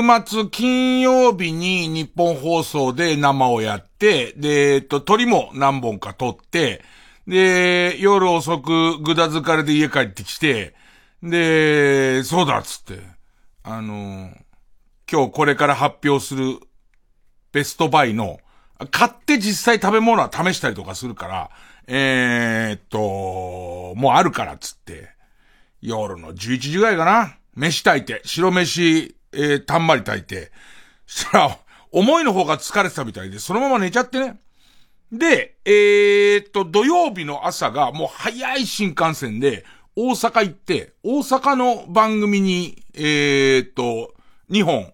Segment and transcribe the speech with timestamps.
[0.00, 6.82] 末金曜日に日本放送で生をやって、で、えっと、鳥も何本か撮って、
[7.26, 10.74] で、夜遅くぐだ疲れで家帰ってきて、
[11.22, 13.02] で、そうだっつって、
[13.62, 14.30] あの、
[15.10, 16.58] 今日これから発表する
[17.52, 18.40] ベストバイの、
[18.90, 21.50] 買って実際食べ物は試したりとかするから、
[21.86, 25.10] えー、っと、もうあるからっつって、
[25.80, 27.36] 夜の11時ぐらいかな。
[27.54, 30.52] 飯炊いて、白飯、えー、たんまり炊いて、
[31.06, 31.58] したら、
[31.90, 34.40] 思いの方が疲れてたみたいで、そのまま寝ちゃってね。
[35.12, 44.14] で、えー、っと、土曜日の朝がもう早い新幹線で、大阪行って、大阪の番組に、えー、っと、
[44.50, 44.92] 2本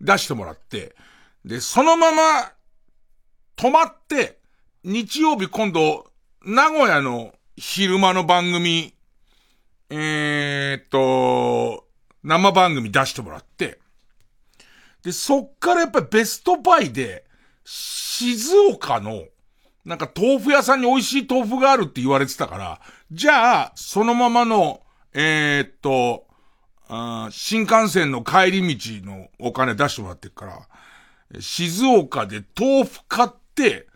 [0.00, 0.96] 出してもらって、
[1.44, 2.52] で、そのまま、
[3.56, 4.38] 止まって、
[4.84, 6.10] 日曜日今度、
[6.44, 8.94] 名古屋の昼間の番組、
[9.90, 11.87] えー、っと、
[12.22, 13.78] 生番組出してもらって、
[15.02, 17.24] で、そっからやっぱりベストバイで、
[17.64, 19.24] 静岡の、
[19.84, 22.80] なんか豆腐屋さんに美味しい豆腐があるって言われてたから、
[23.12, 24.82] じゃあ、そのままの、
[25.14, 26.26] えー、っと、
[27.30, 30.46] 新幹線の帰り道のお金出してもらってるか
[31.30, 33.86] ら、静岡で豆腐買って、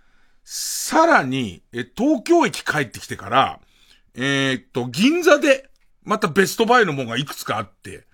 [0.45, 3.61] さらに、え、東京駅帰ってきてから、
[4.15, 5.71] えー、っと、銀座で、
[6.05, 8.07] またベストバイのものがいくつかあって、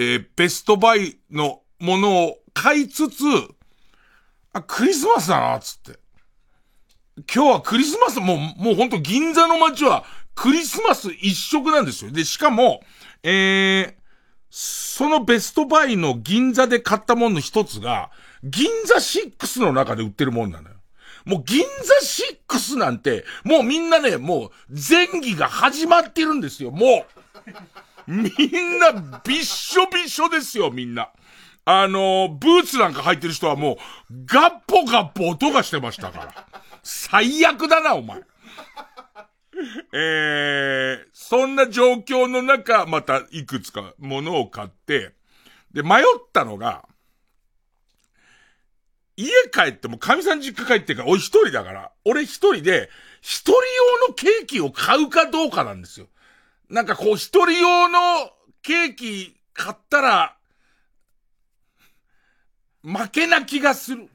[0.00, 3.24] えー、ベストバイのものを買いつつ、
[4.52, 5.98] あ、クリスマスだな、つって。
[7.34, 10.04] 今日はクリスマス、もう、もうほんと銀座の街は
[10.36, 12.12] クリスマス一色なんですよ。
[12.12, 12.80] で、しかも、
[13.24, 13.94] えー、
[14.50, 18.12] そのベストバイの銀座で買ったものの一つが、
[18.44, 20.76] 銀座6の中で売ってるもんなのよ。
[21.24, 27.50] もう銀座6なんて、もうみんなね、もう前儀が始まってるんですよ、もう。
[28.08, 31.10] みんなびっしょびっしょですよ、みんな。
[31.66, 33.76] あの、ブーツなんか履いてる人はもう、
[34.24, 36.46] ガッポガッポ音がしてましたから。
[36.82, 38.22] 最悪だな、お前。
[39.92, 45.12] えー、そんな状況の中、またいくつか物を買って、
[45.74, 46.88] で、迷ったのが、
[49.16, 52.88] 家帰っても神さん実家帰ってから、俺一人だから、俺一人で、
[53.20, 56.06] 一人用のケーキを買うかどうかなんですよ。
[56.70, 57.98] なんかこう一人用の
[58.62, 60.36] ケーキ買ったら、
[62.82, 64.08] 負けな気がする。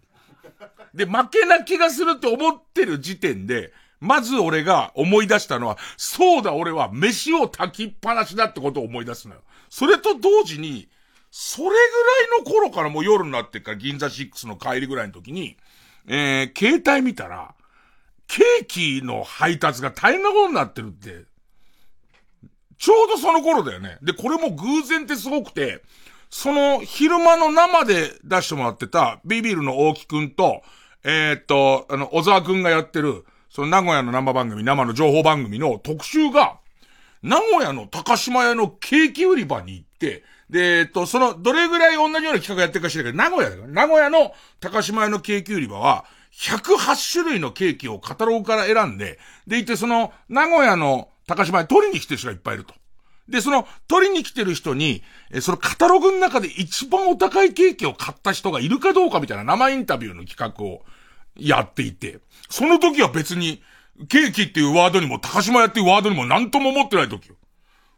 [0.94, 9.42] で、負けな気がするって思ってる時点で、まず俺が思い出したのは、そうだ俺は飯を炊きっぱなしだってことを思い出すのよ。
[9.70, 10.90] それと同時に、
[11.32, 15.58] それぐらいの頃からもう夜になってから銀座6の帰りぐらいの時に、
[16.06, 17.56] えー、携帯見たら、
[18.28, 21.26] ケーキの配達が大変なことになってるって、
[22.84, 23.98] ちょうどその頃だよね。
[24.02, 25.82] で、これも偶然ってすごくて、
[26.30, 30.64] その昼間の生で出してもらってたビビルの大木くんと、
[31.06, 36.58] えー、っと、あの、小沢くんがやってる、その名古屋の生番組、生の情報番組の特集が、
[37.22, 52.74] 名古屋の高島屋のケーキ売り場に行って、で、えっと、その、どれぐらい同じような企画やってるか知らないけど、名古屋だから、名古屋の高島屋のケーキ売り場は、108種類のケーキをカタログから選んで、で、いて、その、名古屋の高島屋取りに来てる人がいっぱいいると。
[53.30, 55.02] で、その、取りに来てる人に、
[55.32, 60.84] え、そのカタログの中で一番お高いケーキを買った人がいるかどうかみたいな生インタビューの企画を
[61.36, 62.20] やっていて、
[62.50, 63.64] その時は別に、
[64.10, 67.36] ケーキっていうワードにも、高島屋っていうワードにも何とも思ってない時よ。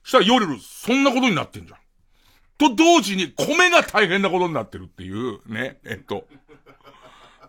[0.04, 1.80] したら夜、そんなことになってんじゃん。
[2.58, 6.28] と同時に、米が大変なことになってるっていう、ね、えっと。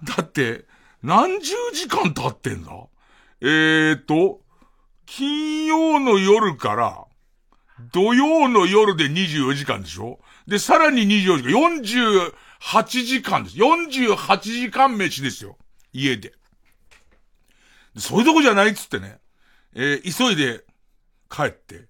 [0.03, 0.65] だって、
[1.03, 2.73] 何十時間経ってんだ？
[3.43, 4.41] えーと、
[5.07, 7.05] 金曜の夜から、
[7.93, 10.19] 土曜の夜で24時間でしょ？
[10.47, 12.33] で、さらに24時間、
[12.81, 13.57] 48時間です。
[13.57, 15.57] 48時間飯ですよ。
[15.93, 16.33] 家で。
[17.97, 19.19] そういうとこじゃないっつってね。
[19.75, 20.65] えー、急いで
[21.31, 21.87] 帰って。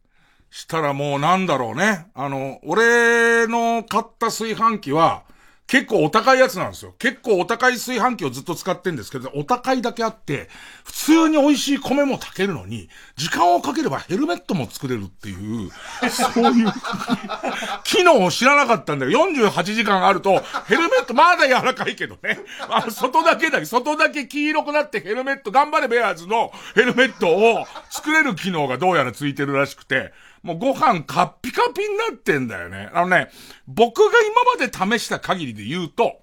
[0.50, 2.06] したらもうなんだろうね。
[2.14, 5.24] あの、俺の買った炊飯器は、
[5.66, 6.94] 結構お高いやつなんですよ。
[6.98, 10.48] 結構お高い炊飯器をずっと使ってんですけど、お高いだけあって、
[10.84, 15.70] 普通に美味しい米も炊けるのに、時間をかければヘルメットも作れるっていう、
[16.08, 16.72] そういう
[17.82, 19.26] 機能を知らなかったんだよ。
[19.28, 22.38] 48時間あると、ヘルメットまだ柔らかいけどね。
[22.68, 30.12] あ、外だけだけ、外だけ黄色くなってヘルメット、頑張れベアーズのヘルメットを作れる機能がどうやらついてるらしくて、
[30.42, 32.90] もうご飯カッピカピになってんだよね。
[32.92, 33.30] あのね、
[33.66, 34.12] 僕が
[34.58, 36.22] 今まで試した限りで言うと、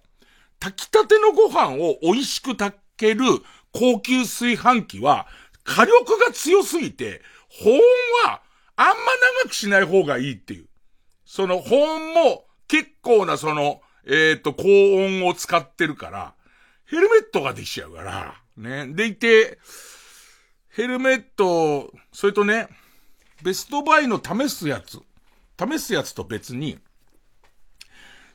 [0.60, 3.24] 炊きたてのご飯を美味しく炊ける
[3.72, 5.28] 高級炊飯器は、
[5.64, 7.80] 火力が強すぎて、保温
[8.26, 8.42] は
[8.76, 8.94] あんま
[9.44, 10.68] 長くしない方がいいっていう。
[11.26, 16.34] その保温も結構なその、えっ、ー、と、高音を使ってるから、
[16.86, 18.88] ヘルメットができちゃうから、ね。
[18.88, 19.58] でいて、
[20.70, 22.68] ヘルメット、それとね、
[23.44, 25.02] ベストバイの試すやつ、
[25.60, 26.80] 試すやつと別に、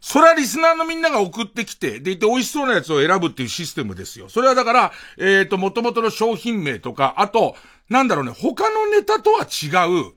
[0.00, 4.28] それはリスナーのみんなが送ってきて、でいて美味しそうなやつを選ぶっていうシステムですよ。
[4.28, 7.56] それはだから、えっ、ー、と、元々の商品名とか、あと、
[7.88, 10.12] なんだろうね、他のネタとは違う、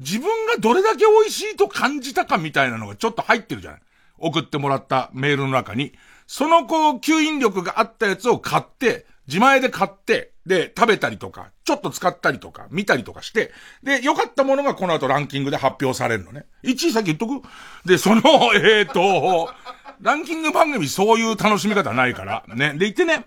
[0.00, 3.80] 自分がどれだけ美味しいと感じたかみたいなのがちょっと入ってるじゃない。
[4.18, 5.92] 送ってもらったメールの中に。
[6.26, 13.52] そのこう、吸引力があったやつを買って、自前で買って、で、食べたりとか、ちょっと使ったりとか、見たりとかして、
[13.82, 16.46] で、良かったものがこの後ランキングで発表されるのね。
[16.62, 17.42] 1位先言っとく？
[17.84, 18.22] で、その、
[18.56, 19.52] えっ、ー、と、
[20.00, 22.72] ランキング番組そういう楽しみ方ないから、ね。
[22.72, 23.26] で、言ってね、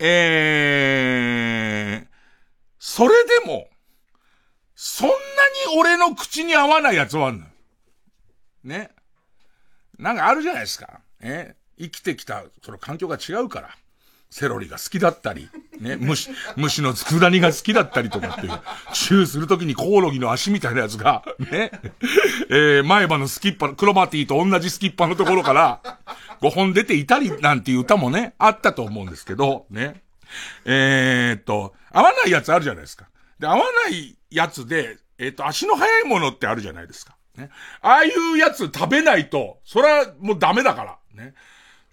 [0.00, 2.08] えー、
[2.80, 3.68] それでも、
[4.74, 7.46] そんなに俺の口に合わないやつはあんの。
[8.64, 8.90] ね。
[9.98, 11.00] なんかあるじゃないですか。
[11.20, 11.54] え？
[11.78, 13.70] 生きてきた、その環境が違うから。
[14.34, 15.48] セロリが好きだったり、
[15.78, 18.52] ね、虫、虫の佃煮が好きだったりとかっていう、
[18.92, 21.70] チューするときにコオロギの足みたいなやつが、ね、
[22.50, 26.00] えー、前歯のスキッパ、クロマティと同じスキッパのところから、
[26.40, 30.02] 5本出ていたりなんていう歌もね、あったと思うんですけど、ね。
[30.64, 33.06] えー、っと、合わないやつあるじゃないですか。
[33.38, 33.58] で、合わ
[33.88, 37.16] ないやつで、えー、っと、足の速いものってあるじゃないですか。
[37.36, 37.50] ね。
[37.82, 40.98] ああいうやつ食べないと、それはもうダメだから。
[41.14, 41.34] ね。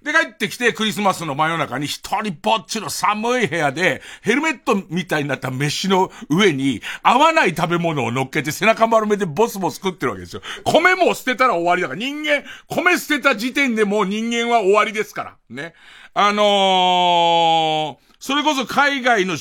[0.04, 10.42] で、帰ってきてクリスマスの真夜中に一人ぼっちの寒い部屋で、ヘルメットみたいになった飯の上に、合わない食べ物を乗っけて背中丸めてボスボス食ってるわけですよ。
[10.64, 15.38] 米も捨てたら終わりだから、人間、米捨てた時点でもう人間は終わりですから。
[15.50, 15.76] ね。
[16.16, 19.38] あのー、それこそ海外の、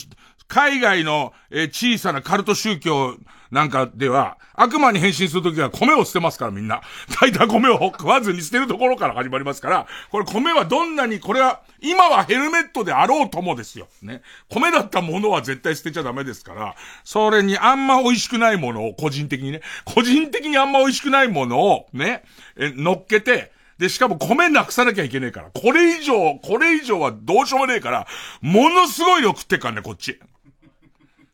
[0.46, 3.16] 海外の、えー、小さなカルト宗教
[3.50, 6.82] なんかでは、悪魔に変身するときは米を捨てますからみんな。
[7.18, 13.88] 炊いた米を食わずに捨てるところから始まりますから、これ米はどんなに、これは、今はヘルメットであろうともですよ。
[14.02, 14.22] ね。
[14.48, 16.74] 米だったものは絶対捨てちゃダメですから、
[17.04, 22.22] それにあんま美味しくないものを、個人的にね、個人的にあんま美味しくないものを、ね、
[22.56, 25.50] え、乗っけて、で、しかも米なくさなきゃいけねえから。
[25.58, 28.06] これ以上、これ以上はどうしようもねえから、
[28.42, 30.20] ものすごい量食ってっからね、こっち。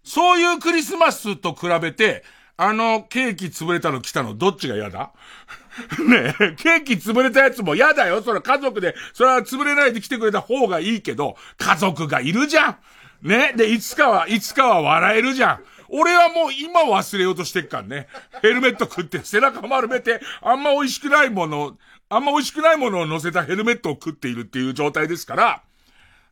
[0.06, 2.22] そういうクリスマスと比べて、
[2.56, 5.10] あの、ケーキ潰れたの来たの、どっちが嫌だ？
[6.08, 8.22] ねえ、ケーキ潰れたやつも嫌だよ。
[8.22, 12.78] それ家族で、それは潰れないで来てくれた方がいいけど、家族がいるじゃん。
[13.20, 13.52] ね。
[13.56, 15.64] で、いつかは、いつかは笑えるじゃん。
[15.88, 18.06] 俺はもう今忘れようとしてっからね。
[18.42, 21.76] ヘルメット食って背中丸めて、あんま美味しくないもの、
[22.08, 25.62] あんま美味しくないものを乗せたヘルメットを食っているっていう状態ですから、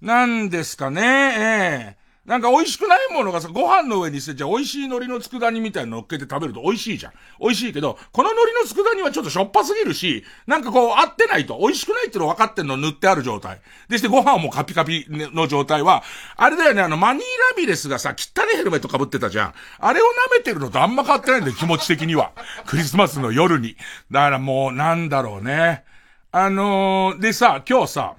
[0.01, 7.13] なんですかね、ええなんか美味しくないものがさ、ご飯の上にして、じゃあ美味しい海苔の佃煮みたいなの乗っけて食べると美味しいじゃん。
[7.39, 13.61] 美味しいけど、この海苔の佃煮はちょっとしょっぱすぎるし、なんかこう合ってないと、美味しくないっての分かってんの塗ってある状態。
[13.91, 16.03] でしてご飯もカピカピの状態は、
[16.37, 19.55] あれだよね、あのマニーラビレスがさ、汚いヘルメット被ってたじゃん。
[19.79, 22.33] あれを舐めてるのとあんま変わってないんだよ、気持ち的には。
[22.65, 23.77] クリスマスの夜に。
[24.11, 25.85] だからもう、なんだろうね。
[26.33, 28.15] あのー、でさ、今日さ、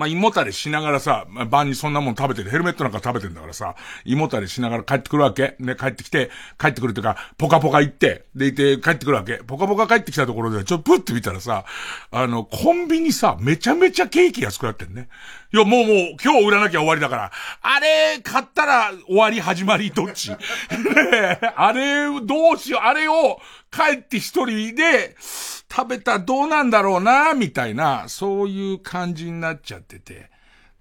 [0.00, 3.76] まあ、胃もたれしながらさ、ま、晩にそんなもん食べてる、ヘルメットなんか食べてんだからさ、
[4.06, 5.56] 胃もたれしながら帰ってくるわけ。
[5.58, 9.42] ね、帰ってきて、帰ってくるというか、ポカポカ行って、でいて帰ってくるわけ。
[9.46, 11.66] ポカポカ帰ってきたところで、ちょっとプッて見たらさ、
[12.10, 15.10] あの、コンビニさ、めちゃめちゃケーキ安くなってんね。
[15.52, 20.30] いや、もうもう、今日売らなきゃ終わりだから、あれ、買ったら終わり始まりどっち？
[21.56, 23.40] あれ、どうしよう、あれを
[23.70, 30.30] 帰って一人で、食べたらどうなんだろうな、みたいな、そういう感じになっちゃってて。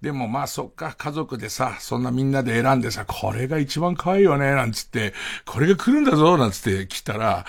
[0.01, 7.45] でもまあそっか、家族でさ、そんなみんなで選んでさ、これが一番可愛いよね、なんつって、これが来るんだぞ、なんつって来たら、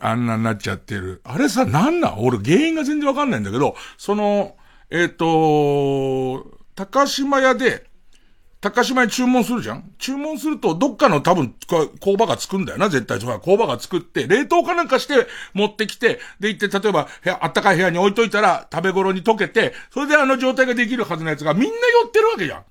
[0.00, 1.20] あんなになっちゃってる。
[1.24, 2.14] あれさ、なんなん？
[2.18, 4.56] 俺原因が全然わかんないんだけど、その、
[4.94, 6.46] えっ、ー、と、
[6.76, 7.84] 高島屋で、
[8.60, 9.92] 高島屋に注文するじゃん？
[9.98, 11.52] 注文すると、どっかの多分、
[11.98, 13.18] 工場がつくんだよな、絶対。
[13.40, 21.74] 工場が作って、冷凍かなんかして持ってきて、で行って、例えば、部屋、あったかい部屋に置いといたら、食べ頃に溶けて、それであの状態ができるはずのやつがみんな寄
[22.06, 22.64] ってるわけじゃん。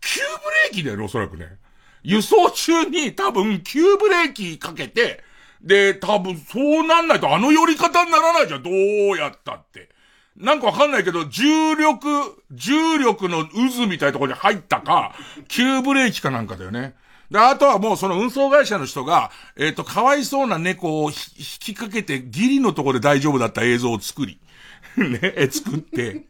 [0.00, 1.58] 急ブレーキだよ、おそらくね。
[2.04, 5.24] 輸送中に多分、急ブレーキかけて、
[5.60, 9.92] で、多分、そうなんないとあの寄り方にならないじゃん、どうやったって。
[10.36, 12.08] なんかわかんないけど、重力、
[12.50, 15.14] 重力の渦みたいなところに入ったか、
[15.48, 16.94] 急ブレーキかなんかだよね。
[17.30, 21.16] で、あとはもうその運送会社の人が、えっ、ー、と、かわいそうな猫を引
[21.60, 24.40] きかけてギリのところで大丈夫だった映像を作り、
[24.98, 26.24] ね、作って、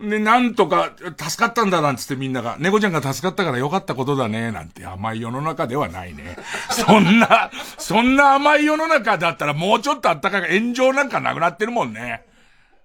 [0.00, 6.36] で、なんとか、助かったんだなんつってみんなが、猫ちゃんが助かったからよかったことだね、なんて甘い世の中ではないね。
[6.70, 12.24] そんな、そんな甘い世の中だったらもうちょっとあったかい炎上なんかなくなってるもんね。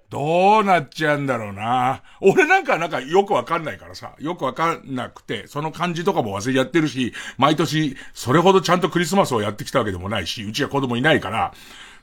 [0.09, 2.01] どうなっちゃうんだろうな。
[2.21, 11.53] 俺なんかなんかよくわかんないからさ、よくわかんなくて、その感じとかも忘れちゃってるし、毎年それほどちゃんとクリスマスをやってきたわけでもないし、うちは子供いないから、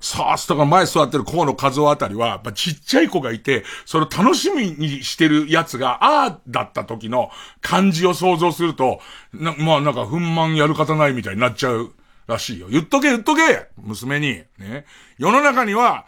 [0.01, 7.31] さあ、すとか前座ってる河野和夫あたりは、やっぱちっちゃい子がいて、それを楽しみにしてるやつが、ああ、だった時の
[7.63, 9.01] 感じを想像すると、
[9.33, 11.95] な、まあなんか、ふんまんやる方ないみたいになっちゃう
[12.27, 12.69] らしいよ。
[12.69, 14.43] 言っとけ言っとけ娘に。
[14.59, 14.85] ね。
[15.17, 16.05] 世の中には、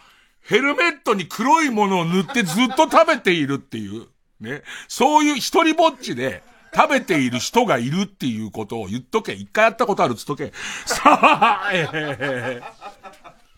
[0.48, 4.06] ヘルメットに黒いものを塗ってずっと食べているっていう、
[4.40, 4.62] ね。
[4.88, 6.42] そういう一人ぼっちで、
[6.74, 9.32] 食べている人がいるっていうことを言っとけ。
[9.32, 10.52] 一回やったことあるっつっとけ。
[10.84, 12.62] さあ、えー、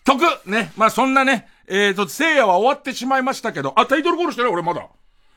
[0.05, 0.71] 得ね。
[0.77, 4.87] まあ、そんなね、えーと、聖夜は終わってしまいましたけど、あ、タイトルコールしてない俺まだ。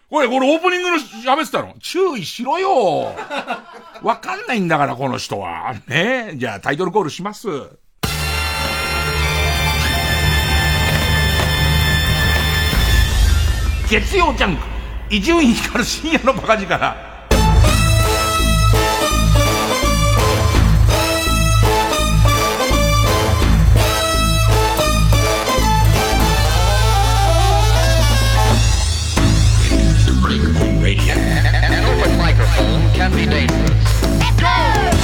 [0.09, 1.75] これ、これオープニングの喋ってたの？
[1.81, 3.15] 注意しろよ。
[4.03, 5.75] わかんないんだから、この人は。
[5.89, 7.49] ねじゃあタイトルコールします。
[13.93, 14.63] 月曜ジャンク、
[15.11, 16.97] 伊集院光深夜のバカ力。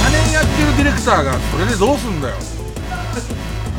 [0.09, 2.35] 年やってるディレクターがそれでどうすんだよ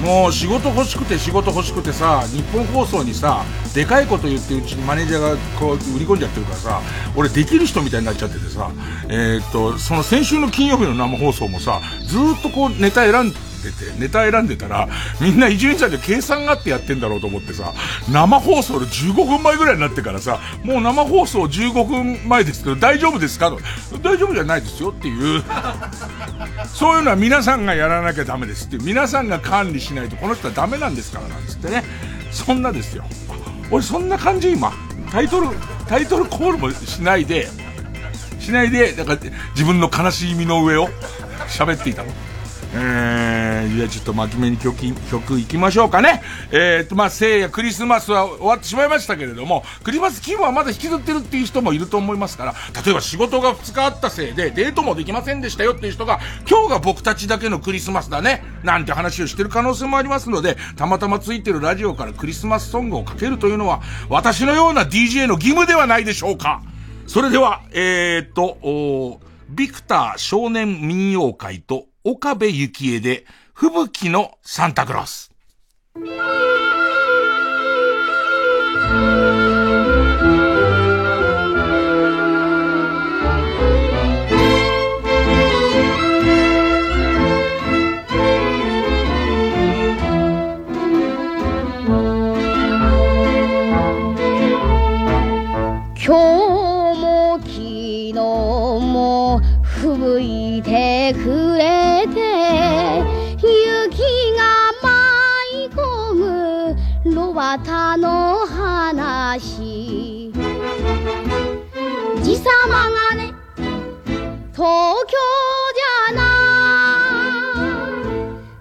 [0.00, 6.80] もう仕事欲しくて仕事欲しくてさ日本放送にさでかいこと言ってうちにマネージャーがこう売り込んじゃってるからさ
[7.16, 8.70] 俺できる人みたいになっちゃっててさ
[9.08, 14.88] えー、っとその先週の金曜日の生放送もさずっとこうネタ選んでて、ネタ選んでたら、
[15.20, 17.72] みんな伊集院さんで計算があってやってんだろうと思ってさ、
[18.10, 23.58] 生放送の15分前ぐらいになってからさ、もう生放送15分前ですけど大丈夫ですかと。
[23.98, 25.42] 大丈夫じゃないですよっていう。
[26.66, 31.84] そういうのは皆さんがやらなきゃダメですって皆さんが管理しないとこの人はダメなんですからなんつってね。
[32.30, 33.04] そんなですよ。
[33.70, 34.72] 俺そんな感じ今。
[35.10, 35.48] タイトル、
[35.88, 37.48] タイトルコールもしないで、
[38.38, 39.20] しないで、だから
[39.54, 40.88] 自分の悲しみの上を
[41.48, 42.12] 喋っていたの。
[42.72, 44.76] えー、じゃあちょっと真面目に曲、
[45.10, 46.22] 曲行きましょうかね。
[46.52, 66.62] えーと、まあ、聖夜クリスマスは終わってしまいましたけれども、クリスマス気分はまだ引きずってるっていう人もいると思いますから、例えば仕事が2日あったせいでデートもできませんでしたよっていう人が、今日が僕たちだけのクリスマスだね、なんて話をしてる可能性もありますので、たまたまついてるラジオからクリスマスソングをかけるというのは、私のような DJ の義務ではないでしょうか。
[67.08, 75.30] それでは、えーと、ビクター少年民謡会と岡部幸恵で、吹雪のサンタクロース。
[107.59, 110.30] 方の話
[112.23, 113.35] じさまがね
[114.52, 115.16] 東京
[115.75, 116.21] じゃな。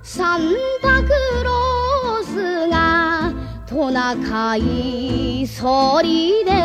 [0.02, 1.10] サンタク
[1.44, 3.32] ロースが
[3.68, 6.56] トナカイソリで来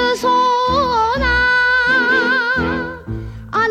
[0.00, 1.26] るそうな。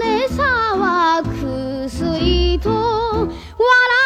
[0.04, 0.44] 姉さ
[0.78, 3.99] は薬と笑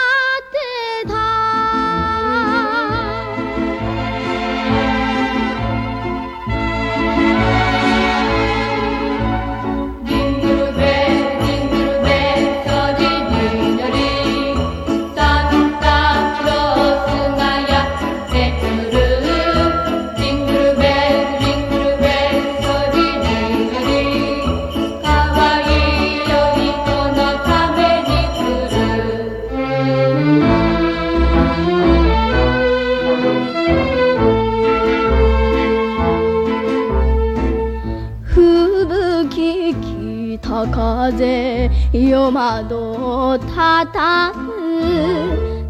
[41.15, 44.49] 風夜窓叩く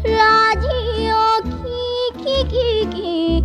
[0.04, 0.66] ラジ
[1.10, 1.52] オ聞
[2.16, 3.44] き聞き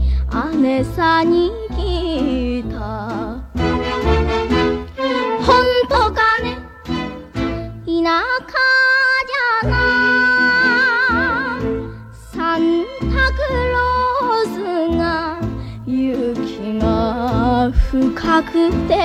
[0.62, 2.78] 姉さんに聞いた。
[5.46, 5.52] 本
[5.90, 6.48] 当かね
[7.86, 8.24] 田舎
[9.28, 9.72] じゃな
[12.32, 12.60] サン
[13.12, 13.40] タク
[13.74, 14.58] ロース
[14.98, 15.02] が
[15.86, 16.88] 雪が
[17.92, 18.99] 降かくて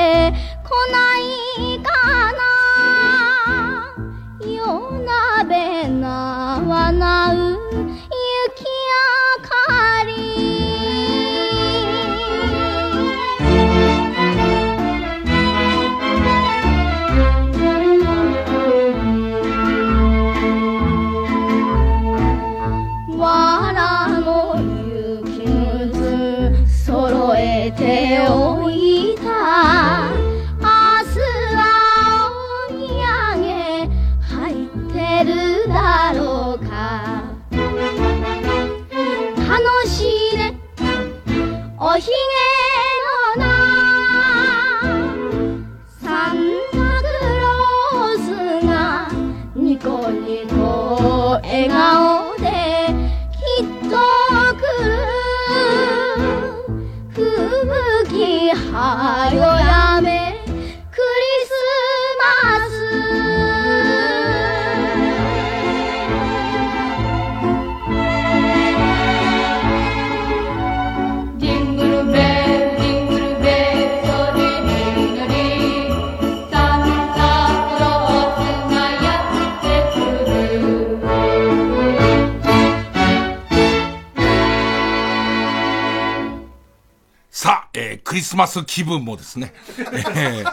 [88.35, 90.53] スマス気分もですね、えー、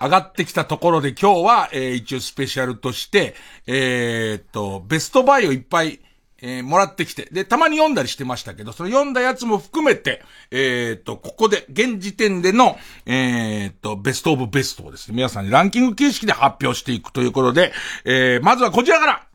[0.00, 3.34] 上がってきたところで今日は、えー、一応スペシャルとして、
[3.66, 5.98] えーっと、ベストバイをいっぱい、
[6.40, 17.72] えー、もらってきて、で、たまに読んだりしてましたけど、その読んだやつも含めて、えーっと、ここで、現時点での、えーっと、ベストオブベストをですね、皆さんにランキング形式で発表していくということで、
[18.04, 19.26] えー、まずはこちらから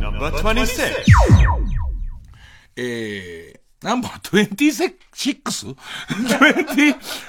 [0.00, 1.84] Number 26.
[2.76, 3.53] えー、
[3.84, 4.48] ナンバー
[5.12, 5.76] 26?20?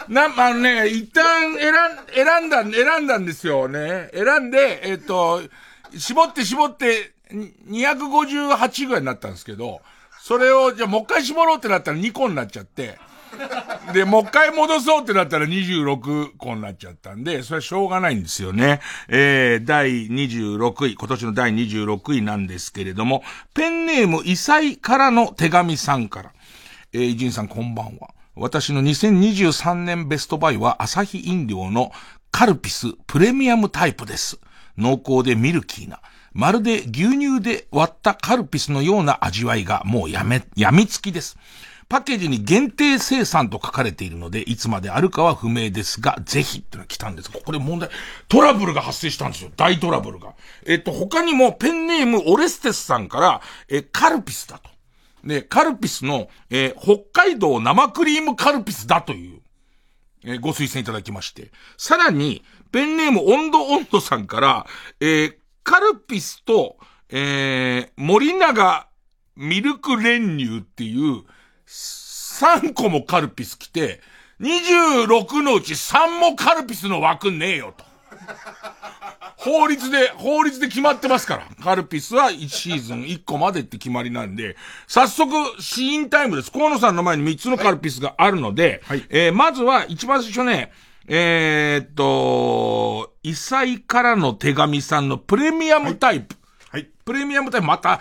[0.07, 1.75] な、あのね、一旦選ん、
[2.13, 4.09] 選んだ、選んだんですよね。
[4.13, 5.41] 選んで、えっ、と、
[5.97, 9.81] 絞って絞って、258ぐらいになったんですけど、
[10.21, 12.97] それを、じゃあもう一回絞ろうってなったら2個になっちゃって、
[13.93, 18.81] で、もう一回戻そうってなったら26個になっちゃったんで、それはしょうがないんですよね。
[19.07, 26.31] えー、第26位、今年の第26位なんですけれども、ペンネーム、イサイからの手紙さんから。
[26.95, 28.13] えー、イジンさんこんばんは。
[28.35, 31.91] 私の2023年ベストバイは、アサヒ飲料の
[32.31, 34.39] カルピスプレミアムタイプです。
[34.77, 35.99] 濃厚でミルキーな。
[36.31, 41.37] まるで牛乳で割ったカルピスのような味わいがもうやめ、やみつきです。
[41.89, 47.29] パッケージに限定生産と書かれているので、いつまであるかは不明ですが、ぜひってのが来たんです。
[47.29, 47.89] これ問題、
[48.29, 49.51] トラブルが発生したんですよ。
[49.57, 50.33] 大トラブルが。
[50.65, 54.74] えっと、他にもペンネームオレステスさんから、え、カルピスだと。
[55.25, 59.41] で、カルピスの、えー北海道生クリームカルピスだという、
[60.23, 61.51] えーご推薦いただきまして。
[61.77, 64.65] さらに、ペンネーム温度温度さんから、
[64.99, 66.77] えーカルピスと、
[67.09, 68.87] えー森永
[69.35, 71.23] ミルク練乳っていう、
[71.67, 74.01] 3個もカルピス来て、
[74.41, 77.85] 26のうち3もカルピスの枠ねえよと。
[79.37, 81.47] 法律で、法律で決まってますから。
[81.63, 84.55] カルピスは1シーズン1個までって決まりなんで、
[84.87, 86.51] 早速、シーンタイムです。
[86.51, 90.71] 河野さんの前に3つのカルピスがあるので、えーまずは一番最初ね、
[91.07, 96.35] えーっと、異彩からの手紙さんのプレミアムタイプ。
[96.71, 96.85] はい。
[97.05, 97.99] プレミアムタイプ、また、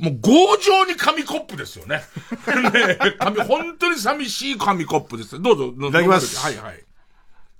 [0.00, 2.02] もう強情に紙コップですよね。
[2.72, 5.40] ね紙、本当に寂しい紙コップです。
[5.40, 5.66] どうぞ。
[5.88, 6.82] いただきますはいはい。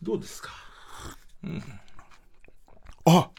[0.03, 0.51] どうですか？
[3.05, 3.31] あ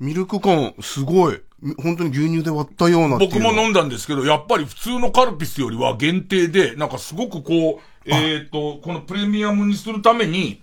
[0.00, 1.40] ミルク感、すごい。
[1.82, 10.62] 本当に牛乳で割ったような僕も飲んだんですけど、やっぱり普通のカルピスよりは限定で、なんかすごくこう、えっ、と、このプレミアムにするために、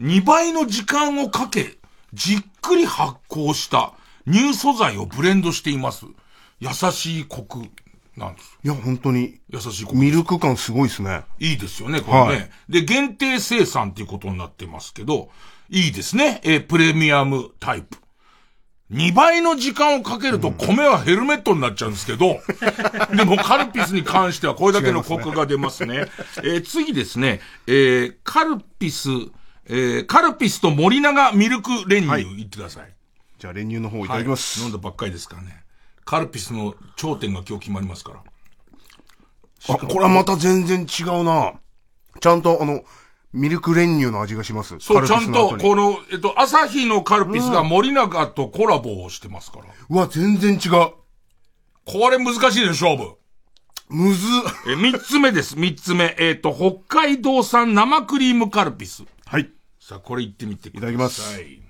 [0.00, 1.78] 2倍の時間をかけ、
[2.14, 3.92] じっくり発酵した
[4.26, 6.06] 乳素材をブレンドしています。
[6.60, 7.58] 優しいコク
[8.16, 8.58] なんです。
[8.62, 9.96] いや、本当に、優しいコク。
[9.96, 11.22] ミルク感すごいですね。
[11.40, 12.20] いいですよね、これね。
[12.20, 15.30] はいで、限定生産っていうことになってますけど、
[15.72, 16.40] いいですね。
[16.42, 17.96] えープレミアムタイプ。
[18.90, 22.40] 2倍の時間をかけると米はヘルメットになっちゃうんですけど、
[23.16, 26.06] でもカルピスに関してはこれだけのコクが出ますね。
[26.38, 29.10] えー次ですね、えーカルピス、
[29.66, 32.92] えーカルピスと森永ミルク練乳いってください。
[33.38, 34.58] じゃあ練乳の方いただきます。
[34.58, 35.62] はい飲んだばっかりですからね。
[36.04, 38.22] カルピスの頂点が今日決まりますから。
[39.68, 41.52] あ、これはまた全然違うな。
[42.20, 42.82] ちゃんとあの、
[43.32, 44.76] ミルク練乳の味がします。
[44.80, 49.66] そう、ちゃんと、この、えっと、朝日のカルピスが森永とコラボをしてますから。
[49.88, 50.92] うわ、全然違う。
[51.84, 53.16] これ難しいでしょ、勝負。
[53.88, 54.26] むず。
[54.68, 56.16] え、三つ目です、三つ目。
[56.18, 59.04] えっ、ー、と、北海道産生クリームカルピス。
[59.26, 59.50] はい。
[59.78, 60.92] さあ、これいってみてください。
[60.92, 61.40] いただきます。
[61.40, 61.60] いっ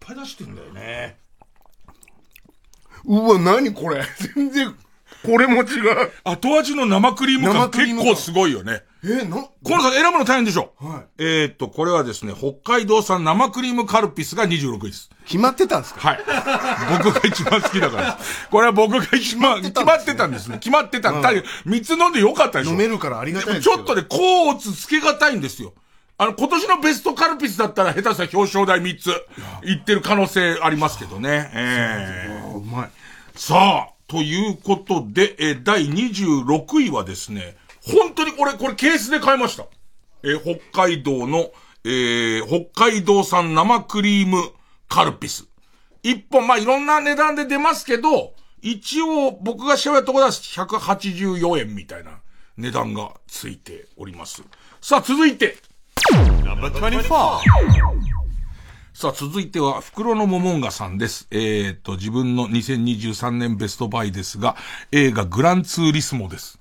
[0.00, 1.18] ぱい出してんだよね。
[3.04, 4.04] うわ、なにこれ。
[4.34, 4.74] 全然、
[5.24, 6.12] これも違う。
[6.24, 8.82] 後味の生クリーム感結構すごいよね。
[9.02, 11.22] えー、な、このさん選ぶの大変でしょはい。
[11.22, 15.08] えー、っと、これはですね、北海道産生クリームカルピスが26位です。
[15.24, 16.00] 決まってたんですか？
[16.08, 16.18] はい。
[17.02, 18.18] 僕が一番好きだから。
[18.50, 20.58] これは僕が一番、決まってたんですね。
[20.58, 21.12] 決まってた。
[21.12, 25.72] だ、3つ飲んでよかったでしょ飲めるからありがたいですちょっとね、コーツつけがたいんですよ。
[26.18, 29.08] あの、今年のベストカルピスだったら下手したら表彰台3つ
[29.66, 31.50] いってる可能性ありますけどね。
[31.54, 32.56] ええー。
[32.58, 32.90] うまい。
[33.34, 39.66] さあ、ということで、えー、第26位はですね、本当に俺、これケースで買いました。
[40.22, 40.40] えー、
[40.72, 41.50] 北海道の、
[41.84, 44.52] えー、北海道産生クリーム
[44.88, 45.46] カルピス。
[46.02, 52.20] 一本、まあ、いろんな値段で出ますけど、一応僕が調べたところは184円みたいな
[52.56, 54.42] 値段がついております。
[54.80, 55.56] さあ、続いて。
[58.92, 61.26] さあ、続いては、袋のももんがさんです。
[61.30, 64.56] えっ、ー、と、自分の2023年ベストバイですが、
[64.92, 66.59] 映画グランツーリスモです。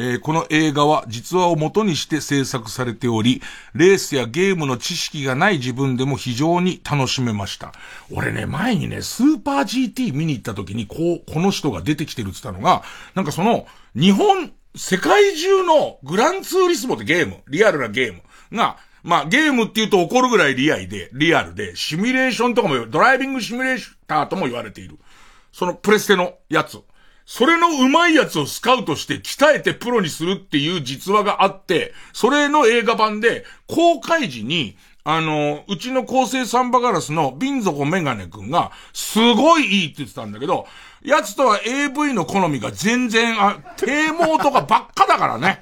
[0.00, 3.42] えー、この映画は実話を元にして制作されており、
[3.74, 7.72] レースやゲームの知識がない自分でも非常に楽しめました。
[8.12, 12.84] 俺ね、前にね、スーパー GT 見に行った時に、こう、この人が出てきてるって言ったのが、
[13.16, 18.22] なんかその、日本、世界中のグランツーリスモってゲーム、リアルなゲーム
[18.56, 24.96] が、まあゲームって言うと怒るぐらいリアで、リアルで、シミュレーションとかも、ドライビングシミュレーターとも言われている。
[25.50, 26.80] そのプレステのやつ。
[27.30, 40.66] それの上手いやつをスカウトして鍛えてプロにするっていう実話があって、それの映画版で、公開時に、あの、うちの構成サンバガラスのビンゾコメガネ君が、すごいいいって言ってたんだけど、
[41.02, 45.60] 奴とは AV の好みが全然、あ、低毛とかばっかだからね。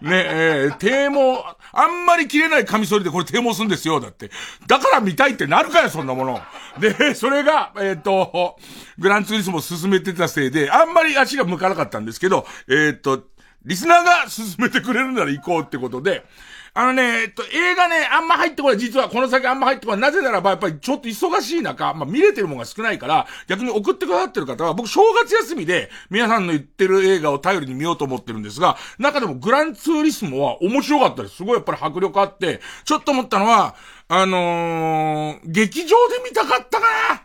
[0.00, 4.30] ね、えー、低毛、あんまり切れないカミソリでこれ低毛すんですよ、だって。
[4.66, 6.40] だから見たいってなるかよ、そんなもの。
[6.78, 8.56] で、それが、えっ、ー、と、
[8.98, 13.24] グランツーリスモ進めてたせいで、あんまり足が向かなかったんですけど、えっ、ー、と、
[13.64, 16.24] リスナーが進めてくれるなら行こうってことで、
[16.72, 18.78] あのね、えっと、映画ね、あんま入ってこない。
[18.78, 20.00] 実はこの先あんま入ってこない。
[20.00, 31.36] なぜならば、やっぱりちょっと忙しい中、まあ、見れてるもんが少ないから、逆に送ってくださってる方は、僕正月休みで、皆さんの言ってる映画を頼りに見ようと思ってるんですが、中でもグランツーリスモは面白かったです。
[31.36, 33.74] すごいやっぱり迫力あって、ちょっと思ったのは、
[34.08, 37.22] あのー、劇場で見たかったかな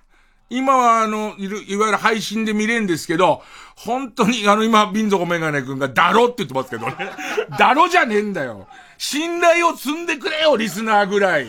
[0.50, 3.42] 今はあの、いわゆる配信で見れんですけど、
[3.76, 6.96] 本当にあの今、ビンゾコメガネ君がだろって言ってますけどね。
[7.58, 8.68] だろじゃねえんだよ。
[8.98, 11.48] 信頼を積んでくれよ、リスナーぐらい。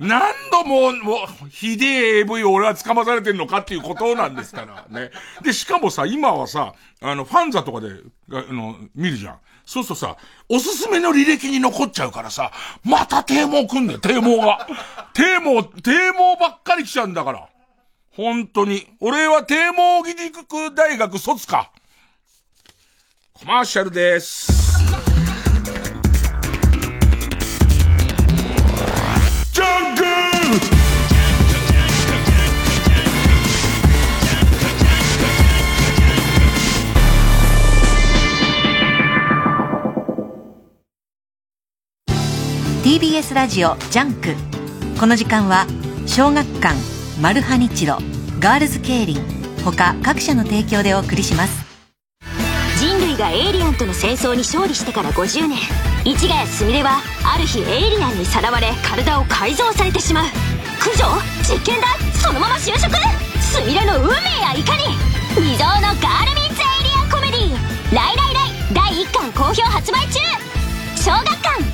[0.00, 1.14] 何度も、も
[1.46, 5.10] う、ひでえ AV を俺は捕まされてんのかっていうことなんですからね。
[5.42, 7.88] で、しかもさ、今はさ、あの、ファンザとかで、
[8.32, 9.38] あの、見るじゃん。
[9.66, 10.16] そうするとさ、
[10.48, 14.66] おすすめの履歴に残っちゃうからさ、また堤防来んだよ、堤防が。
[15.14, 17.48] 堤防、堤防ばっかり来ちゃうんだから。
[18.12, 18.86] 本当に。
[19.00, 21.70] 俺は堤防義塾大学卒か。
[23.32, 24.53] コマーシャルです。
[43.44, 44.34] ラジオジャンク
[44.98, 45.66] この時間は
[46.06, 46.74] 小学館
[47.20, 47.98] マルハニチロ
[48.40, 49.16] ガールズケイリン
[49.62, 51.64] 他各社の提供でお送りします。
[52.78, 55.93] 人類がエイリアンとの戦争に勝利してから50年。
[56.06, 60.24] 市ヶ谷すみれはある日エイリアンにさらわれ体を改造されてしまう。
[60.78, 61.06] 駆除？
[61.42, 61.86] 実験だ。
[62.12, 62.94] そのまま就職？
[63.40, 64.82] すみれの運命やいかに？
[65.34, 67.56] 未曾有の girl meets alien コメディー
[67.96, 70.20] 「ライライライ」第1巻好評発売中。
[70.94, 71.64] 小学館。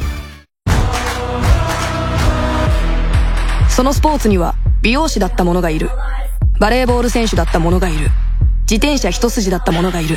[3.68, 5.90] そのスポーツには美容師だった者がいる。
[6.60, 8.10] バレーボール選手だった者がいる。
[8.62, 10.16] 自転車一筋だった者がいる。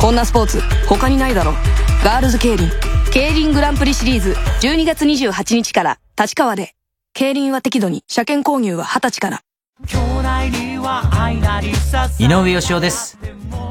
[0.00, 1.52] こんなスポーツ他にないだろ。
[2.02, 2.70] ガールズ競輪。
[3.12, 6.76] 競輪グランプリシリーズ12月28日から立川で。
[7.12, 9.42] 競輪は適度に車検購入は二十歳から。
[12.20, 13.18] 井上芳雄です。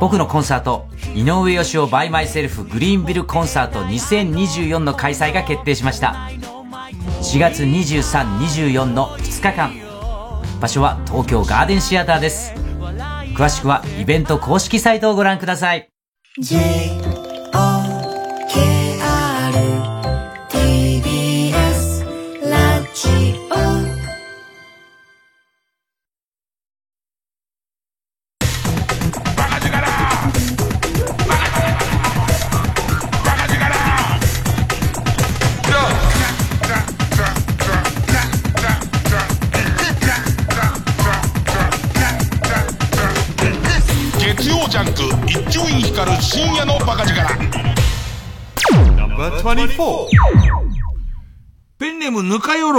[0.02, 6.30] 僕のコンサート井上芳雄 by myself グリーンビルコンサート2024の開催が決定しました。
[7.22, 9.72] 4月2324の2日間。
[10.60, 12.54] 場所は東京ガーデンシアターです。
[13.38, 15.90] 詳しくはイベント公式サイトをご覧ください、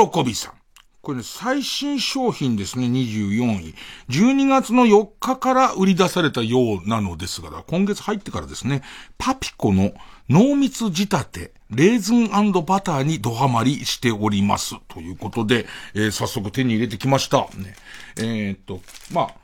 [0.09, 0.61] 喜びさん。
[1.03, 3.75] これね、最新商品ですね、24位。
[4.11, 8.83] 12月の4日から売り出されたようなのですが、今月入ってからですね、
[9.17, 9.93] パピコの
[10.29, 12.29] 濃密仕立て、レーズン
[12.67, 14.75] バターにドハマりしております。
[14.89, 17.49] ということで、えー早速手に入れてきました。
[17.57, 17.75] ね、
[18.19, 19.35] えーっと、まあ、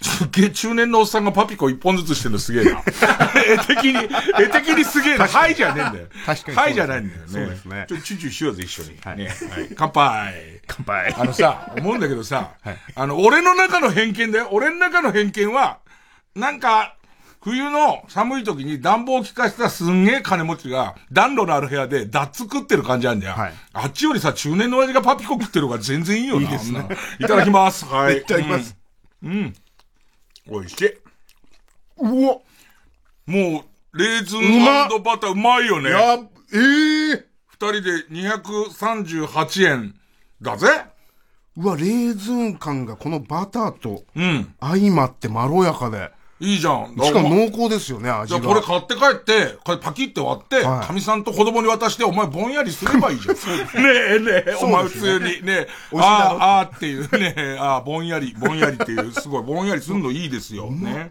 [0.00, 2.82] すっげえ中年のおっさんがパピコ一本ずつしてるのすげえな。
[3.46, 3.96] 絵的に、
[4.40, 5.26] 絵的にすげえな。
[5.26, 6.06] はいじゃねえんだよ。
[6.24, 7.26] 確かにはいじゃないんだよね。
[7.28, 8.90] そうですねちょ、チューチューしようぜ、一緒に。
[8.90, 8.96] ね。
[9.04, 9.28] はい。
[9.76, 10.60] 乾杯。
[10.66, 11.14] 乾杯。
[11.18, 12.52] あのさ、思うんだけどさ、
[12.94, 14.48] あの、俺の中の偏見だよ。
[14.52, 15.78] 俺の中の偏見は、
[16.36, 16.94] なんか、
[17.40, 23.38] 冬の寒い時に暖房を効かせたすんげえ金持ちが暖炉のある部屋でダッツ食ってる感じあんじゃん。
[23.38, 26.42] はいあっちよりさ、中年の親父がパピコ食ってる方が全然いいよな。
[26.42, 26.88] いいですね。
[27.20, 27.84] いただきます。
[27.84, 28.18] はい。
[28.22, 28.76] いただきます。
[29.22, 29.30] うん。
[29.30, 29.54] うん。
[30.48, 30.88] 美味しい。
[31.98, 32.38] うわ、
[33.26, 34.64] もう、レーズン
[35.02, 35.90] バターうまいよね。
[35.90, 39.94] や、ええ二人で238円
[40.40, 40.68] だぜ。
[41.56, 44.54] うわ、レーズン感がこのバターとうん。
[44.60, 46.10] 相まってまろやかで。
[46.40, 46.94] いいじゃん。
[46.96, 48.40] しかも濃厚ですよね、味が。
[48.40, 53.34] じゃあこれ買って帰って、これパキって割って、はいかみさんと子供に渡して、お前ぼんやりすればいいじゃん。
[53.82, 60.70] ねえねえ、お前普通に、ねえ、ああ、あーっていうねえ、ああ、ぼんやり、ぼんやりっていう、すごい、ぼんやりすんのいいですよ。
[60.70, 61.10] ね。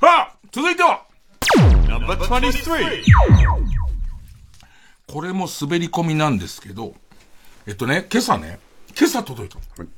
[0.00, 1.02] さあ、続いては
[5.08, 6.94] これも滑り込みなんですけど、
[7.66, 8.60] えっとね、今朝ね、
[8.96, 9.88] 今朝届いたの。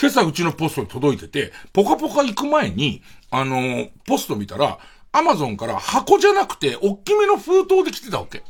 [0.00, 4.78] 今朝うちのポストに届いてて、ポカポカ行く前に、あのーポスト見たら、
[5.10, 8.44] アマゾンから箱じゃなくて、大きめの封筒で来てたわけ。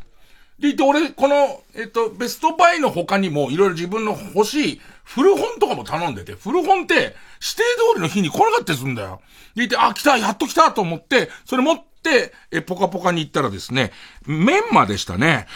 [0.59, 9.23] でいて、俺、この、えっと、ベストバイの他にも、いろいろ自分の欲しい古本とかも頼んでて、古本って、指定通りの日に来なかったりするんだよ。
[9.55, 13.93] でいて、あ、来た、やっと来たと思って、それ持って、え、ポカポカに行ったらですね、
[14.27, 15.47] メンマでしたね。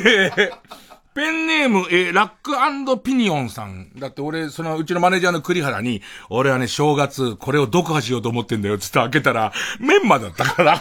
[1.14, 3.90] ペンネーム、えーラックピニオンさん。
[3.98, 10.74] だって俺、その、うちのマネージャーの栗原に、俺はね、正月、これを読破しようと思ってんだよ、つって開けたら、メンマだったから。
[10.76, 10.80] ね、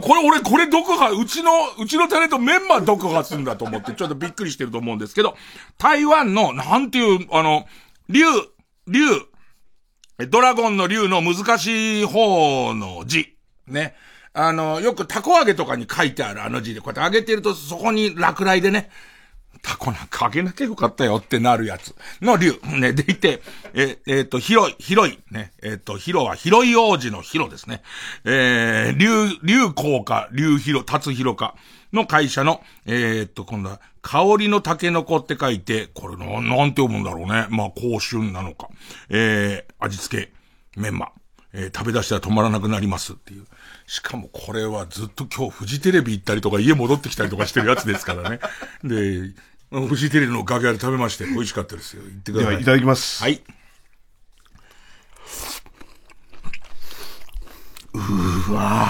[0.00, 5.36] これ、俺、これ読破、うちの、うちのタレントメンマ読破すんだと思って、ちょっとびっくりしてると思うんですけど、
[5.78, 7.66] 台湾の、なんていう、あの、
[8.08, 8.24] 竜、
[8.88, 9.00] 竜、
[10.28, 13.36] ドラゴンの竜の難しい方の字。
[13.68, 13.94] ね。
[14.38, 18.90] あの、よくタコ揚げとかに書いてあるあの字で、こうやって揚げてるとそこに落雷でね、
[19.62, 22.60] タコなんか揚げなきゃよかったよってなるやつの竜。
[22.78, 23.40] ね、でいて、
[23.72, 27.82] え、えっ、と、広い、広い、ね、えっ、と、広は広い王子の広ですね。
[28.26, 31.54] えー、竜、竜効か、竜広、達広か
[31.94, 37.46] の会社の、えっ、と、今度は、香りのタケノコって書いて、これな、なんて読むんだろうね。
[37.48, 38.68] まあ、香春なのか。
[39.08, 40.32] えー、味付け、
[40.78, 41.10] メンマ。
[41.52, 43.46] えー食べ出したら止まらなくなりますっていう。
[43.86, 48.40] しかもこれはずっと今日フジテレビ行ったりとか家戻ってきたりとかしてるやつですからね。
[48.82, 49.32] で、
[49.70, 52.02] フジテレビの楽屋で食べまして美味しかったですよ。
[52.02, 52.50] 行ってください。
[52.50, 53.22] では、いただきます。
[53.22, 53.40] はい。
[57.94, 58.88] うわ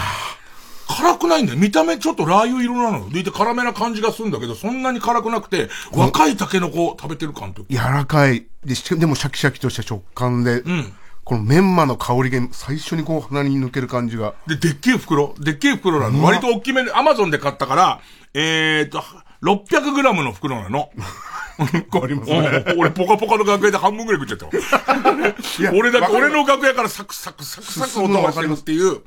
[0.88, 1.59] 辛くないんだよ。
[1.59, 3.11] 見た目ちょっとラー油色なの。
[3.11, 7.85] でいて辛めな感じがするんだけど、そんなに辛くなくて、若いタケノコを食べてる感というか。
[7.88, 8.46] 柔らかい。
[8.64, 10.92] で、しでもシャキシャキとした食感で、ん
[11.27, 14.37] このメンマの香りが最初にこう鼻に抜ける感じが。
[14.47, 16.23] で、でっけえ袋でっけえ袋なの。
[16.23, 18.01] 割と大きめで、アマゾンで買ったから、
[18.33, 19.03] えーと、
[19.43, 20.89] 600グラムの袋なの。
[21.59, 22.65] ありますね。
[22.69, 25.73] うん俺、ポカポカの楽屋で半分ぐらい食っちゃったわ。
[25.75, 29.03] 俺だけ、俺の楽屋からサクサクサクサク音がしてるっていう。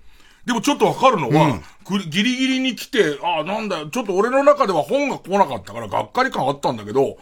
[0.45, 7.15] でもちょっとわかるのは、くギリギリに来て、ああ、なんだよ、ちょっと俺の中では本が来なかったから、がっかり感あったんだけど、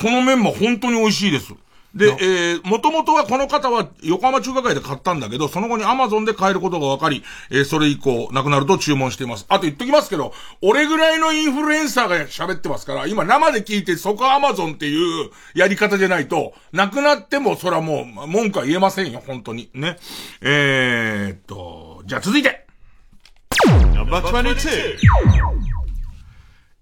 [0.00, 1.52] このメンマ本当に美味しいです。
[1.96, 9.46] で、えー、もともとはこの方は横浜中華街で買ったんだけど、その後にアマゾンで買えることが分かり、えー、それ以降、なくなると注文しています。
[9.48, 19.70] あと言っときますけど、俺ぐらいのインフルエンサーが喋ってますから、今生で聞いて、そこはアマゾンっていうやり方じゃないと、なくなっても、それはもう、文句は言えませんよ、本当に。
[19.72, 19.96] ね。
[20.42, 22.66] えーっと、じゃあ続いて。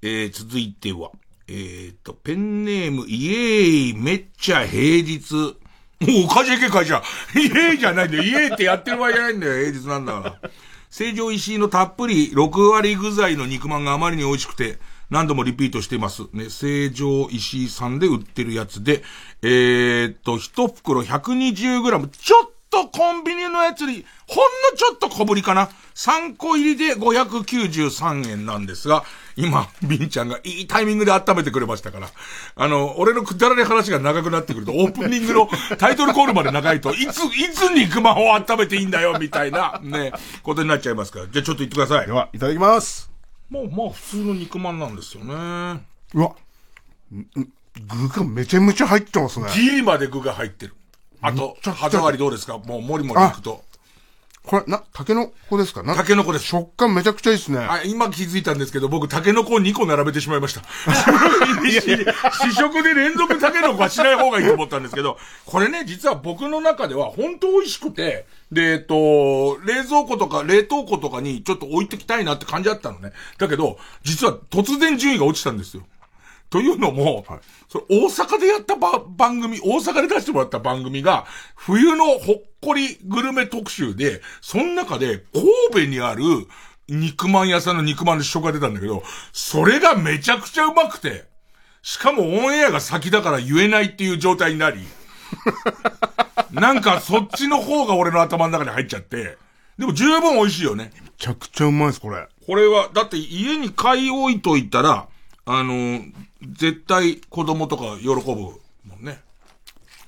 [0.02, 1.10] えー、続いては、
[1.46, 5.34] えー、と、ペンネーム、イエーイ、めっちゃ平日。
[6.00, 7.02] もうおかしいけ会社。
[7.34, 8.22] イエーイじゃないんだよ。
[8.22, 9.52] イエーイってやってる場合じゃないんだよ。
[9.66, 10.50] 平日なんだから。
[10.90, 14.78] 成城石井のたっぷり6割具材の肉まんがあまりに美味しくて、
[15.10, 16.22] 何度もリピートしています。
[16.32, 19.02] ね、成城石井さんで売ってるやつで、
[19.42, 25.68] えー、と、一袋 120g、ちょっとコンビニのやつに、ほんのちょっと小ぶりかな。
[25.94, 29.04] 3個入りで593円なんですが、
[29.36, 32.08] 今、ビンちゃんがいいタイミングで温めてくれましたから。
[32.56, 41.26] あの、俺のくだらない話が長くなってくると、オープニングのタイトルコールまで長いと、いつ、いつ肉まんを温めていいんだよ、みたいな、ね、ことになっちゃいますから。
[41.26, 42.12] じゃあちょっと言ってくださいで。
[42.12, 43.10] は、いただきます。
[43.50, 45.34] もう、まあ、普通の肉まんなんですよね。
[46.14, 46.32] うわ。
[47.10, 49.46] 具がめちゃめちゃ入ってますね。
[49.52, 50.74] ギリまで具が入ってる。
[51.20, 52.58] あと、歯触りどうですか？
[52.58, 53.64] もう、もりもりいくと。
[54.46, 55.82] これ、な、タケノコですか？
[55.82, 56.44] なタケノコです。
[56.44, 57.58] 食感めちゃくちゃいいですね。
[57.60, 60.60] あ、今気づいたんですけど、僕、タケノコを2個並べてしまいました。
[62.42, 73.12] 試食で連続タケノコはしない方がいいと思ったんですけど、これね、実は僕の中では本当美味しくて、で、えっと、冷蔵庫とか冷凍庫とかにちょっと置いてきたいなって感じだったのね。
[73.38, 75.84] だけど、実は突然順位が落ちたんですよ。
[76.54, 77.26] というのも、
[77.68, 85.24] それ大阪でやったば番組、大阪で出してもらった番組が、冬のほっこりグルメ特集で、その中で
[85.72, 86.22] 神戸にある
[86.88, 91.24] 肉まん屋さんの肉まんで試食が出たんだけど、それがめちゃくちゃうまくて、
[91.82, 94.78] しかもオンエアが先だから言えないっていう状態になり、
[96.54, 99.38] なんかそっちの方が俺の頭の中に入っちゃって、
[99.76, 100.92] でも十分美味しいよね。
[101.02, 102.28] めちゃくちゃうまいです、これ。
[102.46, 105.08] これは、だって家に買い置いといたら、
[105.46, 106.00] あの、
[106.52, 108.58] 絶対子供とか喜ぶも
[109.00, 109.20] んね。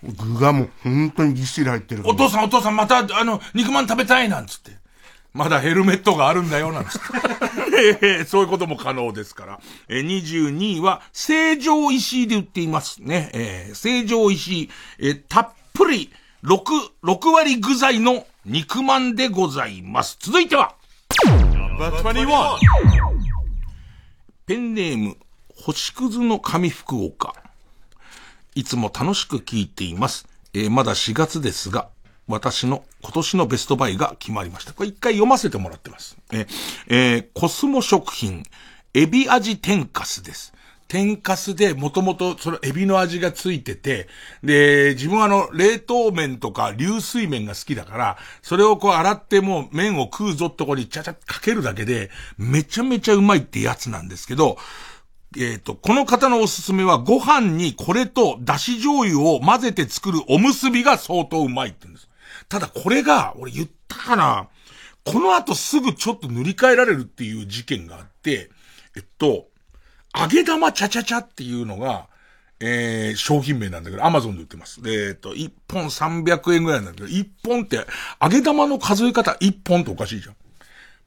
[0.02, 2.02] 具がもう本当にぎっしり入ってる。
[2.06, 4.72] お父さんお父さんまた、あの、肉まん食べたいなんつって。
[5.32, 7.98] まだヘルメットがあるんだよ、なんつって。
[8.02, 9.60] え ーそういうことも可能ですから。
[9.88, 13.30] えー22位は、成城石井で売っていますね。
[13.34, 16.10] えー成城石井、えーたっぷり、
[16.44, 16.62] 6、
[17.04, 20.16] 6割具材の肉まんでございます。
[20.20, 20.74] 続いては、
[24.46, 25.16] ペンネーム、
[25.66, 27.34] 星屑の紙福岡。
[28.54, 30.28] いつも楽しく聞いています。
[30.54, 31.88] えーまだ4月ですが、
[32.28, 34.72] 私の今年のベストバイが決まりました。
[34.72, 36.16] これ一回読ませてもらってます。
[36.32, 36.46] え
[36.86, 38.44] えーコスモ食品、
[38.94, 40.54] エビ味天かすです。
[40.86, 44.06] 天かすでもともとそのエビの味がついてて、
[44.44, 54.58] で、自分はあの、冷凍麺とか流水麺が好きだから、それをこう洗ってもう麺を食うぞってとこにちゃちゃかけるだけで、めちゃめちゃうまいってやつなんですけど、
[55.38, 62.08] えっ、と、この方のおすすめは、ご飯にこれとだし醤油を混ぜて作るおむすびが相当うまいって言うんです。
[62.48, 64.48] ただこれが、俺言ったかな
[65.04, 68.50] この後すぐちょっと塗り替えられるっていう事件があって、
[68.96, 69.46] えっと、
[70.18, 72.08] 揚げ玉ちゃちゃちゃっていうのが、
[72.58, 74.82] えー、商品名なんだけど、アマゾンで売ってます。
[74.82, 77.86] で、えっと、1本300円ぐらいなんだけど、1本って、
[78.20, 80.36] 揚げ玉の数え方1本っておかしいじゃん。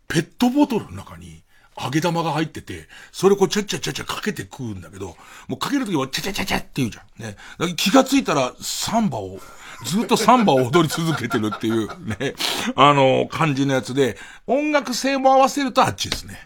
[0.08, 1.39] ペットボトルの中に
[1.82, 5.16] 揚げ玉が入ってて、それをこうちゃっちゃちゃちゃかけて食うんだけど、
[5.48, 7.24] もうかけるときはちゃちゃちゃちゃって言うじゃん。
[7.24, 7.36] ね。
[7.76, 9.40] 気がついたらサンバを、
[9.86, 12.36] ずっとサンバを踊り続けてるっていうね、
[12.76, 16.38] あの、感じのやつで、音楽性も合わせるとあっちですね。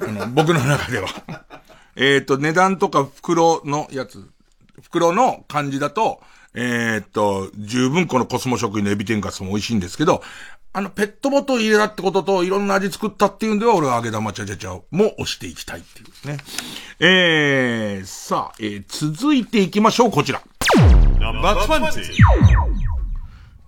[0.00, 1.08] あの、僕の中では。
[1.96, 4.24] えっと、値段とか袋のやつ、
[4.82, 6.20] 袋の感じだと、
[6.54, 10.22] えーっと、十分このコスモ食品のエビ天かすも美味しいんですけど、
[10.78, 16.38] あの、ペットボトル入れたってことと、いろんな味作ったっていうんでは、俺は揚げ玉ちゃちゃちゃも押していきたいっていうね。
[17.00, 20.40] えー、さあ、えー、続いていきましょう、こちら。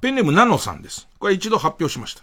[0.01, 1.09] ペンネームナノさんです。
[1.19, 2.23] これ一度発表しました。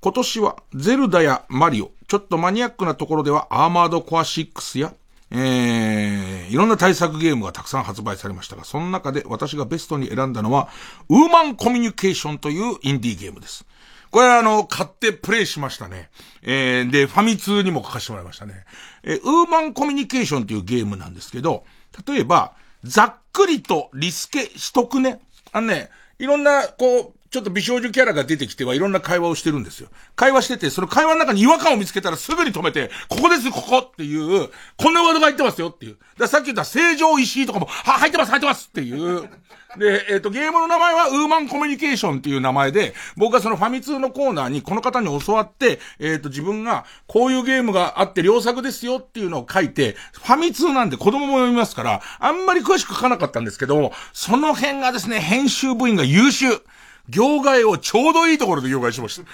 [0.00, 4.94] 今年はゼルダやマリオ、ちょっとマニアックなところではアーマードコア6や、
[5.32, 10.68] えー、いろんな対策ゲームがたくさん発売されましたが、その中で私がベストに選んだのは、
[11.08, 13.66] ウーマンコミュニケーションというインディーゲームです。
[14.14, 16.08] これはあの、買ってプレイしましたね。
[16.42, 18.64] えー、で、ファミ通にも書かせてもらいましたね。
[19.02, 21.64] えー、ウーマンコミュニケーションというゲームなんですけど、
[22.06, 25.20] 例えば、ざっくりとリスケしとくね。
[25.50, 29.88] あのね、いろんな、こう、ちょっと美少女キャラが出てきてはいろんな会話をしてるんですよ。
[30.14, 35.94] 会話してて、その会話の中に違和感を見つけたらすぐに止めて、ここです、ここっていう、こんなワードが入ってますよっていう。
[35.94, 39.28] だからさっき言った成城石井とかも、は、 入ってます、入ってますっていう。
[39.76, 56.62] で、えっ、と、ゲームの名前はウーマンコミュニケーションっていう名前で、僕はそのファミ通のコーナーにこの方に教わって、えっ、と、自分がこういうゲームがあって良作ですよっていうのを書いて、ファミ通なんで子供も読みますから、あんまり詳しく書かなかったんですけども、その辺がですね、編集部員が優秀。
[57.08, 59.26] 業界をちょうどいいところで業界しました。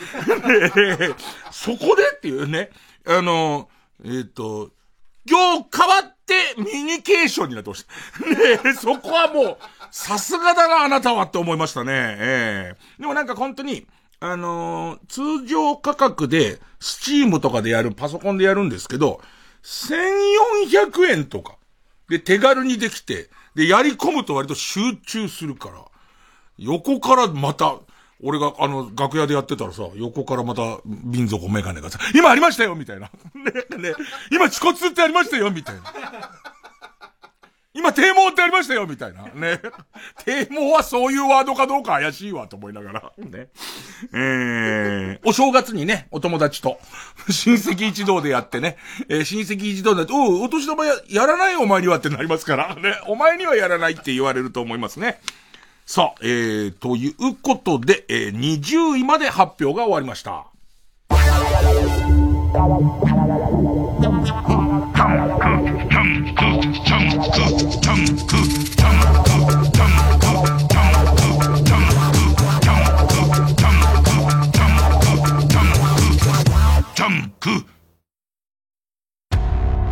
[1.52, 2.70] そこでっていうね、
[3.06, 3.68] あの、
[4.04, 4.70] えっ、と、
[5.24, 7.86] 業変わってミニケーションになってまし
[8.18, 8.64] た。
[8.64, 9.58] ねそこはもう、
[9.90, 11.92] さすがだな、あなたはって思いましたね。
[11.92, 13.86] ええでもなんか本当に、
[14.20, 19.20] あのー通常価格で、スチームとかでやる、パソコンでやるんですけど、
[19.62, 21.56] 1400円とか、
[22.08, 25.84] で、手軽にできて、で、やり込むと割と集中するから、
[26.60, 27.78] 横からまた、
[28.22, 33.10] 俺が、あの、楽屋でやってたらさ、横からまた、民族メガネがさ、今ありましたよみたいな。
[33.34, 33.94] ね、ね、
[34.30, 35.82] 今、恥骨ってありましたよみたいな。
[37.72, 39.22] 今、堤防ってありましたよみたいな。
[39.28, 39.60] ね。
[40.26, 43.12] 堤防はそういうワードかどうか怪しいわ、と思いながら。
[43.16, 43.48] ね。
[44.12, 46.78] えー、お正月にね、お友達と、
[47.30, 48.76] 親戚一同でやってね、
[49.08, 53.00] えー、親戚一同で、おう、お年玉や、やらないお前にはってなりますから、ね。
[53.06, 55.20] お前にはやらないって言われると思いますね。
[55.92, 60.46] さあ、えー、ということで、えー、20位まで発表が終わりました。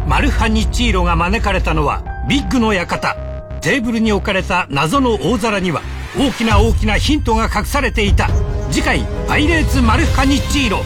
[0.06, 3.27] マルハニチーロが招かれたのはビッグの館
[3.60, 5.82] テーブルに置かれた謎の大皿には
[6.16, 8.28] 大きな大きなヒントが隠されていた。
[8.70, 10.84] 次回「パイレーツマルハニチーロ」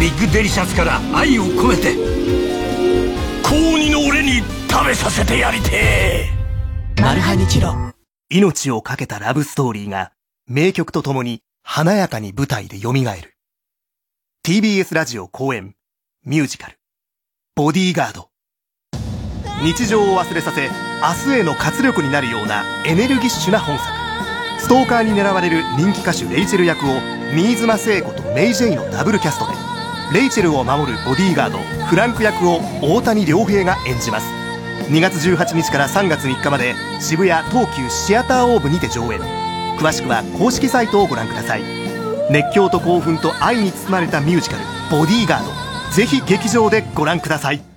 [0.00, 1.94] ビッグデリシャスから愛を込めて。
[3.42, 6.30] 高2の俺に食べさせてやりて
[7.00, 7.74] マルハニチロ。
[8.30, 10.12] 命を懸けたラブストーリーが
[10.46, 13.04] 名曲とともに華やかに舞台で蘇る。
[14.44, 15.74] TBS ラジオ公演
[16.24, 16.78] ミュージカル。
[17.54, 18.30] ボディーガード
[19.64, 20.68] 日常を忘れさせ
[21.00, 23.90] 明日への活力になるようなエネルギッシュな本作。
[24.60, 27.00] ストーカーに狙われる人気歌手レイチェル役を
[27.34, 29.52] 新妻聖子とメイ・ジェイのダブルキャストで
[30.20, 34.26] レイチェルを守るボディーガードフランク役を大谷亮平が演じます。
[34.90, 39.20] 2月18日から3月3日まで渋谷東急シアターオーブにて上演。
[39.78, 41.62] 詳しくは公式サイトをご覧ください。
[42.30, 45.50] 熱狂と興奮と愛に包まれたミュージカル「ボディーガード」
[45.94, 47.73] ぜひ劇場でご覧ください。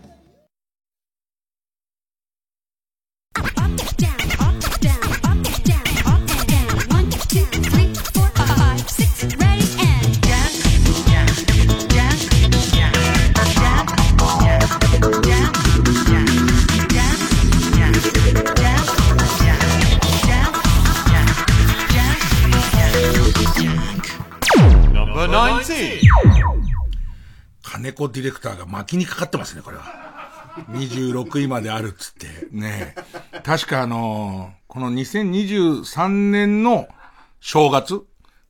[27.64, 29.84] 金子ディレクターが巻きにかかってますね、これは。
[30.70, 32.28] 26位まであるっつって。
[32.52, 32.96] ね
[33.44, 36.88] 確かあのーこの2023年の
[37.40, 38.02] 正月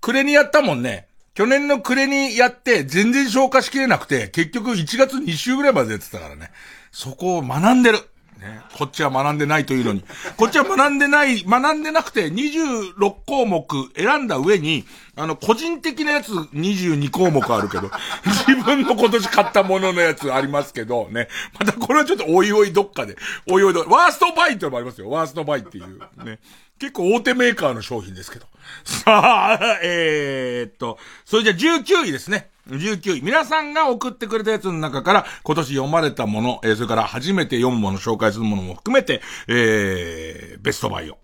[0.01, 1.07] 暮れにやったもんね。
[1.35, 6.51] 去年の暮れにやって全然消化しきれなくて、結局1月2週ぐらいまでやってたからね。
[6.91, 7.99] そこを学んでる。
[8.39, 10.03] ね、こっちは学んでないというのに。
[10.37, 13.65] こっちは学んでない、学んでなくて26項目
[13.95, 14.85] 選んだ上に、
[15.15, 17.89] あの、個人的なやつ22項目あるけど、
[18.47, 21.27] 自分の今年買ったもののやつありますけど、ね。
[21.59, 23.15] またこれはちょっとおいおいどっかで、
[23.49, 25.09] おいおいど、ワーストバイってのもありますよ。
[25.09, 25.99] ワーストバイっていう。
[26.23, 26.39] ね。
[26.79, 28.45] 結構大手メーカーの商品ですけど。
[28.83, 32.49] さあ、えー、っと、それじゃあ19位ですね。
[32.69, 33.21] 19位。
[33.21, 41.17] 皆さんが送ってくれたやつの中から、今年読まれたもの、えー、それから初めて読むもの、紹介するものも含めて、えー、ベストバイを。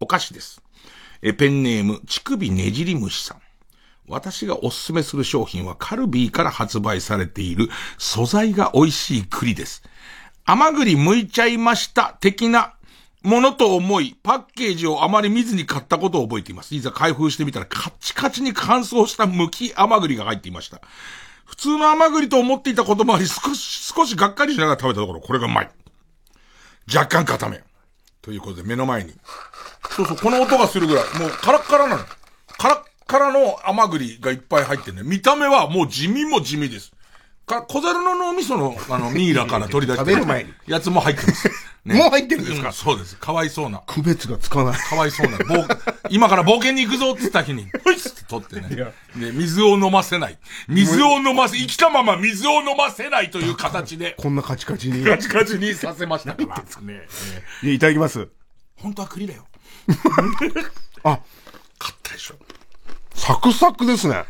[0.00, 0.62] お菓子です。
[1.22, 3.40] えー、ペンネーム、乳首ねじり虫さん。
[4.08, 9.82] 私がおすすめする商品はカルビーから発売されている素材が美味しい栗です。
[10.44, 12.75] 甘栗剥いちゃいました的な
[13.22, 16.74] ものと思い、パッケージをあまり見ずに買ったことを覚えています。
[16.74, 20.80] いざ開封してみたらカッチカチに乾燥した剥き甘栗が入っていました。
[21.44, 25.70] 普通の甘栗と思っていたこともあり、少し、少しがっかりしながら食べたところ、これがうまい。
[26.92, 27.62] 若干固め。
[28.20, 29.14] ということで、目の前に。
[29.90, 31.04] そうそう、この音がするぐらい。
[31.18, 32.04] もう、カラッカラなの。
[32.58, 35.02] カラッカラの甘栗がいっぱい入ってるね。
[35.04, 36.92] 見た目はもう地味も地味です。
[37.46, 40.10] か、小猿の脳みその、あの、ミイラから取り出して。
[40.12, 40.52] 食べる前に。
[40.66, 41.48] やつも入ってます。
[41.86, 42.72] ね、もう入ってるんですか？
[42.72, 43.16] そうです。
[43.16, 43.80] かわいそうな。
[43.86, 44.76] 区別がつかない。
[44.76, 45.38] かわいそうな。
[46.10, 48.68] 今から冒険に行くぞって言った日に、 ほいっつって取ってね。
[49.14, 50.38] で、水を飲ませない。
[50.66, 54.16] 水を飲ませ、生きたまま水を飲ませないという形で。
[54.18, 55.04] こんなカチカチに。
[55.04, 56.80] カチカチにさせましたから。
[56.82, 57.06] ね。
[57.62, 58.28] いいただきます。
[58.76, 59.46] 本当は栗だよ。
[61.04, 61.20] あ、
[61.78, 62.34] 買ったでしょ。
[63.14, 64.24] サクサクですね。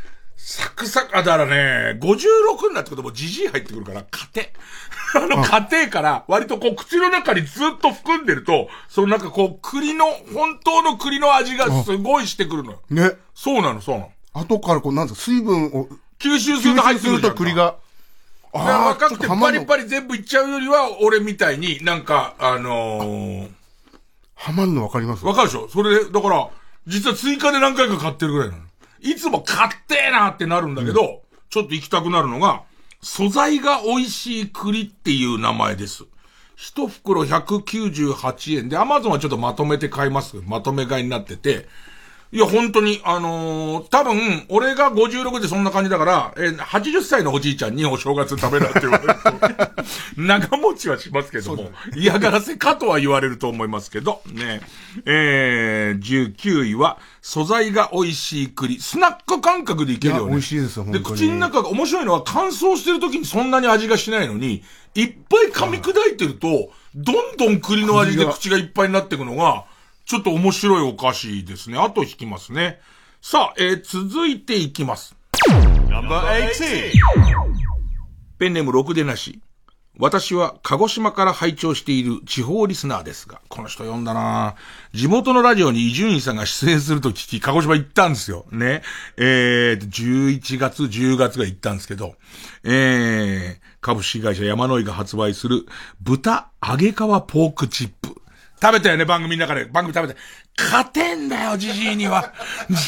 [0.48, 4.46] サクサク、あ、だからね、56になってくるともうジジイ入ってくるから、家
[5.12, 5.26] 庭。
[5.26, 12.80] あの、家庭から、割とこう、口の中にずっと含んでると、そのなんかこう、栗の、本当の栗の味がすごいしてくるのよ。
[12.90, 13.16] ね。
[13.34, 14.12] そうなの、そうなの。
[14.34, 15.88] 後からこう、なんか水分を、
[16.20, 17.74] 吸収すると入ってくると栗が。
[18.52, 23.50] ああ、若くてパリパリ全部いっちゃうよりは、俺みたいになんか、あのー、
[24.36, 25.26] はまんのわかります？
[25.26, 25.68] わかるでしょ？
[25.68, 26.48] それで、だから、
[26.86, 28.62] 実は追加で何回か買ってるぐらいなの。
[29.00, 31.18] いつも買ってえなってなるんだけど、うん、
[31.50, 32.62] ちょっと行きたくなるのが、
[33.02, 36.04] 素材が美味しい栗っていう名前です。
[36.56, 40.42] 一袋198円で、アマゾンはちょっとまとめて買います。
[40.46, 41.68] まとめ買いになってて、
[42.36, 54.60] いや、本当に、あのー多分、俺が56でそんな感じだから、えー80歳のおじいちゃんにお正月食べなって言われると、長持ちはしますけども、嫌がらせかとは言われると思いますけど、ね。
[55.06, 58.82] えー、19位は、素材が美味しい栗。
[58.82, 60.32] スナック感覚でいけるよね。
[60.32, 64.62] 美味しいですよで、口の中が面白いのは乾燥してる時にそんなに味がしないのに、
[64.94, 69.64] いっぱい噛み砕いてると、どんどん栗の味で口がいっぱいになっていくのが、
[70.06, 71.78] ちょっと面白いお菓子ですね。
[71.78, 72.78] あと引きますね。
[73.20, 75.16] さあ、えー続いていきます。
[78.38, 79.40] ペンネームろくでなし。
[79.98, 84.54] 私は鹿児島から拝聴している地方リスナーですが、この人読んだな
[84.92, 88.44] 地元のラジオに伊集院さんが出演すると聞き、鹿児島行ったんですよ。
[88.52, 88.82] ね。
[89.16, 92.14] えー、11月、10月が行ったんですけど、
[92.62, 95.66] えー、株式会社山野井が発売する
[96.00, 98.20] 豚揚げ皮ポークチップ。
[98.60, 99.64] 食べたよね、番組の中で。
[99.66, 100.20] 番組食べた。
[100.56, 102.32] 勝てんだよ、じじいには。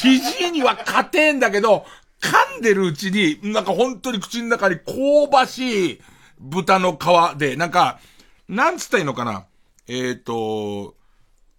[0.03, 1.85] じじいには勝てんだけど、
[2.21, 6.01] 噛んでるうちに、なんか本当に口の中に香ばしい
[6.41, 8.01] 豚の皮で、なんか、
[8.49, 9.45] なんつったらいいのかな。
[9.89, 10.95] えっ、と、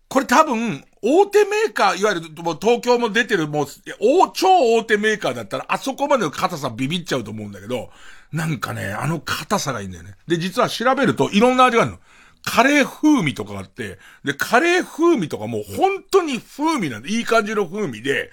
[0.08, 3.68] これ多分、大手メーカー、いわゆる、もう東京も出てる、もう、
[4.00, 4.48] 大、超
[4.78, 7.92] 大手メーカーだったら、あそこまでの硬さビビっちゃうと思うんだけど、
[8.32, 10.16] なんかね、あの硬さがいいんだよね。
[10.28, 12.00] で、実は調べると、いろんな味があるの。
[12.44, 18.32] カレー風味とかがあって、で、カレー風味とかもう本当に風味なんで、いい感じの風味で、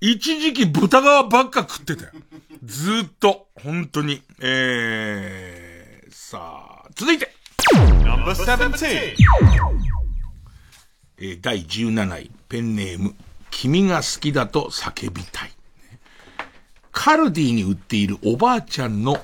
[0.00, 2.10] 一時期豚側ばっか食ってたよ。
[2.64, 4.22] ずーっと、本当に。
[4.40, 7.32] えー、さあ、続いて。
[11.18, 13.14] えー第17位、ペンネーム、
[13.50, 15.52] 君が好きだと叫びたい。
[16.90, 19.20] カルディに売っているおばあちゃんの、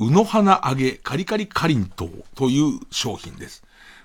[0.00, 3.62] うの花揚げカリカリかりんとうという商品です。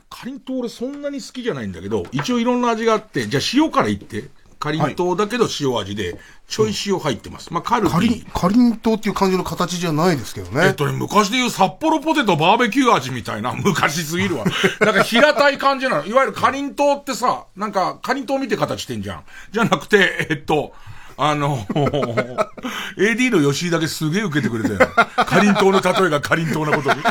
[0.10, 4.30] かりんとう俺そんなに好きじゃないんだけど、一応いろんな味があって、じゃあ塩から言って。
[4.64, 6.18] かりんとうだけど塩味で、
[6.48, 7.52] ちょい塩入ってます。
[7.52, 8.24] まあ、カルディかりん、。
[8.24, 10.68] かりんとうっていう感じの形じゃないですけどね。
[10.68, 14.46] えっとね、昔で言う札幌ポテトバーベキュー味みたいな、 昔すぎるわ。
[14.80, 16.06] なんか平たい感じなの。
[16.06, 19.24] いわゆるかりんとうってさ、なんか、かりんとう見て形してんじゃん。
[19.52, 20.74] じゃなくて、えっと、
[21.18, 21.58] あの、
[22.98, 24.90] AD の吉井だけすげえ受けてくれたよ。
[25.26, 27.02] かりんとうの例えがかりんとうなことに。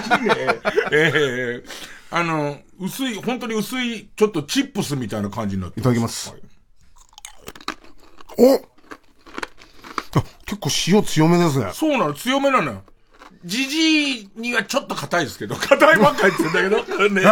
[0.93, 1.65] ええ
[2.11, 6.41] あの、薄い、本当に薄い、ちょっとチップスみたいな感じになっていただきますはい
[8.39, 8.61] おあ
[10.47, 11.71] 結構塩強めですね。
[11.73, 12.83] そうなの、強めなのよ。
[13.45, 17.23] じじいにはちょっと硬いですけど、硬いばっかりって言うんだけど、 ね。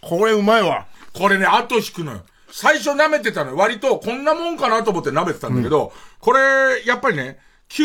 [0.00, 0.86] これうまいわ。
[1.12, 2.24] これね、後引くのよ。
[2.56, 3.56] 最初舐めてたのよ。
[3.56, 7.84] 割と、こんなもんかなと思って舐めてたんだけど、これ、やっぱりね、急、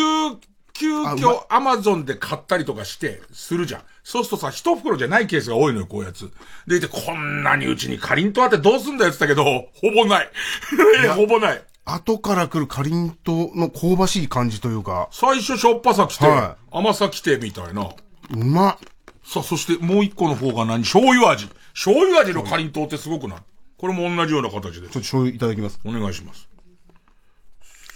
[0.74, 3.82] 急遽アマゾンで買ったりとかして、するじゃん。
[4.04, 6.32] そうするとさ、一袋じゃないケースが多いのよ、こういうやつ。
[6.68, 9.44] でいて、こんなにうちにかりんとうあってどうすんだよって言ったけど、
[9.82, 10.30] ほぼない。
[11.18, 11.64] ほぼない。
[11.86, 17.90] 後から来るかりんとうの香ばしい感じというか、最初しょっぱさ来て、は甘さ来て、みたいな。
[18.30, 18.78] うまっ。
[19.24, 20.84] さあ、そしてもう一個の方が何？
[20.84, 21.50] 醤油味。
[21.74, 23.40] 醤油味のかりんとうってすごくない？
[23.80, 25.80] これも同じような形でちょっと醤油いただきます。
[25.86, 26.50] お願いします。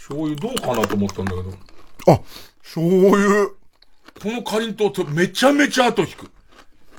[0.08, 1.50] 醤油どうかなと思ったんだけど、
[2.08, 2.22] あ、
[2.62, 3.48] 醤油。
[4.22, 6.32] このかりんとうめちゃめちゃ後引く。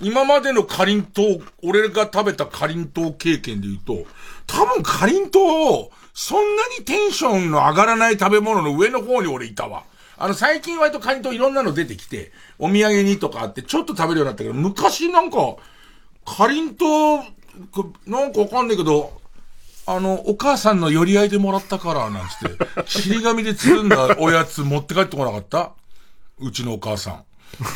[0.03, 4.07] 今までのかりんとう、俺が食べたかりんとう経験で言うと、
[4.47, 9.85] 多分かりんとうを、そんなにテンションの上がらない食べ物の上の方に俺いたわ。
[10.19, 15.57] あの、最近割とかりんとういろんなの出てきて、お土産にとかあって、ちょっと食べるようになったけど、昔なんか、
[16.27, 17.25] かりんとう、こ
[18.07, 19.21] なんかわかんないけど、
[19.87, 25.73] あの、お母さんの寄り合いでもらったから、なんつって、ちり紙で包んだおやつ持って帰ってこなかった？
[26.41, 27.25] うちのお母さん。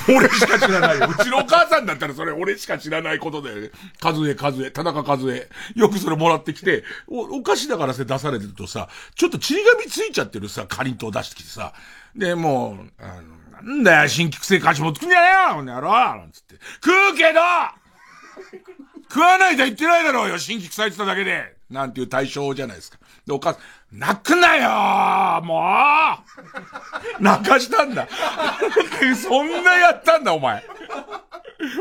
[0.08, 1.08] 俺しか知らないよ。
[1.08, 3.70] うちのお母さんだったらそれ俺しか知らないことだよね。
[4.00, 5.48] 数え数え、田中数え。
[5.76, 11.72] よくそれもらってきて、お、お菓子だからさ出されてるとさ、ちょっとちり紙ついちゃってるさ、かりんとう出してきてさ。
[12.16, 13.20] で、もう、あ
[13.62, 16.56] の、なんだよ、新規性菓子持ってくんじゃねえよこの野郎なんつって。
[16.82, 17.40] 食うけど
[19.10, 22.98] 食わないと言ってないだろうよ新規臭いってただけでなんていう対象じゃないですか。
[23.26, 23.60] で、お母さ
[23.92, 25.60] ん、泣くなよも
[27.18, 28.08] う泣かしたんだ。
[29.22, 30.64] そんなやったんだ、お前。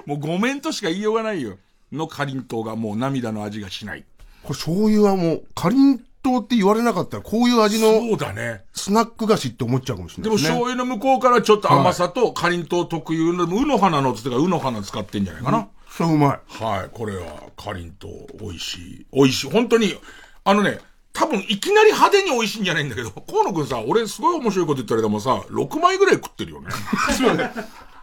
[0.05, 1.57] もうごめんとしか言いようがないよ。
[1.91, 4.03] のかりんとうがもう涙の味がしない。
[4.43, 8.63] これ醤油はもう、かりんとうって言われなかったら、こういう味のそうだね。
[8.73, 10.59] スナック菓子って思っちゃうかもしれでもないですね。
[10.59, 15.69] 醤油の向こうからちょっと甘さとかりんとう特有の、うの花のつってか、うの花使ってんじゃないかな。
[15.97, 16.63] そううまい。
[16.63, 19.07] はい、これは、かりんとう、美味しい。
[19.11, 19.51] 美味しい。
[19.51, 19.97] 本当に、
[20.43, 20.79] あのね、
[21.11, 26.67] 多分、いきなり派手に美味しいんじゃないんだけど、 河野くんさ、俺すごい面白いこと言ったらでもさ、6枚ぐらい食ってるよね。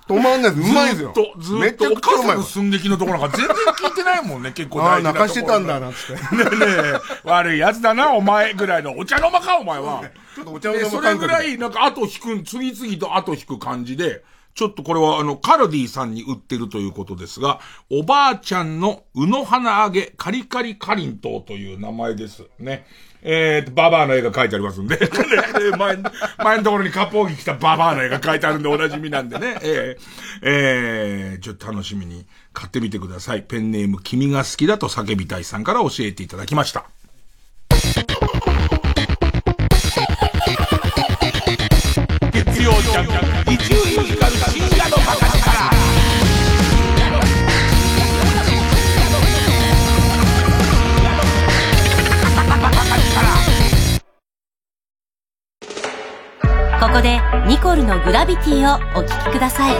[0.08, 0.70] 止まんないです。
[0.70, 1.12] うまいですよ。
[1.14, 5.28] ずっと、ずっと、お母さんの寸劇のところなんか全然聞いてないもんね、結構ああ、大事なところ。
[5.28, 6.34] 泣かしてたんだな、つって。
[6.36, 8.98] ねえねえ、悪いやつだな、お前ぐらいの。
[8.98, 10.02] お茶の間か、お前は。
[10.34, 14.24] ちょっとお茶を飲むでそれぐらい、なんか後引く、次々と後引く感じで、
[14.54, 22.44] ちょっとこれはあの、カルディさんに売ってるということですが、おばあちゃんのうの花揚げカリカリかりんとうという名前です。
[22.60, 22.86] ね。
[23.26, 24.98] えーと、ババアの絵が描いてありますん で、
[25.78, 25.96] 前、
[26.38, 30.02] 前のところにカポーギ来たババアの絵が描いてあるんでおなじみなんでね、えー、
[30.42, 33.42] えー、ちょっと楽しみに買ってみてください。
[33.42, 36.93] ペンネーム君が好きだと叫びたいさんから教えていただきました。
[56.84, 59.74] ここでニコルのグラビティをお聴きください。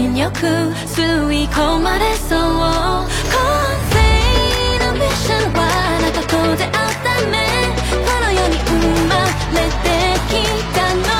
[0.00, 0.30] 引力
[0.86, 2.38] 吸い込まれそう。
[2.38, 3.36] 今
[3.90, 3.98] 世
[4.86, 6.72] のミッションはあなたと出会う
[7.04, 7.36] ため
[7.90, 8.68] この世に生
[9.08, 9.12] ま
[9.52, 9.88] れて
[10.30, 10.32] き
[10.74, 11.19] たの。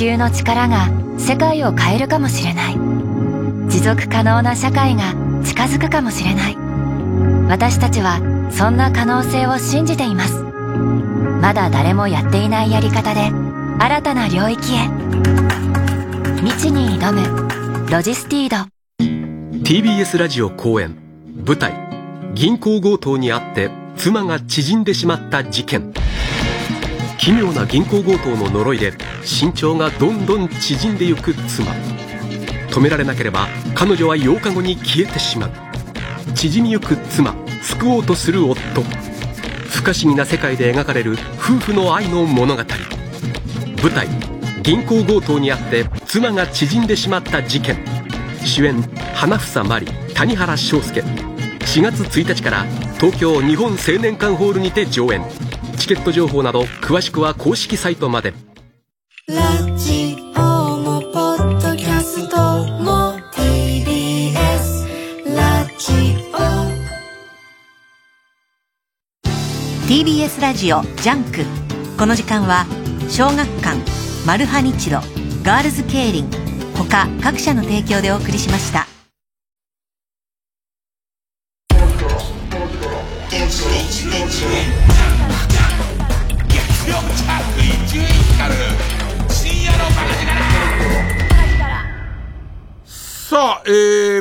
[0.00, 0.88] 流の力が
[1.18, 2.74] 世界を変えるかもしれない。
[3.68, 5.12] 持続可能な社会が
[5.44, 6.56] 近づくかもしれない。
[7.48, 8.18] 私たちは
[8.50, 10.42] そんな可能性を信じています。
[11.42, 13.30] まだ誰もやっていないやり方で
[13.78, 14.88] 新たな領域へ。
[16.38, 17.90] 未知に挑む。
[17.90, 18.70] ロジスティード。
[19.62, 20.96] TBS ラジオ公演。
[21.46, 21.74] 舞台。
[22.34, 25.92] 銀行強盗にあって妻が縮んでしまった事件。
[27.20, 31.70] 奇妙な銀行強盗の呪いで身長がどんどん縮んでゆく妻。
[32.70, 35.50] 止められなければ彼女は8日後に消えてしまう。
[36.34, 38.82] 縮みゆく妻救おうとする夫。
[39.68, 42.62] 不可思議な世界で描かれる夫婦の愛の物語。
[43.82, 44.08] 舞台
[44.62, 47.84] 銀行強盗にあって妻が縮んでしまった事件。
[48.46, 48.80] 主演
[49.14, 51.02] 花房真理谷原章介。
[51.02, 52.64] 4月1日から
[52.98, 55.49] 東京日本青年館ホールにて上演。
[55.80, 58.34] チケット情報など詳しくは公式サイトまで。
[59.26, 59.36] ラ
[59.78, 60.40] ジオ
[60.76, 62.36] もポッドキャスト
[62.82, 64.34] も TBS
[65.34, 65.92] ラジ
[66.34, 66.36] オ。
[69.88, 71.44] TBS ラジオジャンク。
[71.98, 72.66] この時間は
[73.08, 73.78] 小学館
[74.26, 75.00] マルハニチロ
[75.42, 76.30] ガールズケイリン
[76.76, 78.89] 他各社の提供でお送りしました。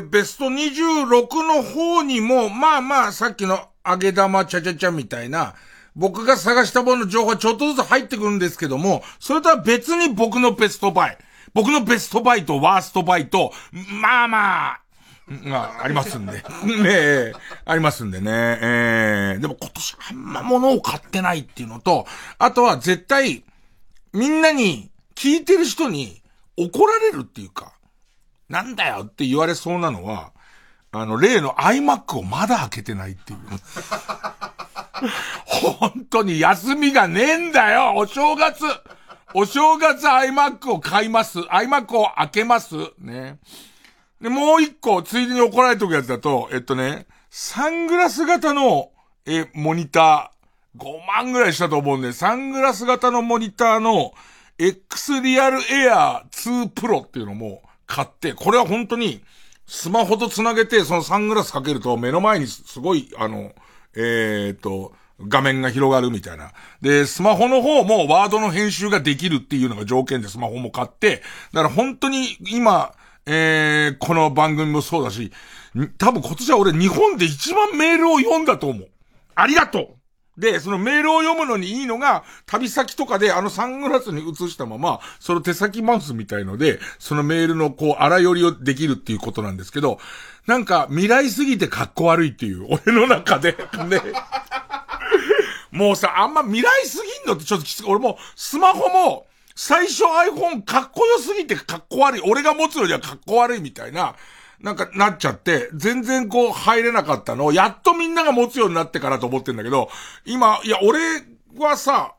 [0.09, 5.55] ベスト26の方にも、まあまあ、さっきの揚げ玉ちゃちゃちゃみたいな、
[5.95, 11.17] 僕が探したものの情報はちょっとずつ入ってくるんですけども、それとは別に僕のベストバイ。
[11.53, 13.51] 僕のベストバイとワーストバイと、
[14.01, 14.81] まあまあ、
[15.27, 16.33] まあ、りますんで。
[16.65, 17.33] ねえ、
[17.65, 18.31] ありますんでね。
[18.61, 22.07] えー、でも今年あんま物を買ってないっていうのと、
[22.39, 23.43] あとは絶対、
[24.13, 26.21] みんなに、聞いてる人に
[26.55, 27.73] 怒られるっていうか、
[28.49, 30.31] なんだよって言われそうなのは、
[30.91, 33.39] あの、例の iMac をまだ開けてないっていう。
[35.45, 38.65] 本当に休みがねえんだよお正月
[39.33, 41.39] お正月 iMac を買います。
[41.39, 42.75] iMac を開けます。
[42.97, 43.37] ね。
[44.19, 48.91] で、もう一個、ついでに怒られておくやつだと、えっとね、サングラス型の、
[49.27, 54.13] え、モニター、5万ぐらいしたと思うんで、サングラス型のモニターの、
[54.57, 59.21] X リアルエアー2 Pro っていうのも買って、これは本当に、
[59.65, 63.51] スマホと繋げて、そのサングラスかけると、目の前にすごい、あの、
[63.95, 64.93] えー、っと、
[65.27, 66.51] 画面が広がるみたいな。
[66.81, 72.93] で、スマホの方もワードの編集ができるっていうのが条件でスマホも買って、だから本当に今、
[73.25, 75.31] えー、この番組もそうだし、
[75.97, 78.87] 多分今年は俺日本で一番メールを読んだと思う。
[79.35, 79.87] ありがとう
[80.39, 89.99] で、そのメールを読むのにいいのが、旅先とかであのサングラスに映したまま、その手先マウスみたいので、そのメールのこう、荒寄りをできるっていうことなんですけど、
[90.47, 93.51] なんか未来すぎて格好悪いっていう、俺の中で、
[93.87, 94.01] ね。
[95.71, 102.21] もうさ、あんま未来すぎんのってちょっときつく、俺もスマホも、最初 iPhone かっこよすぎてかっこ悪い。
[102.21, 104.15] 俺が持つよりはかっこ悪いみたいな。
[104.61, 109.89] なんかなっちゃって、全然こう入れなかったのを、やっとみんなが持つようになってからと思ってんだけど、
[110.25, 110.99] 今、いや、俺
[111.57, 112.15] はさ、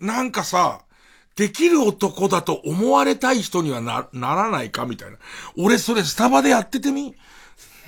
[0.00, 0.80] なんかさ、
[1.36, 5.18] できる男だと思われたい人にはな、ならないかみたいな。
[5.56, 7.14] 俺それスタバでやっててみ？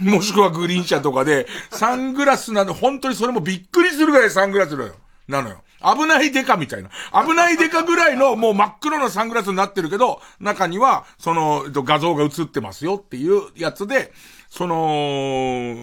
[0.01, 4.95] もしくはグリーン車とかで、サングラスなの、本当にそれもびっくりするぐらいサングラスなのよ。
[5.29, 5.64] なのよ。
[5.85, 6.91] 危ないデカみたいな。
[7.12, 14.12] 危ないデカぐらいのもう真っ黒なサングラスになってるけど、中には、その、画像が映ってますよっていうやつで、
[14.49, 15.74] その、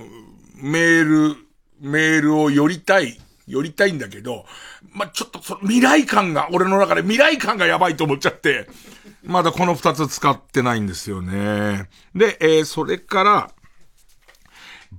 [0.55, 1.35] メール、
[1.79, 4.45] メールを寄りたい、寄りたいんだけど、
[4.93, 8.67] ま、ちょっとその未来感が、俺の中で未来感がやばいと思っちゃって、
[9.23, 11.89] まだこの二つ使ってないんですよね。
[12.15, 13.51] で、えー、それから、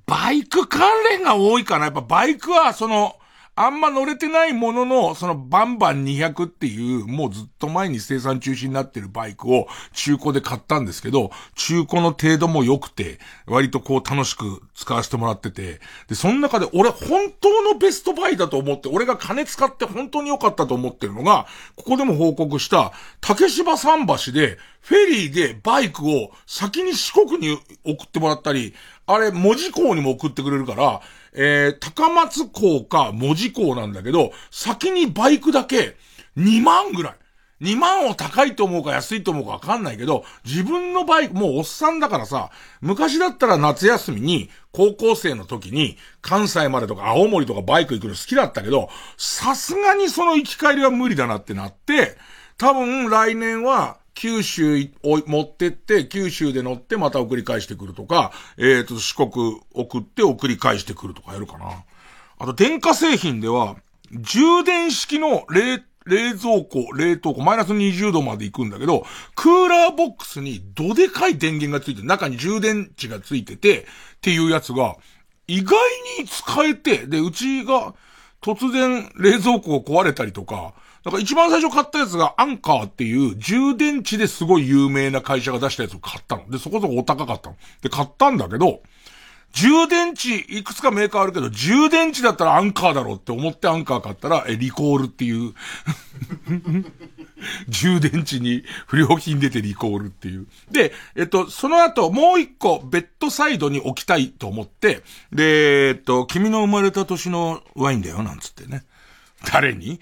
[0.07, 1.87] バイク関連が多いかな。
[1.87, 3.17] やっぱバイクは、その、
[3.65, 21.47] あんま乗れてないものの、そのバンバン200っていう、もうずっと前に生産中止になってるバイクを中古で買ったんですけど、中古の程度も良くて、割とこう楽しく使わせてもらってて、で、その中で俺本当のベストバイだと思って、俺が金使って本当に良かったと思ってるのが、
[21.77, 28.75] ここでも報告した、竹芝桟橋で、フェリーでバイクを先に四国に送ってもらったり、
[29.07, 31.01] あれ、文字港にも送ってくれるから、
[31.35, 35.97] えー、高松港か文字港なんだけど、先にバイクだけ
[36.37, 37.15] 2万ぐらい。
[37.63, 52.17] 2万を高いと思うか安いと思うかわかんないけど、自分のバイク、もうおっさんだからさ、昔だったら夏休みに、高校生の時に、関西までとか青森とかバイク行くの好きだったけど、さすがにその行き帰りは無理だなってなって、
[52.59, 61.85] 多分来年は、九州を持ってって、九州で乗ってまた送り返してくるとか、えっ、ー、と、四国送って送り返してくるとかやるかな。
[62.39, 63.77] あと、電化製品では、
[64.11, 73.85] 充電式の冷、冷蔵庫、冷凍庫、マイナス20度まで行くんだけど、クーラーボックスにどでかい電源がついて、中に充電池がついてて、っ
[74.21, 74.97] ていうやつが、
[75.47, 75.77] 意外
[76.19, 77.95] に使えて、で、うちが
[78.41, 86.49] 突然冷蔵庫が壊れたりとか、だから一番最初買ったやつがアンカーっていう充電池ですごい有名な会社が出したやつを買ったの。
[86.49, 87.57] で、そこそこお高かったの。
[87.83, 88.83] で、買ったんだけど、
[89.53, 95.55] 充電池、いくつかメーカーあるけど、充電池だったらアンカーだろうって思ってアンカー買ったら、え、リコールっていう
[97.69, 100.47] 充電池に不良品出てリコールっていう。
[100.71, 108.85] で、えっと、その後もう一個ベッドサイドに置きたいと思って、で、えっと、君の生まれた年のワインだよ、なんつってね。
[109.51, 110.01] 誰に？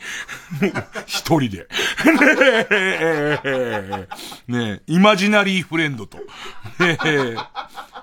[1.07, 1.69] 一人で。
[4.49, 6.19] ねえ、イマジナリーフレンドと。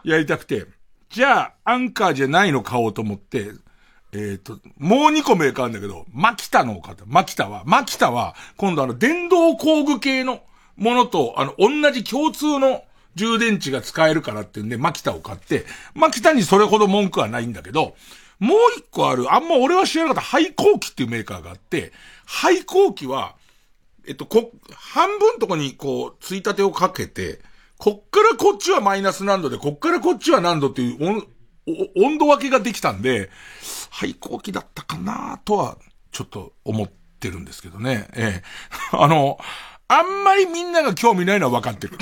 [0.03, 0.65] やりたくて。
[1.09, 3.51] じゃあ、アンカーじゃないの買おうと思って、
[4.13, 7.03] えっ、ー、と、もう2個メーカーあるんだけど、マキタのを買った。
[7.05, 10.41] マキタは、マキタは、今度あの、電動工具系の
[10.75, 12.83] ものと、あの、同じ共通の
[13.15, 17.95] 充電池が使えるからっていうんで、マキタを買って、マキタにそれほど文句はないんだけど、
[18.39, 21.91] もう一個ある、あんま俺は知らなかった廃工機っていうメーカーがあって、
[22.25, 23.35] 廃工機は、
[24.07, 27.39] えっと、こ、半分とこにこう、ついたてをかけて、
[27.77, 31.25] こっからこっちはマイナス何度で、こっからこっちは何度っていう
[31.95, 33.29] 温度分けができたんで、
[33.89, 35.77] 廃工機だったかなとは、
[36.11, 36.87] ちょっと思っ
[37.19, 38.07] てるんですけどね。
[38.15, 38.43] ええ。
[38.97, 39.37] あの、
[39.89, 41.97] あんまりみんなが興味ないのは分かってる。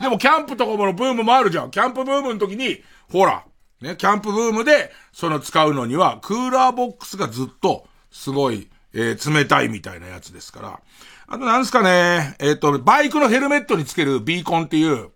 [0.00, 1.70] でもキャンプとかものブームもあるじゃん。
[1.70, 3.44] キャンプブームの時に、ほら、
[3.80, 10.80] ね、キャンプブームで、その使うのには、クーラーボックスがずっと、すごい、えー、冷たいみたいなやつですから。
[11.28, 15.10] あとなんすかね、えっ、ー、と、バイクのヘルメットにつけるビーコンっていう、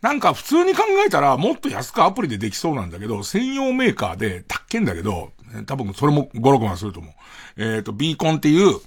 [0.00, 5.32] なんか普通に考えたらもっと安くアプリでできそうなんだけど、専用メーカーで高けんだけど、
[5.66, 7.12] 多分それも5、6万すると思う。
[7.56, 8.78] えっ、ー、と、ビーコンっていう、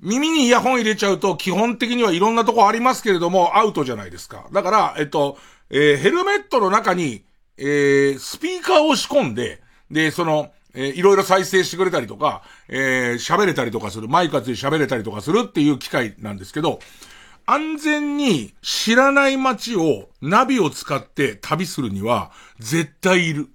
[0.00, 4.46] 耳にイヤホン入れちゃうと基本的にはいろんなとこありますけれども、アウトじゃないですか。
[4.52, 5.38] だから、えっと、
[5.70, 7.22] えー、ヘルメットの中に、
[7.58, 16.78] えー、スピーカーを仕込んで、で、その、えー、いろいろ再生してくれたりとか、えー、喋れたりとかする、マイクつい喋れたりとかするっていう機械なんですけど、
[17.46, 23.48] 安全に知らない街をナビを使って旅するには絶対いる。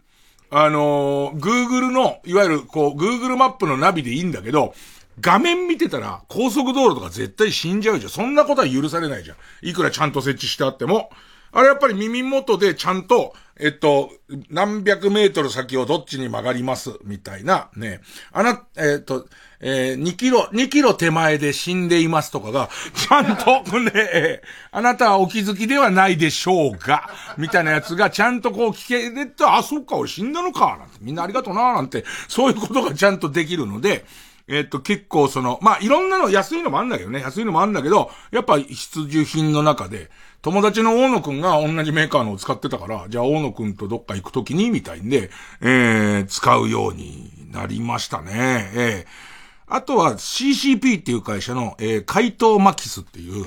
[0.50, 4.74] あのー、Google の、いわゆるこう、Google マップのナビでいいんだけど、
[5.20, 8.12] 画面見てたら高速道路とか絶対死んじゃうじゃん。
[8.12, 9.38] そんなことは許されないじゃん。
[9.62, 11.12] いくらちゃんと設置してあっても。
[11.54, 14.10] あれやっぱり耳元でちゃんと、えっと、
[14.50, 18.02] 何百メートル先をどっちに曲がります、みたいな、ね。
[18.32, 19.28] あな、えっと、
[19.60, 24.42] えー、2キロ、2キロ手前で死んでいますとかが、ちゃんと、ね、
[24.72, 34.06] あなたはお気づきではないでしょうが、みたいなやつがちゃんとこう聞けれて、あ、そっか、俺死んだのか、なんて、みんなありがとうな、なんて、そういうことがちゃんとできるので、
[34.48, 40.10] えっと、結構その、まあ、いろんなの、安いのもあんだけどね、安いのもあんだけど、やっぱ必需品の中で、
[40.44, 45.30] 友達の大野くんが同じメーカーのを使ってたから、じゃあ大野くんとどっか行くときに、みたいんで、
[45.62, 48.70] えー、使うようになりましたね。
[48.76, 53.46] えー、あとは CCP っていう会社の、えー、怪盗マキスっていう、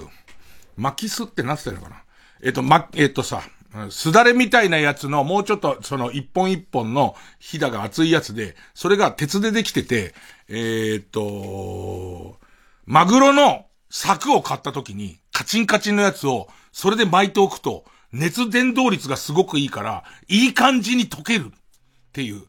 [0.79, 2.03] マキスって何てたのかな？
[2.43, 3.43] えっ、ー、と、ま、えっ、ー、とさ、
[3.91, 10.15] すだれみたいなやつの、もうちょっと、その、一本一本の、ひだが厚いやつで、それが鉄でできてて、
[10.49, 12.39] えー、っと、
[12.87, 21.49] マグロの柵を買った時に、カチンカチンのやつを、それで巻いておくと、熱伝導率がすごくいいから、いい感じに溶ける。
[21.49, 21.51] っ
[22.15, 22.45] ていう。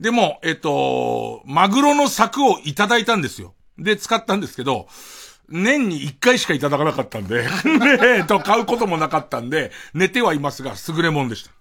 [0.00, 3.54] でも、えっと、マグロの柵をいただいたんですよ。
[3.78, 4.88] で、使ったんですけど、
[5.48, 7.46] 年に一回しかいただかなかったんで、
[8.18, 11.52] えっと、買うこともなかったんで、寝てはいますが、優れもんでした。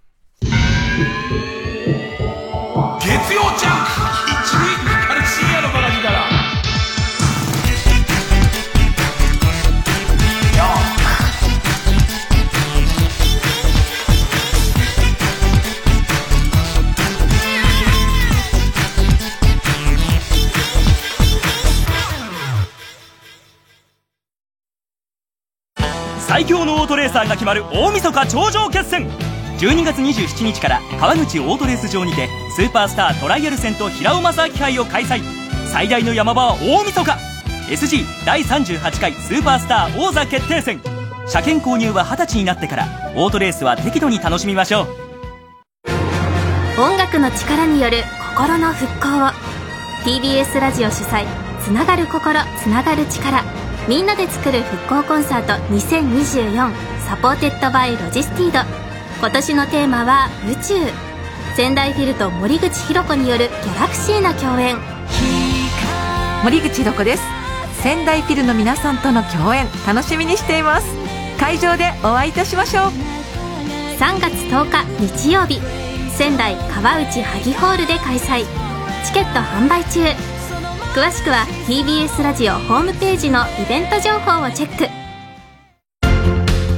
[3.00, 4.31] 月曜ジャンク
[26.42, 29.08] 最強のオートレーサーが決まる大晦日頂上決戦。
[29.60, 35.22] 12月27日から川口オートレース場にてスーパースタートライアル戦と平尾正明杯を開催。
[35.68, 37.12] 最大の山場は大晦日。
[37.70, 40.82] SG 第38回スーパースター王座決定戦。
[41.28, 42.88] 車検購入は20歳になってから。
[43.16, 44.88] オートレースは適度に楽しみましょ
[46.78, 46.82] う。
[46.82, 47.98] 音楽の力による
[48.36, 49.30] 心の復興を。
[50.04, 51.24] TBS ラジオ主催
[51.64, 53.61] つながる心つながる力。
[53.88, 56.72] みんなで作る復興コンサート2024
[57.08, 58.60] supported by ロジスティード。
[59.20, 60.76] 今年のテーマは宇宙。
[61.56, 64.78] 仙台フィルと森口博子によるギャラクシーな共演。
[66.44, 67.24] 森口博子です。
[67.82, 70.88] 仙台フィルの皆さんとの共演楽しみにしています。
[71.40, 72.86] 会場でお会いいたしましょう。
[73.98, 74.84] 3月10日
[75.26, 75.60] 日曜日。
[76.12, 78.46] 仙台川内萩ホールで開催。
[79.04, 80.02] チケット販売中
[80.94, 84.90] 詳しくは TBS ラジオホームページのイベント情報をチェック。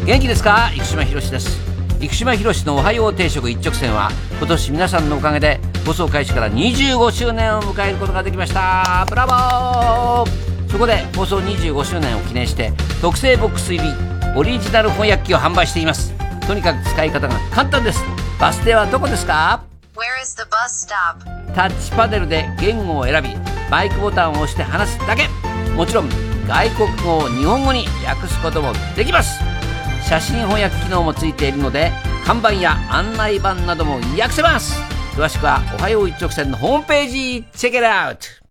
[0.05, 0.69] 元気ですか？
[0.77, 1.59] 生島ひろしです。
[1.99, 9.03] 生島ひろしのおはよう定食一直線は今年皆さんのおかげで放送開始から25周年を迎えることができました。
[9.09, 10.69] ブラボー！
[10.69, 13.89] そこで放送25周年を記念して特製ボックス入り
[14.35, 16.13] オリジナル翻訳機を販売しています。
[16.45, 18.03] とにかく使い方が簡単です。
[18.39, 19.63] バス停はどこですか？
[21.53, 23.29] タッチパネルで言語を選び
[23.69, 25.27] マイクボタンを押して話すだけ。
[25.75, 26.09] もちろん
[26.47, 29.39] 外国語を日本語に訳すこともできます。
[30.07, 31.91] 写真翻訳機能もついているので
[32.25, 34.79] 看板や案内板なども訳せます。
[35.15, 38.42] 詳しくは「おはよう一直線」のホームページチェックアウト。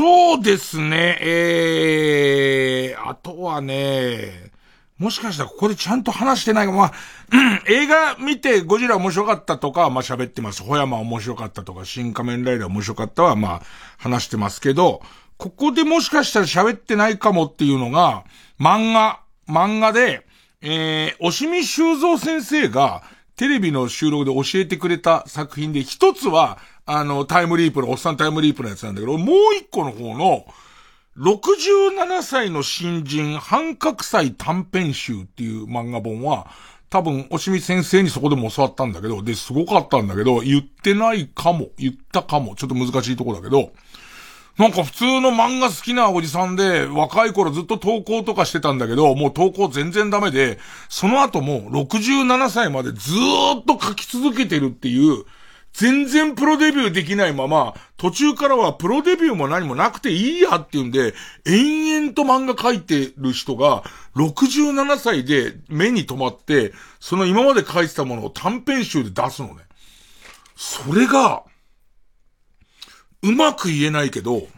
[0.00, 4.50] そうですね、えー、あとはね、
[4.96, 6.92] もしかしたらここでちゃんと話してないか、まあ、
[7.30, 10.62] うん、映画見てゴジラ面白かったとかまあ喋ってます。
[10.62, 13.62] ホヤマ面白かったとか、新仮面ライダー面白かったはまあ
[13.98, 15.02] 話してますけど、
[15.36, 18.24] ここでもしかしたら喋ってないかもっていうのが、
[18.58, 20.26] 漫画、漫画で、
[20.62, 23.02] えー、押見修造先生が、
[23.36, 30.44] テレビの収録で教えてくれた作品で、一つは、あの、タイムリープの、おっさんタイムリープのやつなんだけど、もう一個の方の、
[31.16, 36.50] 67歳の新人半角祭短編集っていう漫画本は、
[36.88, 43.72] 多分、おしみ先生にそこでも教わったんだけど、で、すごかったんだけど、言ってないかも、言ったかも、ちょっと難しいとこだけど、
[44.58, 50.58] なんか普通の漫画好きなおじさんで、若い頃ずっと投稿とかしてたんだけど、もう投稿全然ダメで、
[50.88, 55.24] その後も67歳までずーっと書き続けてるっていう、
[55.72, 61.14] 全然プロデビューできないまま、途中からはプロデビューも何もなくていいやっていうんで、
[61.46, 63.84] 延々と漫画描いてる人が、
[64.16, 69.62] 67歳で目に留まって、その今まで書いてたものを短編集で出すのね。
[70.56, 71.44] それが、
[73.22, 74.48] うまく言えないけど、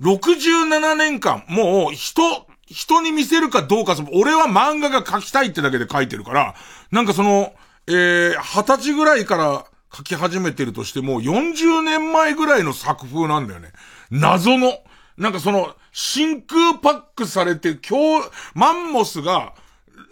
[0.00, 2.22] 67年間、もう人、
[2.66, 6.54] 人に見せるかどうか、俺は漫画が描きたいってだけで書いてるから、
[6.90, 7.52] なんかその、
[7.86, 9.64] えー、二十歳ぐらいから
[9.94, 13.72] 書き始めてるとしても、40年前ぐらいの作風なんだよね。
[14.10, 14.78] 謎の。
[15.16, 19.54] なんかその、真空パックされて、今日、マンモスが、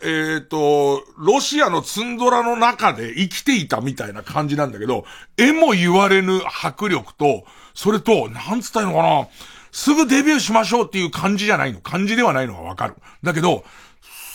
[0.03, 5.05] えっ、ー、と、ロシアのツンドラの中で生きていたみたいな感じなんだけど、
[5.37, 9.29] 絵も言われぬ迫力と、それと、なんつったいのかな、
[9.71, 11.81] すぐデビューしましょうっていう感じじゃないの。
[11.81, 12.95] 感じではないのがわかる。
[13.23, 13.65] だけど、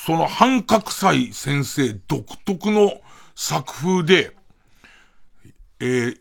[0.06, 3.02] その半角祭先生独特の
[3.36, 4.36] 作風で、
[5.82, 6.18] えー、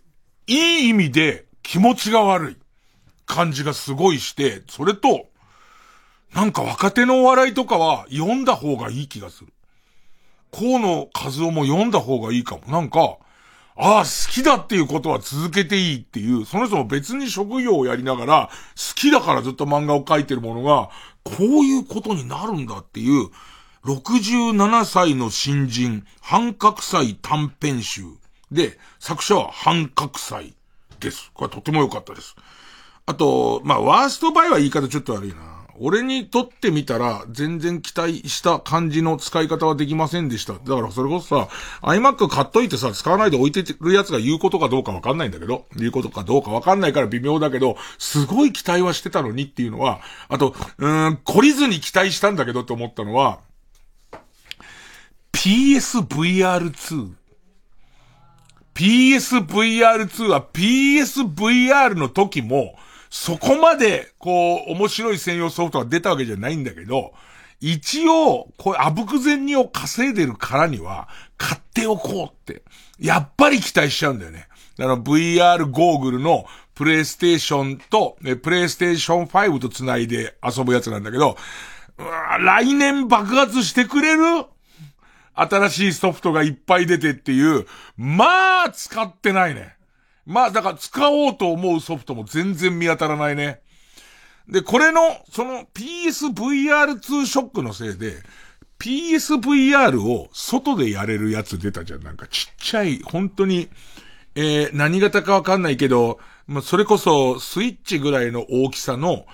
[0.47, 2.57] いい意味で気持ちが悪い
[3.27, 5.27] 感じがすごいして、それと、
[6.35, 9.53] なんか若手のお笑いとかは読んだ方がいい気がする。
[10.51, 12.63] 河野和夫も読んだ方がいいかも。
[12.69, 13.19] なんか、
[13.77, 20.89] ああ、好きだっていうことは続けていいっていう、その人も別に職業をやりながら、好きだからずっと漫画を描いてるものが、
[21.23, 23.29] こういうことになるんだっていう、
[23.85, 28.03] 67歳の新人、半角祭短編集
[28.51, 30.55] で、作者は半角祭
[30.99, 31.31] です。
[31.35, 32.37] これとても良かったです。
[33.07, 35.51] あと、まあ、ワーストバイは言い方ちょっと悪いな。
[35.83, 40.53] 俺にとってみたら、全然期待した感じの使い方はできませんでした。
[40.53, 41.49] だからそれこそさ、
[41.81, 53.41] iMac 買っといてさ、使わないで置いてるやつが言うことかどうかわかんないんだけど、言うことかどうかわかんないから微妙だけど、すごい期待はしてたのにっていうのは、あと、うーん、懲りずに期待したんだけどって思ったのは、
[55.33, 57.20] PSVR2。
[58.75, 62.75] PSVR2 は PSVR の時も、
[63.11, 67.13] そこまで、こう、面白い専用ソフトが出たわけじゃないんだけど、
[67.61, 72.63] 一応、こう、あぶく銭を稼いでるからには、買っておこうって、
[72.99, 74.47] やっぱり期待しちゃうんだよね。
[74.79, 81.37] あの、VR ゴーグルのプレイステーションと、プレイステーション5と繋いで遊ぶやつなんだけど、
[82.41, 84.47] 来年爆発してくれる？
[85.41, 87.67] 新しいソフトがいっぱい出てっていう、
[87.97, 89.77] まあ、使ってないね。
[90.27, 93.61] まあ、だから使おうと思うソフトも全然見当たらないね。
[94.49, 98.23] で、これの、その PSVR2 ショックのせいで、
[98.79, 102.03] PSVR を外でやれるやつ出たじゃん。
[102.03, 103.69] なんかちっちゃい、本当に、
[104.35, 109.27] えー、何型かわかんないけど、まあ、それこそスイッチぐらいの大きさの、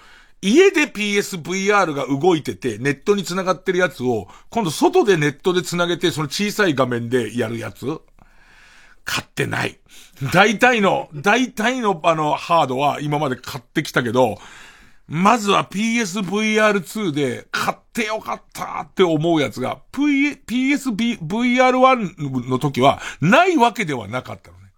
[0.47, 8.01] 家で PSVR が動いてて、ネットに繋がってるやつを、今度外でネットで繋げて、その小さい画面でやるやつ？
[9.05, 9.80] 買ってない。
[10.32, 14.38] 大体の、大体のあの、ハードは今まで買ってきたけど、
[15.09, 24.70] まずは PSVR2 で買ってよかったって思うやつが、P、PSVR1 の時はないわけではなかったのね。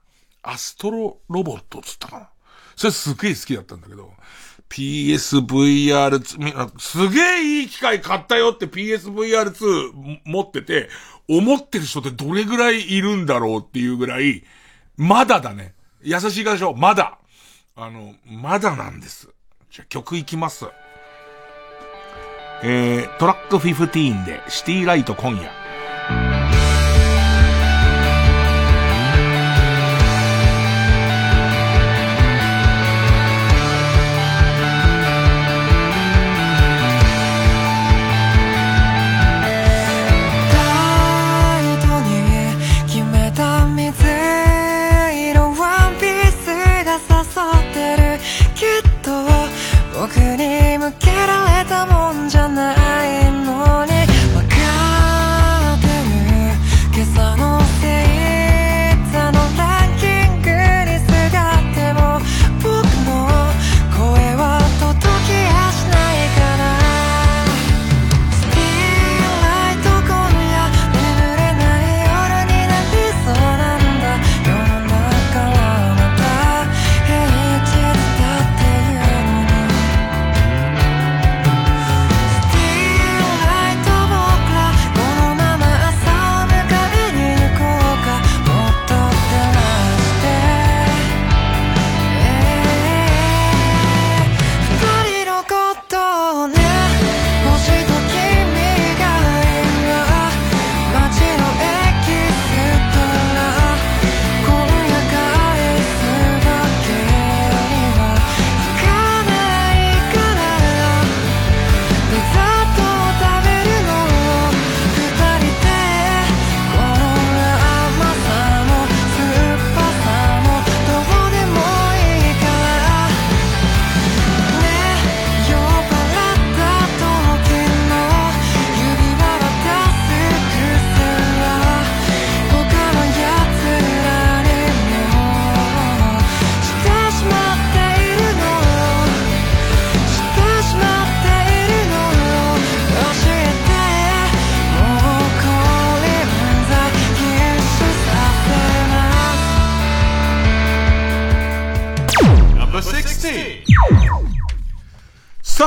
[0.43, 2.31] アストロロボットつったかな。
[2.77, 4.13] それすっげえ好きだったんだけど、
[4.71, 10.89] PSVR2、すげえいい機械買ったよって PSVR2 持ってて、
[11.29, 14.45] 思ってる人ってどれぐらいいるんだろうっていうぐらい、
[14.97, 15.75] まだだね。
[16.03, 17.19] 優しいでしょまだ。
[17.77, 19.29] あの、まだなんです。
[19.71, 20.67] じゃ曲いきます。
[22.63, 25.68] えー、トラック15でシティライト今夜。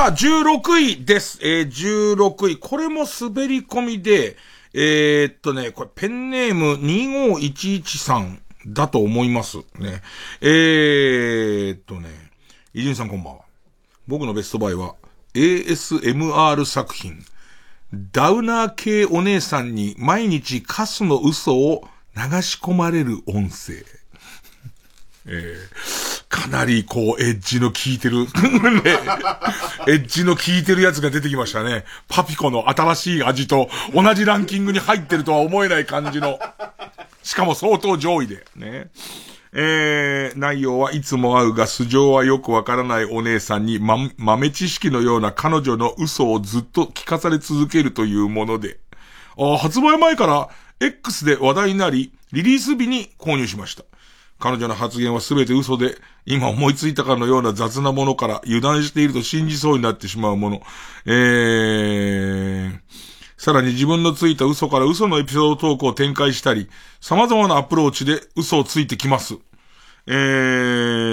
[0.02, 1.38] さあ、16位です。
[1.44, 2.58] えー、16位。
[2.58, 4.36] これも滑り込みで、
[4.74, 9.58] えー、っとね、これペンネーム2511さんだと思います。
[9.78, 10.02] ね。
[10.42, 12.10] えー、っとね、
[12.74, 13.42] 伊集院さんこんばんは。
[14.08, 14.96] 僕のベストバイは
[15.36, 17.24] ASMR 作品。
[18.12, 24.01] ダウナー系お姉さんに毎日カスの嘘を流し込まれる音声。
[25.26, 28.28] えー、かなりこう、エッジの効いてる、ね、
[29.88, 31.86] エッジの効いてるやつが出てきましたね。
[32.08, 36.40] パピコの新しい味と同じランキングに入ってるとは思えない感じの。
[37.24, 38.46] しかも相当上位で。
[38.56, 38.90] ね。
[39.54, 48.80] えー、内容はいつも会うが素性はよくわからないお姉さんに、ま、豆知識のような彼女の嘘をずっと聞かされ続けるというもので、
[49.38, 50.50] あ発売前から
[50.80, 53.84] X で話題になり、リリース日に購入しました。
[54.42, 60.62] 彼女の発言は全て嘘で、今思いついたかのような雑なものから油断していると信じそうになってしまうもの。
[61.06, 62.80] えー、
[63.38, 66.70] さらに自分のついた嘘から嘘のエピソードトークを展開したり、
[67.00, 69.38] 様々なアプローチで嘘をついてきます。
[70.08, 70.14] え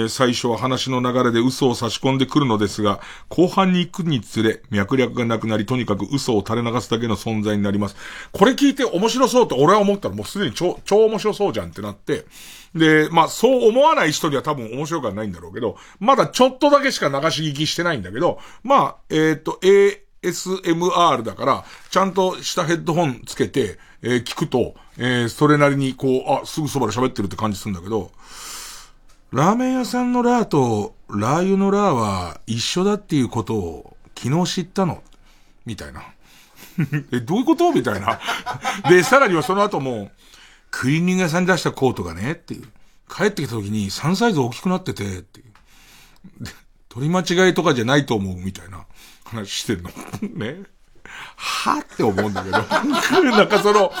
[0.05, 2.99] ー、最初は話の流れで嘘を差し込んでくるのですが、
[3.29, 7.95] 後半に行くにつれ、脈略がなくなり、とにかく嘘を垂れ流すだけの存在になります。
[8.31, 12.25] これ聞いて面白そうと俺は思ったらもうすでに超、超面白そうじゃんってなって、
[12.75, 19.59] で、まあ、そう思わない人には多分面白くはないんだろうけど、まだちょっとだけしか流し聞きしてないんだけど、まあ、えっ、と、
[20.21, 28.11] ASMR だから、ちゃんとしたヘッドホンつけて、えー、聞くと、えー、それなりにこう、あ、すぐそばで喋ってるって感じするんだけど、
[29.31, 35.03] ラーメン屋さんのラーとラー油のラーは一緒だっていうことを昨日知ったの
[35.65, 36.03] みたいな。
[37.11, 37.71] え、どういうこと？
[37.71, 38.19] みたいな。
[38.89, 40.11] で、さらにはその後も、
[40.71, 42.67] クリーニング屋さんに出したコートがね、っていう。
[43.09, 45.45] 帰ってきた時に3サイズ大きくなってて、っていう。
[46.89, 48.85] 取り間違いとかじゃないと思う、みたいな
[49.23, 49.89] 話してんの。
[50.21, 50.63] ね。
[51.35, 52.57] はって思うんだけど。
[53.31, 53.91] なんかその、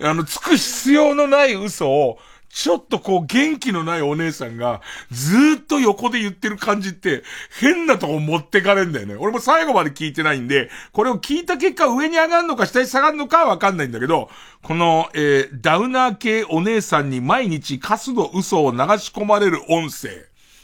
[0.00, 2.18] あの、つく必要のない嘘を、
[2.50, 4.80] ちょっとこう元気のないお姉さんが
[5.10, 7.22] ずっと横で言ってる感じって
[7.60, 9.16] 変なとこ持ってかれんだよね。
[9.16, 14.30] 俺も最後まで聞いてないんで、これを聞いた結果上に上がるのか下に下がるのかわかんないんだけど、
[14.62, 20.08] この、えー、ダウナー系お姉さんに毎日カスの嘘を流し込まれる音声。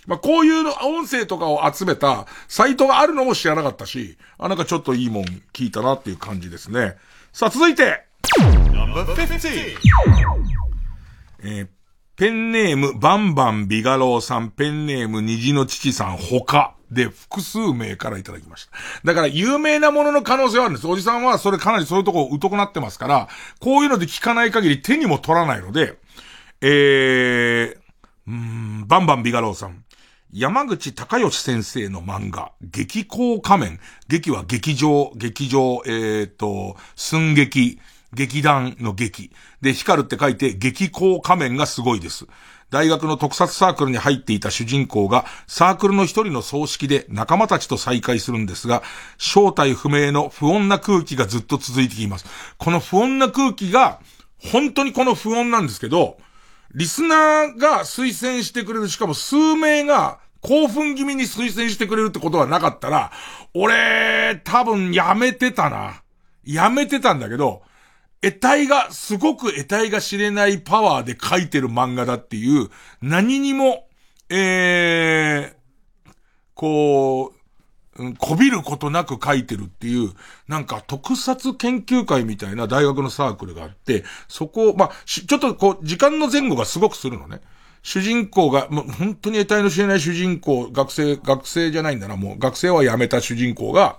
[0.07, 6.97] まあ、こういうの音声とかを集めたサイトがあるのも知らなかったし、あ、なんかちょっといいもん聞いたなっていう感じですね。
[7.33, 8.05] さあ、続いて。
[11.47, 11.69] えー、
[12.17, 18.73] ペンネームバンバンビガローさん、ペンネーム虹の父さん、他で複数名からいただきました。
[19.05, 20.87] だから有名なものの可能性はあるんです。
[20.87, 23.29] おじさんはそれかなりそういうとこ疎くなってますから、
[23.61, 25.99] こういうので聞かない限り手にも取らないので、
[26.63, 27.79] えー、
[28.27, 29.85] うん、バンバンビガローさん。
[30.33, 33.81] 山口隆義先生の漫画、激高仮面。
[34.09, 37.79] 劇は劇場、劇場、えっ、ー、と、寸劇、
[38.15, 39.31] 劇団の劇。
[39.61, 42.27] で、光るって書いて、激高仮面がすごいです。
[42.71, 48.83] 大学の特撮サークルに入っていた主人公が、サークルの一人の葬式で仲間たちと再会するんですが、
[49.19, 52.27] 正体不明の不穏な空気がずっと続いてきます。
[52.59, 54.01] この不穏な空気が、
[54.39, 56.19] 本当にこの不穏なんですけど、
[56.75, 63.13] リスナーが推薦してくれる、しかも数名が興奮気味に推薦してくれるってことがなかったら、
[63.55, 66.03] 俺、多分やめてたな。
[66.45, 67.63] やめてたんだけど、
[68.25, 72.71] 得体が、すごく得体が知れないパワーで書いてる漫画だっていう、
[73.03, 73.87] 何にも、
[74.31, 76.13] えー、
[76.55, 77.35] こ
[77.97, 80.13] う、うん、こびることなく書いてるっていう、
[80.49, 87.41] なんか特撮研究会みたいな大学のサークルがあって、そこをまあ、ちょっとこう、時間の前後がすごくするのね。
[87.83, 93.99] 主人公が、もう本当に得体の知れない主人公、学生、学生じゃないんだな、もう学生は辞めた主人公が、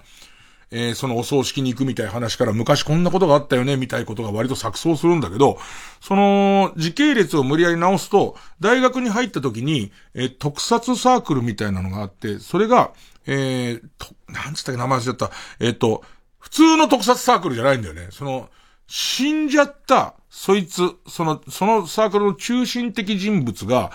[0.72, 5.58] えー、そのお葬式に行くみたいな話から昔こんなことがあったよね、みたいなことが割と錯綜するんだけど、
[6.02, 12.92] その、時系列を無理やり直すと、大学に入った時に、えー、特撮サークルみたいなのがあって、それが、
[13.28, 15.32] えー、と、なんつったっけ名前忘れちゃった。
[15.60, 16.04] えっ、ー、と、
[16.40, 18.10] 普通の特撮サークルじゃないんだよね。
[18.12, 18.50] その、
[18.88, 23.92] 死んじゃった、そいつ、その、そのサークルの中心的人物が、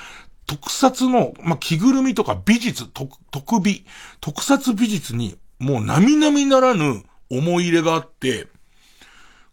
[0.46, 3.86] 特撮の、まあ、着ぐるみとか美術、特、特美、
[4.20, 8.48] 特撮美術にもう並々ならぬ思い入れがあって、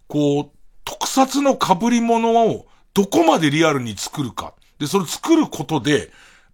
[0.07, 4.53] こう、特撮の被り物をどこまでリアルに作るか。
[4.79, 6.11] で、それ作ることで、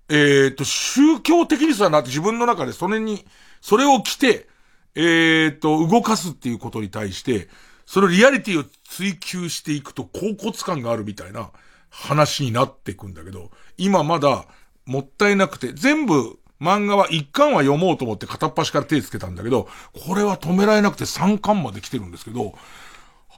[0.09, 3.25] えっ、ー、と、宗教的にさなって自分の中でそれに、
[3.61, 4.47] それを着て、
[4.95, 7.47] えっ、ー、と、動かすっていうことに対して、
[7.85, 11.51] そのリアリティを追求していくと、高骨感があるみたいな
[11.89, 14.45] 話になっていくんだけど、今まだ、
[14.85, 19.67] もったいなくて、全部、漫画は一巻は読もうと思って片っ端から手つけたんだけど、
[20.07, 22.53] これは止められなくて三巻まで来てるんですけど、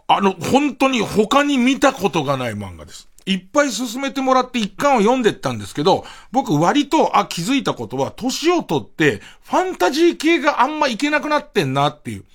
[0.07, 3.09] あの、本当に他に見たことがない漫画です。
[3.25, 12.25] いっぱい進めてもらって一巻を読んでったんですけど、僕割と、あ、気づいたことは、年を取って、ファンタジー系があんまいけなくなってんなっていう。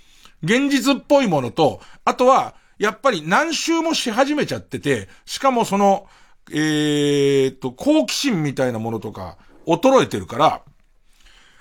[0.43, 6.07] 現実っぽいものと、あとは、やっぱり何周もし始めちゃってて、しかもその、
[6.51, 9.37] えー、っと、好奇心みたいなものとか、
[9.67, 10.63] 衰えてるから、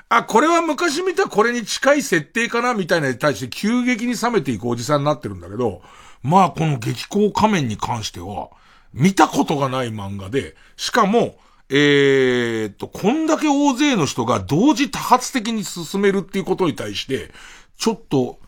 [0.10, 5.82] あ、これは昔見たこれに近い設定かなみたいなに対して急激に冷めていくおじさんになってるんだけど、
[6.24, 8.50] まあこの激高仮面に関しては、
[8.92, 11.38] 見たことがない漫画で、しかも、
[11.70, 17.32] えー、っと、こんだけ大勢の人が同時多発的に進めるっていうことに対して、
[17.78, 18.40] ちょっと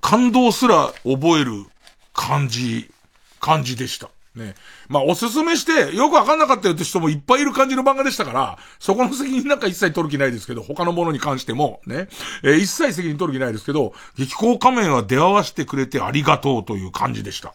[0.00, 1.64] 感動すら覚える
[2.12, 2.90] 感じ、
[3.38, 4.10] 感じでした。
[4.34, 4.54] ね。
[4.88, 12.08] まあ、おすすめして、よくわかんなかったよって人もいっぱいいる感じの漫画でしたから、そこの責任なんか一切取る気ないですけど、他のものに関しても、ね。
[12.42, 17.54] えー、一切責任取る気ないですけど、激高仮面は出会わせてくれてありがとうという感じでした。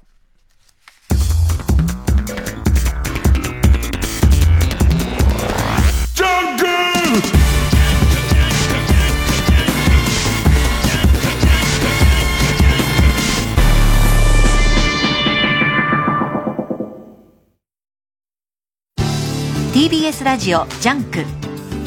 [19.80, 21.24] TBS ラジオジャンク。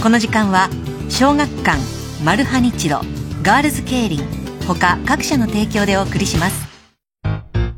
[0.02, 0.70] この時間は
[1.10, 1.78] 小学館
[2.24, 3.02] マルハニチロ
[3.42, 4.20] ガールズケイリン
[4.66, 6.66] 他各社の提供でお送りします。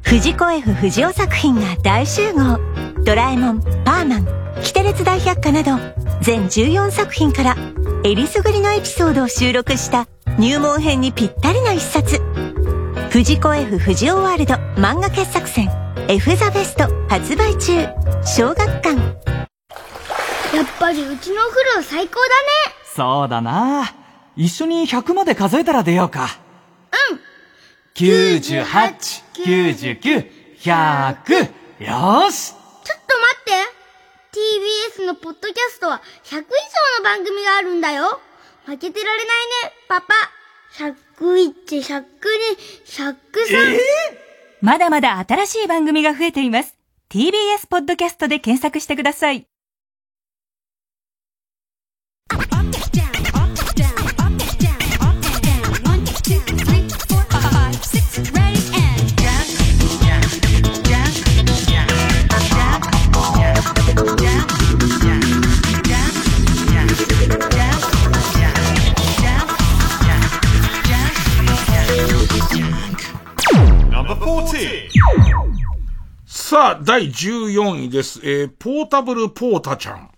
[0.02, 2.60] 藤子 F 不二雄作品が大集合。
[3.04, 5.72] ドラえもんパーマンキテレツ大百科など
[6.22, 7.56] 全14作品から
[8.04, 10.06] えりすぐりのエピソードを収録した
[10.38, 12.20] 入門編にぴったりの一冊。
[13.10, 15.68] 藤子 F 不二雄ワールド漫画傑作選
[16.06, 17.88] F ザベスト発売中。
[18.24, 19.34] 小学館。
[20.54, 22.28] やっぱりうちのお風呂最高だね。
[22.94, 23.92] そうだな。
[24.36, 26.28] 一緒に100まで数えたら出ようか。
[27.10, 27.20] うん。
[27.94, 28.62] 98、
[29.34, 31.50] 99、100。
[31.80, 32.52] よし。
[32.52, 33.84] ちょっと待って。
[34.94, 36.42] TBS のポッドキャストは100以上
[36.98, 38.20] の番組があるんだよ。
[38.64, 40.14] 負けてられないね、パパ。
[40.76, 42.04] 101、102、
[42.84, 43.14] 103。
[43.50, 43.78] えー、
[44.60, 46.76] まだまだ新しい番組が増えています。
[47.10, 49.46] TBS ポッドキャストで検索してください。
[76.26, 78.20] さあ、第14位です。
[78.22, 80.10] えー、ポータブルポータちゃん。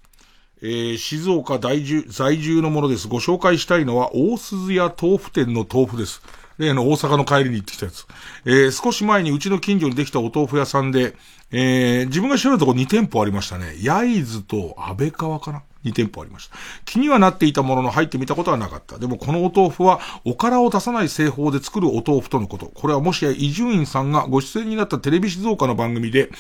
[0.61, 3.07] えー、静岡在住、在住のものです。
[3.07, 6.23] ご紹介したいのは、大鈴屋豆腐店の豆腐です。
[6.59, 8.07] 例の大阪の帰りに行ってきたやつ。
[8.45, 11.15] えー、少し前にうちの近所にできたお豆腐屋さんで、
[11.53, 13.77] えー、自分が知らないとこ2店舗ありましたね。
[13.81, 16.57] 焼津と安倍川かな2店舗ありました。
[16.85, 18.99] 気にはなっていたものの入ってみたことはなかった。
[18.99, 22.67] でもこのお豆腐はおからを出さない製法で作るお豆腐とのこと。
[22.67, 26.31] これはもしや伊集院さんがご出演になったテレビ静岡の番組で、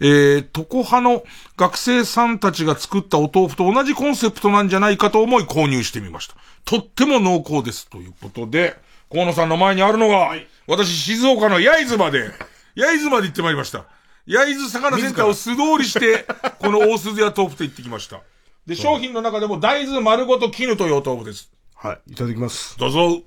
[0.00, 1.22] えー、床派の
[1.56, 6.34] 学生さんたちが作ったお豆腐と同じコンセプトなんじゃないかと思い購入してみました。
[6.64, 7.88] とっても濃厚です。
[7.88, 8.76] ということで、
[9.12, 12.30] 河野さんの前にあるのが、はい、私静岡の焼津まで、
[12.74, 13.84] 焼津まで行ってまいりました。
[14.26, 16.26] 焼津魚センターを素通りして、
[16.58, 18.20] この大鈴屋豆腐と行ってきました。
[18.66, 21.52] で、商品の中でも大豆丸ごと絹というお豆腐です。
[21.74, 22.76] はい、いただきます。
[22.78, 23.22] どうぞ。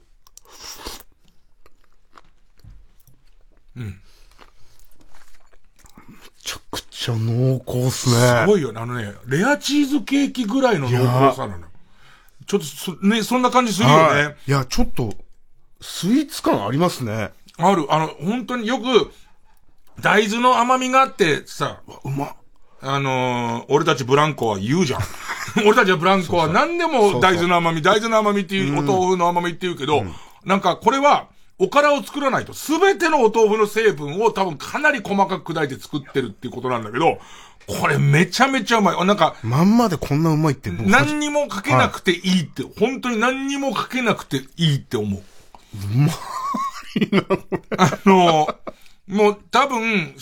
[3.78, 3.86] うん。
[3.86, 3.94] め
[6.44, 8.42] ちゃくちゃ濃厚っすね。
[8.42, 8.82] すごいよね。
[8.82, 11.68] あのね、レアチーズケーキぐらいの濃厚さなの。
[12.46, 14.36] ちょっとそ、ね、そんな感じするよね。
[14.46, 15.14] いや、ちょっと、
[15.80, 17.32] スイーツ感ありますね。
[17.58, 17.86] ある。
[17.90, 19.12] あの、本当によく、
[20.02, 22.36] 大豆の甘みがあってさ、うま
[22.82, 25.02] あのー、俺たちブランコは言うじゃん。
[25.66, 30.14] 俺たちはブランコは何でも大豆の甘み、大豆の甘みっていう、お豆腐の甘みって言うけど、うん、
[30.46, 31.28] なんかこれは、
[31.62, 37.20] おからを作らないと、すべてのお豆腐の成分を多分かなり細かく砕いて作ってるっていうことなんだけど、
[37.68, 39.06] これめちゃめちゃうまい。
[39.06, 45.20] なんか、まんまでこんなうまいって何にもかけなくていいって、はい、本当に何にもかけなくていいって思う。
[45.20, 47.24] うまいな。
[47.78, 48.56] あの、
[49.08, 50.16] もう多分、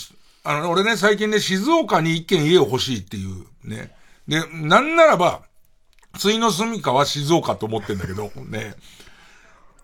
[0.43, 3.91] あの、俺ね、最近ね、静岡に一軒家を欲しいっていうね。
[4.27, 5.41] で、なんならば、
[6.17, 8.75] ついの住処は静岡と思ってんだけど、 ね。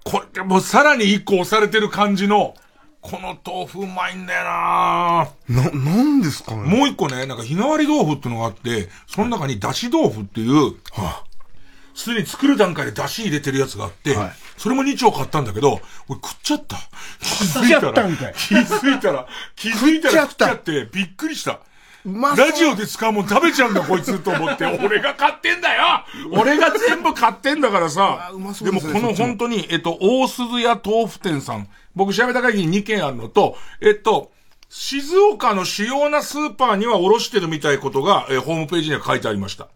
[0.04, 2.56] これ、もうさらに一個押されてる感じの、
[3.02, 6.64] この豆腐うまいんだよなな、なんですかね？
[6.64, 11.24] もう一個ね、なんかひなわり豆腐ってのがあって、その中にだし豆腐っていう、はあ、
[11.94, 14.16] すでに作る段階で出汁入れてるやつがあって、
[14.58, 16.78] それも2丁買ったんだけど、俺食っちゃった。
[17.22, 18.16] 気づいたらい
[18.48, 21.60] 気づいたら、気づいたら食っちゃって、びっくりした。
[22.06, 25.84] ラジオで使うもん食べちゃうんだこいつと思って、 俺が買ってんだよ
[26.32, 28.32] 俺が全部買ってんだからさ。
[28.36, 31.68] ですねでもこの本当に、えっと、大鈴屋豆腐店さん。
[31.96, 34.32] 僕調べた限り2軒あるのと、えっと、
[34.70, 39.68] 静岡の主要なスーパーには卸してるみたいことが、えーホームページには書いてありました。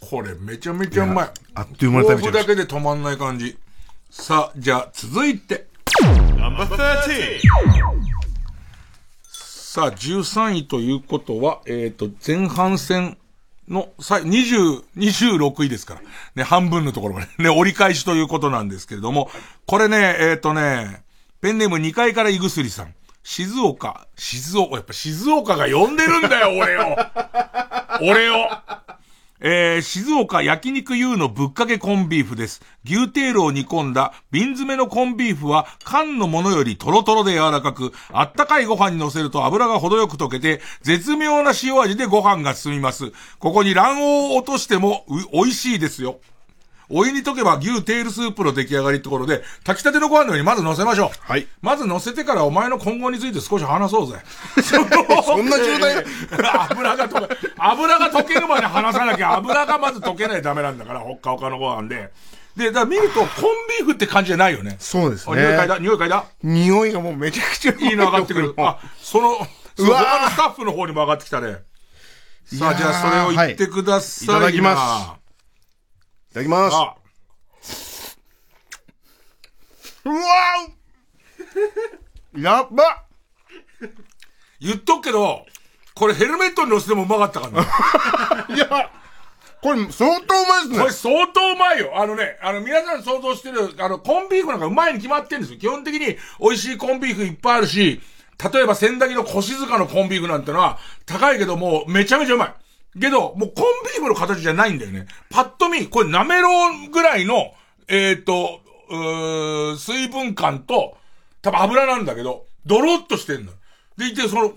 [0.00, 1.30] これめちゃめちゃうまい。
[1.54, 3.56] あっという間に食べちゃいました豆腐だけで止まんない感じ。
[4.10, 5.66] さあ、じゃあ続いて。
[9.74, 13.18] さあ、13位ということは、えっ、と、前半戦
[13.66, 16.00] の、さ、20、26位ですから。
[16.36, 17.26] ね、半分のところまで。
[17.42, 19.32] ね、折り返しということなんですけれども、
[19.66, 21.02] これね、えっ、とね、
[21.40, 22.94] ペンネーム2階から胃薬さん。
[23.24, 26.96] 静岡、静岡、やっぱ静岡が呼んでるんだよ、俺を。
[28.00, 28.46] 俺を。
[29.46, 32.62] えー、静岡焼肉 U のぶっかけコンビーフです。
[32.86, 43.12] 牛テールを煮込んだ瓶詰めのコンビーフは缶のものよりトロトロで柔らかく、あったかいご飯に乗せると油が程よく溶けて、絶妙な塩味でご飯が進みます。
[43.38, 46.20] ここに卵黄を落としても美味しいですよ。
[46.88, 51.10] お湯に溶けば牛テールスープの出来上がりってことで、炊きたてのご飯の上にまず乗せましょう。
[51.20, 51.46] はい。
[51.62, 54.18] まず乗せてからお前の今後について少し話そうぜ。
[54.62, 56.04] そんな重大
[56.70, 62.10] 油が溶け、油が溶けるまで話さなきゃ油がまず溶けないとダメなんだから、ほっかほかのご飯で。
[62.56, 63.28] で、だから見るとコン
[63.78, 64.76] ビーフって感じじゃないよね。
[64.78, 65.34] そうですね。
[65.34, 65.78] あ匂い嗅いだ？
[65.78, 66.24] 匂い嗅いだ？
[66.42, 68.54] 匂いがもうめちゃくちゃいいの上がってくる。
[68.58, 69.36] あ、その、
[69.76, 71.58] そのうわー他のスタッフの方にも上がってきたね。
[72.46, 74.28] さあ、じゃあそれを言ってください。
[74.28, 75.23] はいいただきますい
[76.34, 76.74] ただきます。
[76.74, 76.96] あ
[80.04, 83.04] うわーやっば
[84.60, 85.46] 言っとくけど、
[85.94, 87.68] これヘルメットに乗せてもうまかったからね。
[88.56, 88.90] いや、
[89.62, 90.78] これ相当うまいですね。
[90.80, 91.92] これ相当うまいよ。
[91.94, 95.58] あのね、あの皆さん想像してる、あの、コンビーフなんかうまいに決まってるんですよ。
[95.60, 98.00] 基本的に美味しいコンビーフいっぱいあるし、
[98.52, 102.54] 例えば千駄木の腰塚のコンビーフなんてのは高いけどもうめちゃめちゃうまい。
[103.00, 105.06] けど、もうコンビーフの形じゃないんだよね。
[105.30, 107.52] パッと見、これなめろうぐらいの、
[107.88, 110.96] えっ、と、うー水分感と、
[111.42, 113.52] 多分油なんだけど、ドロッとしてんの。
[113.96, 114.52] でいて、その、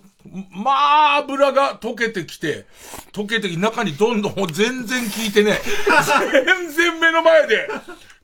[0.52, 2.66] まあ、油が溶けてきて、
[3.12, 5.60] 溶けてきて中にどんどん、全然効いてね、
[6.46, 7.68] 全然目の前で、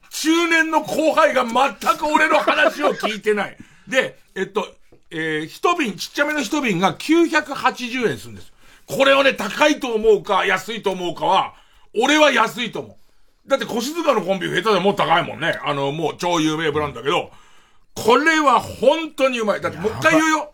[0.09, 3.57] 中年の後輩が全く俺の話を聞いてない。
[3.87, 4.67] で、えっと、
[5.09, 8.52] えー一瓶、ちっちゃめの一瓶が980円するんです。
[8.87, 11.53] これをね、高いと思うか、安いと思うかは、
[11.95, 12.97] 俺は安いと思
[13.45, 13.49] う。
[13.49, 15.59] だって、腰塚のコンビ下手でもっと高いもんね。
[15.63, 17.31] あの、もう超有名ブランドだけど、
[17.95, 19.61] これは本当にうまい。
[19.61, 20.53] だってもう一回言うよ。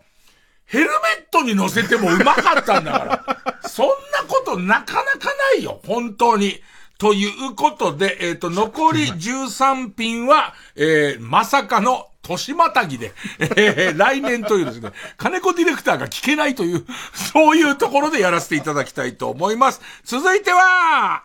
[0.66, 3.58] ヘルメットに乗せてもうまかったんだから。
[3.68, 3.92] そんな
[4.28, 5.80] ことなかなかないよ。
[5.86, 6.60] 本当に。
[6.98, 16.84] ということで、えっ、と、残り13品は、えー、まさかの年またぎで、えー、来年というですね、金子ディレクターが聞けないという、
[17.14, 19.80] そういうところでやらせていただきたいと思います。
[20.04, 21.24] 続いては、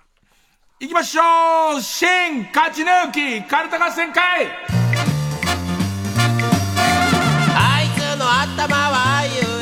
[0.79, 1.81] 行きましょう。
[1.81, 4.47] 新勝ち抜きカルタ合戦会。
[7.57, 9.15] あいつの頭は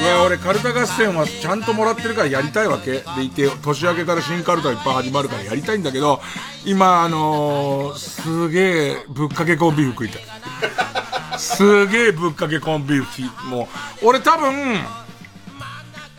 [0.03, 3.03] うわ俺カルタ合戦はちゃんともらってるからやりたいわけ。
[3.15, 6.19] でいて年明けから新カルタいっぱい始まるからやりたいんだけど
[6.65, 11.02] 今あのー、すげえぶっかけコンビーフ食いたい
[11.37, 13.67] すげえぶっかけコンビーフも
[14.01, 14.77] う俺多分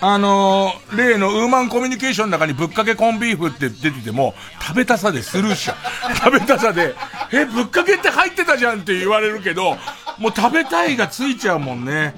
[0.00, 5.74] あのー、例のウーマンコミュニケーションの中にぶっかけコンビーフって出てても、食べたさでスルーしちゃ
[6.12, 6.14] う。
[6.14, 6.94] 食べたさで、
[7.32, 9.78] え、ぶっかけって入ってたじゃんって言われるけど、
[10.18, 12.14] もう食べたいがついちゃうもんね。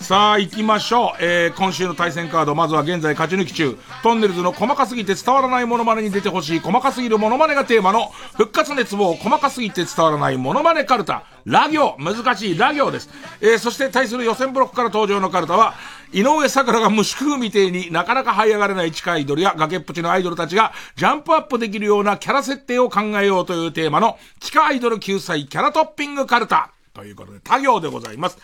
[0.00, 1.16] さあ行きましょう。
[1.20, 13.10] えー、今週の対戦カード、まずは現在勝ち抜き中、トンネルズの細かすぎて伝わらないモノマネに出てほしい細かすぎるモノマネがテーマの、復活熱望、細かすぎて伝わらないモノマネカルタ、ラ行、難しいラ行です。
[13.42, 15.74] えー、そして対する予選ブロックから登場のカルタは、
[16.12, 28.38] 井上桜が虫食うみてえになかなか這い上がれない地下アイドルや崖っぷちのアイドルたちがジャンプアップできるようなキャラ設定を考えようというテーマの地下アイドル救済キャラトッピングカルタということで他行でございます。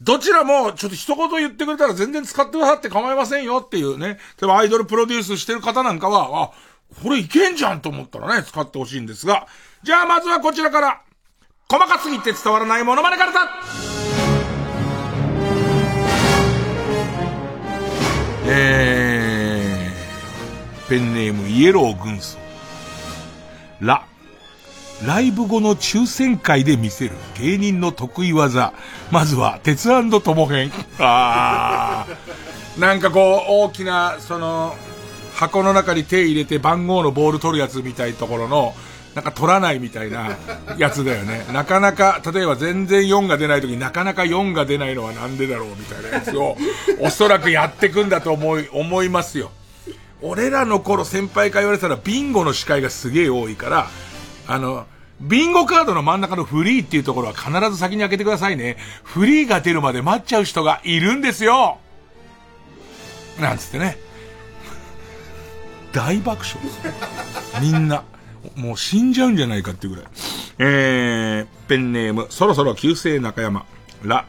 [0.00, 4.18] どちらも、ちょっと一言言ってくれたら全然使ってくださって構いませんよっていうね。
[4.40, 6.50] 例えばアイドルプロデュースしてる方なんかは、あ、
[7.02, 9.46] これいけんじゃんと思ったらね、使ってほしいんですが。
[9.82, 11.02] じゃあまずはこちらから、
[11.70, 13.48] 細かすぎて伝わらないモノマネカルタ
[18.46, 22.38] えー、ペンネームイエロー軍曹。
[23.80, 24.07] ラ。
[25.06, 28.72] ライブ後の抽選会で見せる芸人の得意技。
[29.10, 29.88] まずは、鉄
[30.20, 30.72] とも編。
[30.98, 32.80] あー。
[32.80, 34.74] なんかこう、大きな、その、
[35.34, 38.74] 箱の中に手入れて番号のボール取るやつみたいところの、
[39.14, 40.36] なんか取らないみたいな
[40.76, 41.44] やつだよね。
[41.52, 46.56] なかなか、例えば全然4が出ない時になかなか4が出ないのはなんでだろうみたいなやつを、
[47.00, 49.50] おそらくやってくんだと思い、思いますよ。
[50.22, 53.88] 俺らの頃先輩から言われたらビンゴの司会がすげえ多いから、
[54.48, 54.86] あの、
[55.20, 58.76] ビンゴカードの真ん中のフリーっていうところは必ず先に開けてくださいね。
[59.04, 61.78] フリーが出るまで待っちゃう人がいるんですよ
[63.38, 63.98] なんつってね。
[65.92, 67.60] 大爆笑です。
[67.60, 68.04] みんな。
[68.56, 70.10] もう死んじゃうんじゃないかっていうぐらい。
[70.58, 73.66] えー、ペンネーム、そろそろ旧姓中山。
[74.02, 74.26] ラ、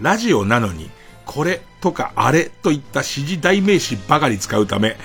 [0.00, 0.90] ラジオなのに、
[1.26, 4.96] これとかあれといった指示代名詞ばかり使うため、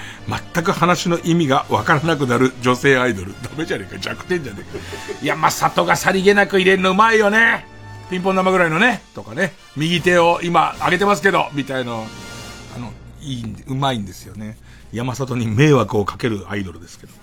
[0.53, 3.33] 全く話の意味がわからなくなる女性アイドル。
[3.41, 5.19] ダメじゃねえか、弱点じゃねえか。
[5.21, 7.65] いや、まさとがさりげなく入れるのうまいよね。
[8.09, 9.53] ピンポン玉ぐらいのね、とかね。
[9.75, 11.95] 右手を今上げてますけど、みたいな、あ
[12.79, 12.91] の、
[13.21, 14.57] いい、うまいんですよね。
[14.91, 17.13] 山里に迷惑をかけるアイドルですけど。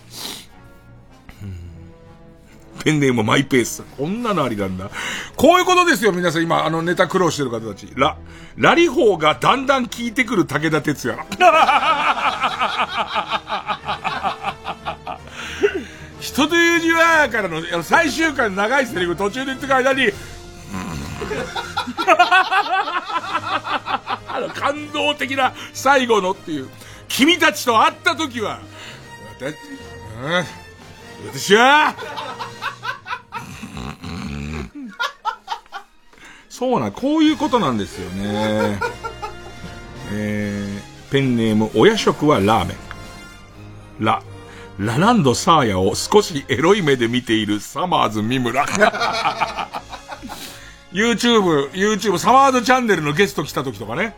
[2.87, 3.83] ペンネームマイペース。
[3.99, 4.93] こんなのありなんだ。
[5.35, 6.45] こういうことですよ、皆さん。
[6.45, 7.89] 今、あの、ネタ苦労してる方たち。
[7.97, 8.17] ラ、
[8.57, 11.17] ラリホーがだんだん効いてくる武田鉄矢。
[16.21, 20.13] 人という字は、からの、あの最終回の長いセリフ途中で言ってく間に、
[24.29, 26.69] あの、 感動的な最後のっていう。
[27.09, 28.61] 君たちと会った時は、
[29.41, 29.57] 私、
[30.23, 30.47] うん
[31.33, 31.95] 私は、
[36.49, 38.81] そうな、こういうことなんですよね。
[40.11, 42.77] えー、ペンネーム、親食はラーメン。
[44.01, 44.23] ラ、
[44.79, 48.65] ラランドサーヤを少しエロい目で見ているサマーズ三村。
[50.93, 54.15] YouTube、YouTube、サマーズチャンネルのゲスト来た時とかね。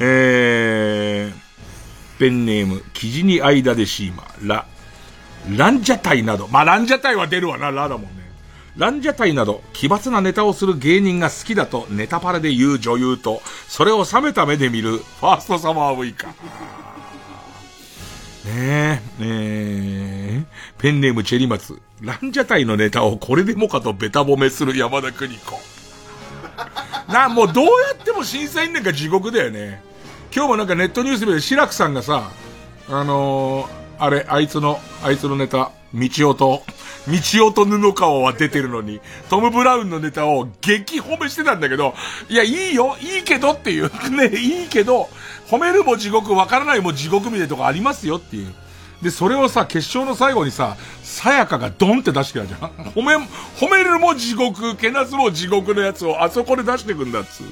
[0.00, 4.66] えー、えー、ペンネーム、生地に間でシーマ、ラ、
[5.56, 6.48] ランジャタイなど。
[6.48, 8.28] まあ、ランジャタイは出るわな、ラだもんね。
[8.76, 16.28] ランジャタイなど、奇抜なネタをする芸人が好きだとネタパレで言う女優と、それを冷めた目で見るファーストサマーウイカ。
[18.46, 20.44] ねえ、ねえ、
[20.78, 21.80] ペンネームチェリマツ。
[22.00, 25.60] ランジャタイのネタをこれでもかとベタ褒めする山田邦子。
[27.12, 29.82] なあ、もうどうやっても審査員なんか地獄だよね。
[30.34, 32.30] 今日もなんかネットニュースで白くさんがさ、
[32.88, 33.68] あのー、
[33.98, 36.62] あれ、あいつの、あいつのネタ、道夫と、
[37.08, 41.94] 道夫と布川は出てるのに、トム・ブラウンのネタを激褒めしてたんだけど、
[42.28, 45.08] いや、いいよ、いいけどっていう、ね、いいけど、
[45.50, 48.54] 褒めるも地獄、わからないも地獄みたいなとこありますよっていう。
[49.02, 52.70] で、それをさ、決勝の最後にさ、さやかがドンって出してくるじゃん。
[52.90, 57.46] 褒め、褒めるも地獄、けなすも地獄のやつをあそこで出してくんだっつう。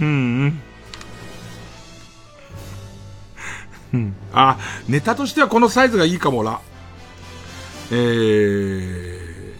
[0.00, 0.60] うん。
[3.92, 4.16] うん。
[4.32, 4.58] あ、
[4.88, 6.60] ネタとしてはこのサイズがいいかもな。
[7.90, 9.54] えー、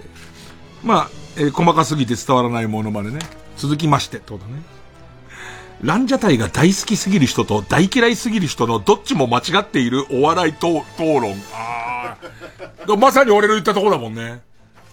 [0.82, 3.18] まあ、えー、細かすぎて伝わらないものまでね。
[3.56, 4.62] 続きましてってことね。
[5.82, 11.34] ランジャタイが大好きすぎる人と大嫌いすぎる人のどっちも間違っているお笑い討論。
[11.52, 12.16] あ
[12.88, 12.96] あ。
[12.96, 14.40] まさに俺の言ったとこだもんね。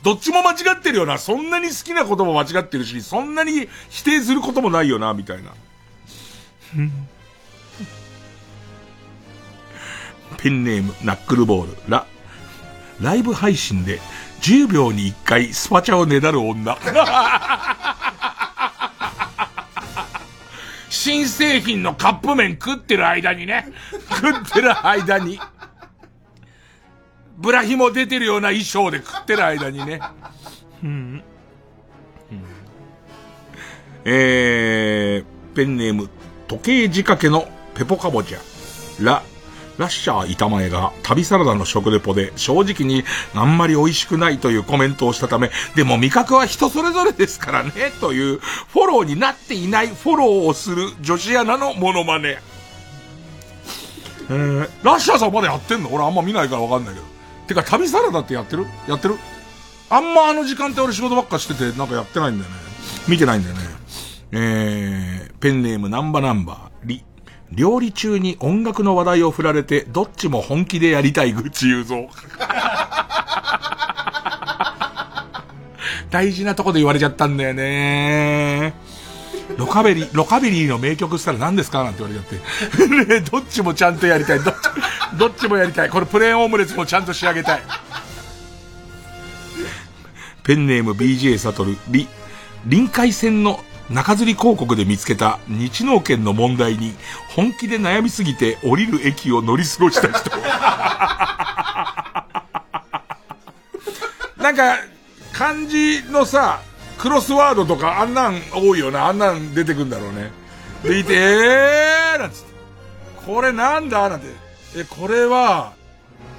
[0.03, 1.17] どっちも間違ってるよな。
[1.17, 5.51] そんなに好きなことも間違ってるし、そんなに否定することもないよな、みたいな。
[10.43, 12.05] ペンネーム、ナックルボール、ラ、
[13.01, 14.01] ライブ配信で
[14.41, 16.77] 10秒に1回スパチャをねだる女。
[20.89, 23.69] 新製品のカップ麺食ってる間にね、
[24.09, 25.39] 食ってる間に、
[27.37, 30.01] ブラヒも出てるような衣装で食ってる間にね。
[30.83, 31.23] うん、
[34.03, 36.09] えー、ペンネーム、
[36.49, 38.39] 時計仕掛けのペポカボチャ、
[39.05, 39.23] ラ、
[39.77, 52.37] ラッシャー板前が旅サラダの食レポで正直にあんまり美味しくないというコメントをしたため、でも味覚は人それぞれですからね、というフォローになっていないフォローをする女子アナのモノマネ。
[54.29, 55.93] えー、ラッシャーさんまだやってんの？
[55.93, 57.05] 俺あんま見ないからわかんないけど。
[57.47, 58.65] てか旅サラダってやってる？
[58.87, 59.15] やってる？
[59.89, 62.57] あんまあの時間って俺仕事ばっかしててなんかやってないんだよね。
[63.07, 63.61] 見てないんだよね。
[64.31, 66.57] えー、ペンネームナンバナンバー、
[67.55, 72.09] 料理中に音楽の話題を振られて、どっちも本気でやりたい愚痴言うぞ。
[76.09, 78.73] 大事なとこで言われちゃったんだよね。
[79.57, 82.87] ロカベリー、ロカベリーの名曲したら何ですかなんて言われちゃって。
[83.19, 84.39] ねどっちもちゃんとやりたい。
[84.39, 85.89] どっち、どっちもやりたい。
[85.89, 87.61] これプレーンオムレツもちゃんと仕上げたい。
[90.43, 92.07] ペンネーム BJ サトル、リ、
[92.65, 96.93] 臨海線の中吊り広告で見つけた日能研の問題に
[97.35, 100.29] 本気で悩みすぎて降りる駅を乗り過ごした人。
[104.37, 104.77] なんか、
[105.31, 106.61] 漢字のさ、
[106.97, 109.07] クロスワードとかあんなん多いよな。
[109.07, 110.31] あんなん出てくんだろうね。
[110.83, 112.53] でいて、えーなんつって。
[113.25, 114.09] これなんだ？
[114.09, 114.27] なんて。
[114.75, 115.73] え、これは、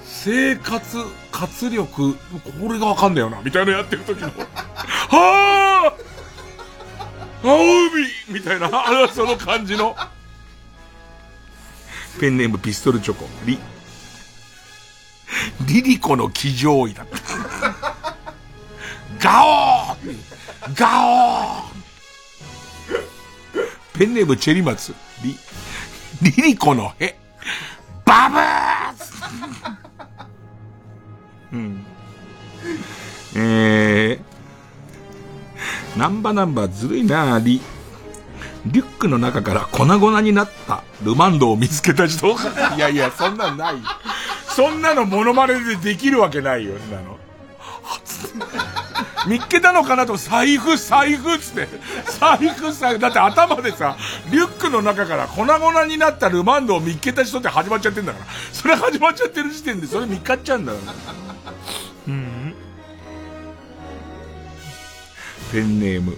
[0.05, 0.99] 生活、
[1.33, 2.19] 活力、こ
[2.73, 3.41] れがわかんだよな。
[3.43, 4.29] みたいなやってる時の。
[4.29, 6.14] はぁ
[7.45, 7.59] 青
[7.91, 9.95] 海みたいな、あの、その感じの。
[12.19, 13.29] ペンネームピストルチョコ。
[13.45, 13.59] リ。
[15.67, 17.19] リリコの騎乗位だった。
[19.21, 21.75] ガオーガオー
[23.99, 24.95] ペンネームチェリマツ。
[25.23, 25.37] リ、
[26.23, 27.19] リリコのへ。
[28.07, 28.55] バブー
[31.53, 31.87] うん。
[33.37, 34.24] えー、
[35.97, 37.61] ナンバナンバーずるいなリ。
[38.67, 42.29] リュックの中から粉々になったルマンドを見つけた人
[42.77, 43.75] いやいや、そんなんない。
[44.49, 47.19] そんなのモノマネでできるわけないよ、そんなの。
[49.27, 51.69] 見っけたのかなと、財布、財布っつって。
[52.19, 53.97] 財布さ、だって頭でさ、
[54.31, 58.27] リュックの中から粉々になったルマンドを見っけた人って始まっちゃってんだから。
[58.53, 60.79] それ始まっちゃってる時点でそれ見っかっちゃうんだか
[65.55, 66.17] ペンネーム、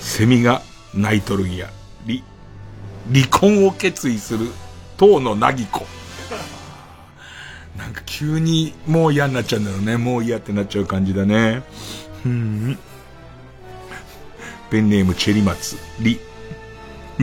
[0.00, 0.60] セミが
[0.92, 1.68] ナイトルギア、
[2.04, 2.18] 離、
[3.14, 4.48] 離婚を決意する、
[4.96, 5.86] 当のなぎこ。
[7.76, 9.96] なんか急にもう嫌になっちゃうんだろうね。
[9.98, 11.62] もう嫌ってなっちゃう感じだね。
[12.26, 12.78] うん。
[14.68, 16.16] ペンネームチェリマツ、離、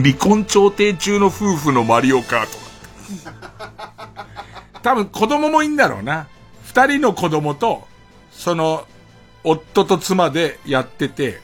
[0.02, 2.48] 離婚調停中の夫婦のマリオカート。
[4.82, 6.26] 多分子供もいいんだろうな。
[6.64, 7.86] 二人の子供と、
[8.32, 8.86] その、
[9.46, 11.40] 夫と妻でやってて、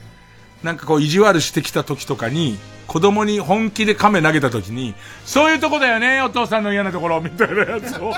[0.64, 2.58] なんかこう意地悪してきた時とかに、
[2.88, 8.12] 子供に本気で亀投げた時に、そういうとこだよね、お父さんの嫌なところ、みたいなやつを。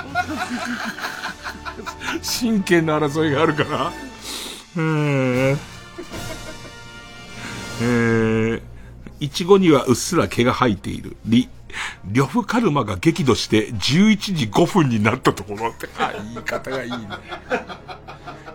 [2.23, 3.91] 真剣な争いがあるから。
[4.75, 5.57] うん。
[7.81, 8.61] えー、
[9.19, 11.15] いちごにはうっすら毛が生えている。
[11.25, 11.49] り、
[12.11, 16.97] 呂布カルマが激怒して11時5分になったところって、 あ、言い方がいいね。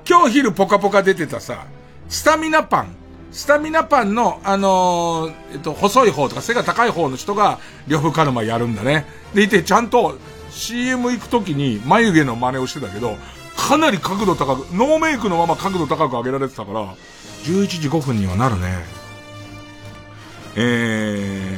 [0.08, 1.64] 今日昼ポカポカ出てたさ、
[2.08, 2.96] スタミナパン。
[3.32, 9.06] スタミナパンの、あのー、えっと、細い方とか背が高い方の人が、呂布カルマやるんだね。
[9.34, 10.18] でいて、ちゃんと
[10.50, 13.16] CM 行くときに眉毛の真似をしてたけど、
[13.56, 16.94] かなり角度高く、ノーメイクのまま角度高く上げられてたから、
[17.44, 18.99] 11時5分にはなるね。
[20.56, 21.56] え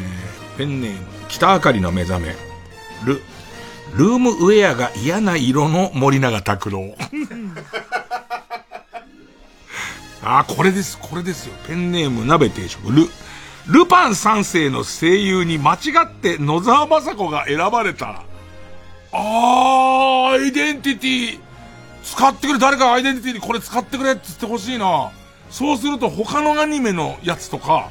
[0.54, 0.98] ー、ペンネーム、
[1.28, 2.34] 北あかりの目覚め。
[3.04, 3.20] ル、
[3.94, 6.94] ルームウェアが嫌な色の森永拓郎。
[10.24, 11.54] あ、これです、これですよ。
[11.66, 12.90] ペンネーム鍋定食。
[12.92, 13.08] ル、
[13.66, 18.22] ルパン三世の声優に間違って野沢雅子が選ばれた。
[19.12, 21.40] あー、アイデンティティ。
[22.04, 25.10] 使ってくれ、誰かアイデンティティにこれ使ってくれって言ってほしいな。
[25.50, 27.90] そうすると他のアニメのやつとか、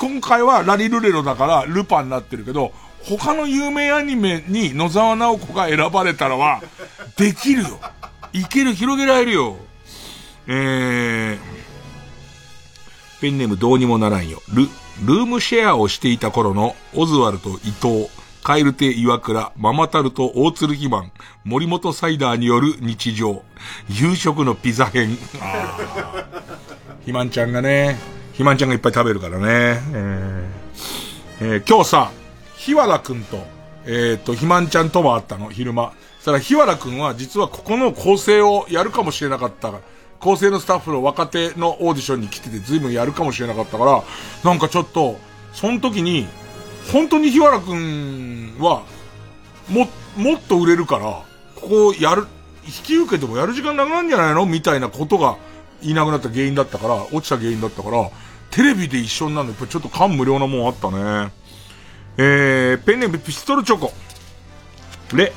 [0.00, 2.72] 今回はラリルレロだからルパンになってるけど、
[3.04, 6.62] 他の有名アニメに野沢直子が選ばれたらは、
[7.18, 7.68] できるよ。
[8.32, 9.56] いける、広げられるよ。
[10.46, 11.38] えー、
[13.20, 14.40] ペンネームどうにもならんよ。
[14.48, 14.62] ル、
[15.04, 18.08] ルームシェアをしていた頃のオズワルド伊藤、
[18.42, 21.12] カエルテ岩倉、ママタルト大鶴肥満、
[21.44, 23.42] 森本サイダーによる日常、
[23.90, 25.18] 夕食のピザ編。
[25.42, 25.76] あ
[27.00, 27.98] 肥満ちゃんがね、
[28.40, 29.44] 肥満ちゃんがいっぱい食べるからね。
[29.92, 32.10] えーえー、今日さ、
[32.56, 33.36] 日原くんと、
[33.84, 35.92] えっ、ー、と、肥満ちゃんとも会ったの、昼間。
[36.22, 39.70] したら、日原くんは実はここの構成をやるかもしれなかった
[40.20, 44.02] 構成のスタッフの若手のオーディションに来てて随分やるかもしれなかったから、
[44.42, 45.18] なんかちょっと、
[45.52, 46.26] その時に、
[46.94, 48.84] 本当に日原くんは、
[49.68, 49.86] も、
[50.16, 51.24] もっと売れるから、
[51.56, 52.26] ここやる、
[52.64, 54.46] 引き受けてもやる時間なくなるんじゃないの？
[54.46, 55.36] みたいなことが
[55.82, 58.10] いなくなった原因だったから、落ちた原因だったから、
[58.50, 61.32] テレビで一緒になるのやっぱちょっと感無量なもんあったね。
[62.16, 63.92] えー、ペンネームピストルチョコ。
[65.14, 65.32] レ、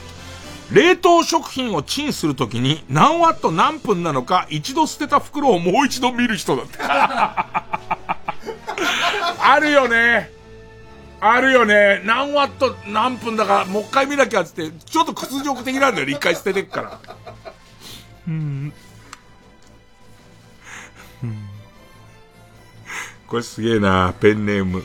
[0.72, 6.80] 冷凍食品をチンするときに何ワット何分なのか一度捨てた袋をもう一度見る人だって。
[9.40, 10.32] あるよね。
[11.20, 12.02] あるよね。
[12.04, 16.14] 何ワット何分だからもう一回見なきゃっつって、ちょっと屈辱的なんだよね。
[16.14, 17.00] 一回捨ててっから。
[18.28, 18.74] うん。
[23.34, 24.14] これすげえな。
[24.20, 24.84] ペンネーム。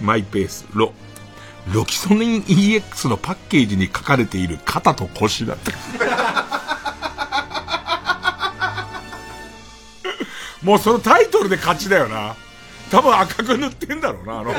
[0.00, 0.64] マイペース。
[0.72, 0.94] ロ。
[1.70, 5.70] ロキソニン EX のパッケージに書かれている肩と腰だって。
[10.64, 12.34] もうそのタイトルで勝ちだよな。
[12.90, 14.54] 多分赤く塗ってんだろうな、あの、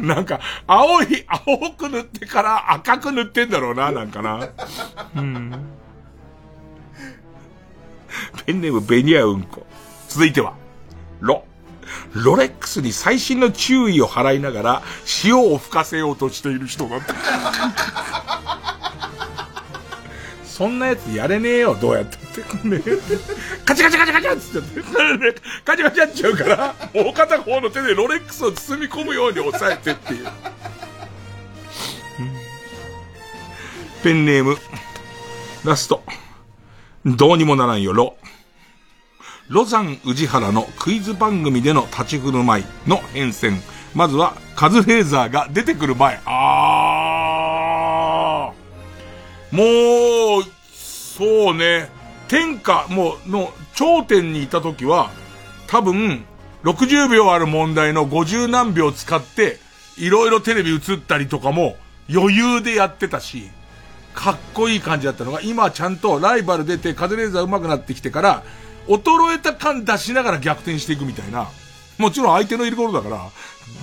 [0.00, 4.48] なんか、青い、青く塗ってから赤く塗ってんだろうな、なんかな。
[5.14, 5.52] うん。
[8.46, 9.66] ペンネームベニヤうんこ。
[10.08, 10.54] 続いては、
[11.20, 11.44] ロ。
[12.12, 14.82] ロレックスに最新の注意を払いながら
[15.24, 17.14] 塩を吹かせようとしている人だった。
[20.44, 22.68] そんなやつやれねえよ、どうやったって。
[22.68, 22.80] ね、
[23.64, 24.82] カチカチカチカチっつって、
[25.64, 30.26] カチカチやっちゃうから、もう片方の手でロレックスを包み込むように押さえてっていう。
[34.04, 34.58] ペンネーム、
[35.64, 36.02] ラスト。
[37.04, 38.16] どうにもならんよ、ロ。
[39.52, 43.60] ロザン宇治原のクイズ番組での立ち振る舞いの変遷。
[43.94, 46.18] まずは、カズレーザーが出てくる前。
[46.24, 49.54] あー。
[49.54, 51.90] もう、そうね。
[52.28, 55.10] 天下、もう、の、頂点にいた時は、
[55.66, 56.24] 多分、
[56.64, 59.58] 60秒ある問題の50何秒使って、
[59.98, 61.76] いろいろテレビ映ったりとかも、
[62.10, 63.50] 余裕でやってたし、
[64.14, 68.42] かっこいい感じだったのが、今ちゃんとライバル出てカズレーザー上手くなってきてから、
[68.86, 71.48] 衰えた感出しながら逆転していくみたいな。
[71.98, 73.30] もちろん相手のいる頃だから、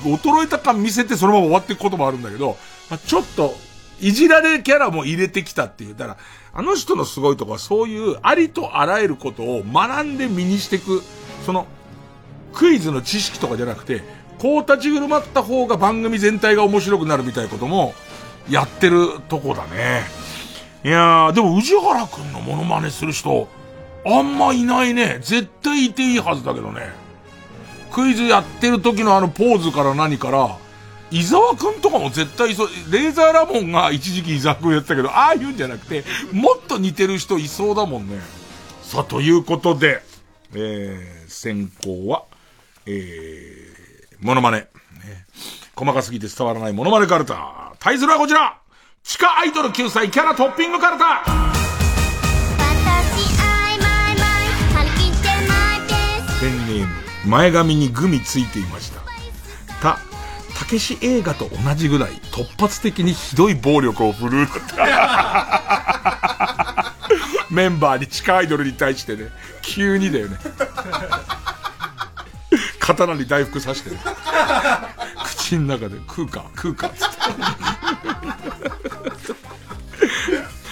[0.03, 2.57] 衰えた感見せてそのまま終わっていくこともあるんだけど、
[2.89, 3.55] まあ、ちょっと、
[4.01, 5.95] いじられキャラも入れてきたっていう。
[5.95, 6.17] だから、
[6.53, 11.03] あの人のすごいとこはそういうありとあらゆることを学んで身にしていく、
[11.45, 11.67] その、
[12.53, 14.03] クイズの知識とかじゃなくて、
[14.39, 17.93] こう立ち振る舞った方が番組全体が面白くなるみたいなことも、
[18.49, 20.03] やってるとこだね。
[20.83, 23.47] いやー、でも宇治原くんのモノマネする人、
[24.05, 25.19] あんまいないね。
[25.21, 26.89] 絶対いていいはずだけどね。
[27.91, 30.57] クイズやってる時のあのポーズから何から、
[31.11, 38.19] 伊沢くんとかも絶対そう、レーザーラモンが一時期伊沢くんやってたけど、ああいうんじゃなくて、もっと似てる人いそうだもんね。
[38.83, 40.01] さあ、ということで、
[40.53, 42.23] えー、先行は、
[42.85, 44.57] えー、モノマネ。
[44.57, 44.67] ね、
[45.75, 47.73] 細かすぎて伝わらないモノマネカルタ。
[47.79, 48.59] 対するはこちら
[49.03, 51.68] 地下アイドル9歳キャラトッピングカルタ
[57.25, 59.01] 前髪にグミついていました。
[59.81, 59.99] た、
[60.57, 64.47] たけし映画と同じぐらい突発的にひどい暴力を振るう。
[67.53, 69.29] メンバーに地下アイドルに対してね、
[69.61, 70.37] 急にだよね。
[72.79, 73.99] 刀に大福刺してね。
[75.25, 77.15] 口の中で食うか、食うか、つって。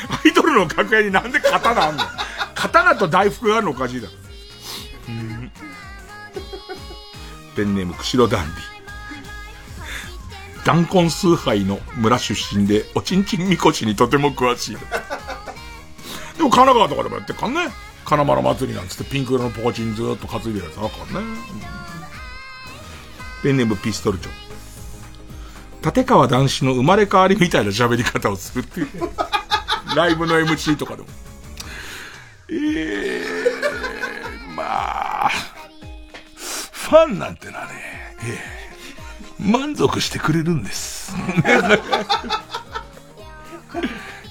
[0.09, 2.03] アイドルの楽屋になんで刀あんの？
[2.55, 4.13] 刀と大福があるのおかしいだろ。
[7.57, 8.63] ペンネーム、釧路ダンディ。
[10.63, 14.77] 弾痕崇拝の村出身で、おちんちんみこしにとても詳しい。
[16.37, 17.69] でも神奈川とかでもやってっかんね。
[18.05, 21.27] 金丸祭りなんつってピンク色のポコチンずっと担いでるやつあからね。
[23.41, 24.31] ペンネームピストルチョ。
[25.83, 28.87] 立川男子の生まれ変わりみたいな喋り方をするっていう。
[29.95, 31.07] ライブの MC とかでも。
[32.49, 33.16] えー、
[36.87, 37.73] ファンなんてのはね、
[38.23, 38.39] え
[39.41, 41.13] え、満足してくれるんです。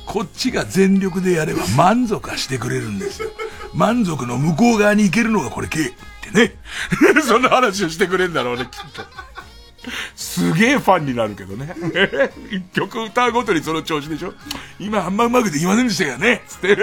[0.06, 3.28] こっちが全力でやれば満足はしてくれるんですよ。
[3.74, 5.92] 満足の向こう側に行けるのがこれ K っ
[6.22, 6.54] てね。
[7.28, 9.04] そんな話をしてくれるんだろうね、きっと。
[10.14, 11.74] すげえファンになるけどね。
[12.50, 14.32] 一曲歌うごとにその調子でしょ
[14.78, 16.74] 今あんまうまくできませんでしたよねつって。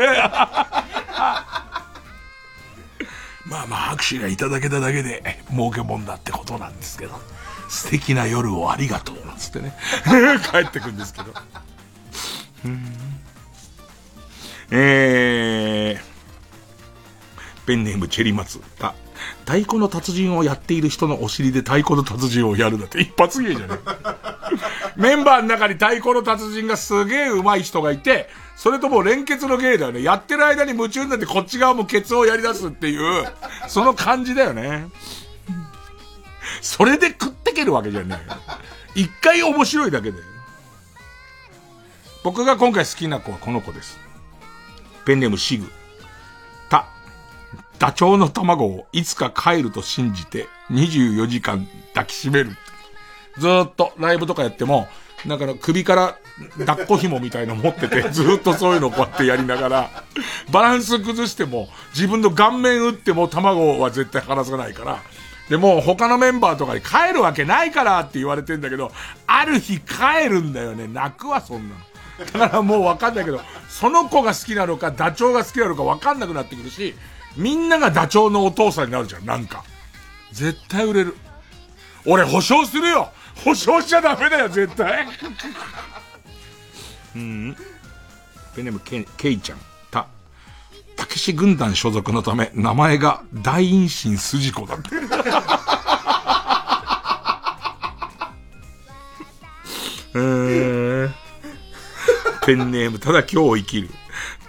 [3.46, 7.14] まあまあ拍手がいただけただけで儲けもんだってことなんですけど、
[7.70, 9.76] 素敵な夜をありがとう、なんつってね、
[10.52, 11.34] 帰ってくんですけど。
[14.72, 18.62] えー、ペンネームチェリマツ。
[19.46, 23.76] 太鼓の達人をやっている人のお尻で太鼓の達人をやるだって一発芸じゃね
[24.96, 30.04] メンバーの中に太鼓の達人がすげえ上手い人がいて、それとも連結の芸だよね。
[30.04, 33.26] やってる間に夢中になってこっち側もケツをやり出すっていう、
[33.68, 34.88] その感じだよね。
[36.62, 38.18] それで食ってけるわけじゃね
[38.96, 39.02] え。
[39.02, 40.20] 一回面白いだけで。
[42.24, 44.00] 僕が今回好きな子はこの子です。
[45.06, 45.70] ペンネームシグ。
[46.70, 46.88] た、
[47.80, 52.56] ダチョウの卵をいつか帰ると信じて24時間抱きしめる。
[53.38, 54.88] ずっとライブとかやっても、
[55.26, 56.18] なんかの首から
[56.66, 59.90] 抱っこ紐みたいの持ってて、 ずっとそういうのこうやってやりながら、
[60.52, 65.00] バランス崩しても、自分の顔面打っても卵は絶対離さないから、
[65.50, 68.92] でもう他のメンバーとかに帰るわけないからって言われてんだけど、
[69.28, 70.88] ある日帰るんだよね。
[70.88, 71.82] 泣くわ、そんなの。
[72.40, 76.96] だからもうわかんないけど、その子が好きなのか、ダチョウが好きなのかわかんなくなってくるし、
[77.36, 79.64] みんながダチョウのお父さんになるじゃん、なんか。
[80.32, 81.18] 絶対売れる。
[82.06, 83.12] 俺保証するよ
[83.44, 85.08] 保証しちゃダメだよ、絶対。
[87.16, 87.56] うん。
[88.56, 89.58] ペネムケ、ケイちゃん。
[89.92, 90.08] た、
[90.96, 94.90] たけし軍団所属のため、名前が大陰神筋子だって。
[100.16, 101.12] えー、
[102.46, 103.90] ペンネーム、ただ今日を生きる。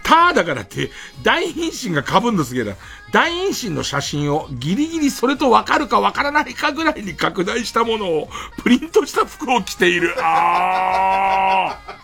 [0.02, 0.90] ただからって、
[1.22, 2.74] 大変身が被んのすげえな。
[3.14, 8.28] 大変身の写真をギリギリそれとわかるかわからないかぐらいに拡大したものを
[8.60, 10.16] プリントした服を着ている。
[10.18, 11.94] あー。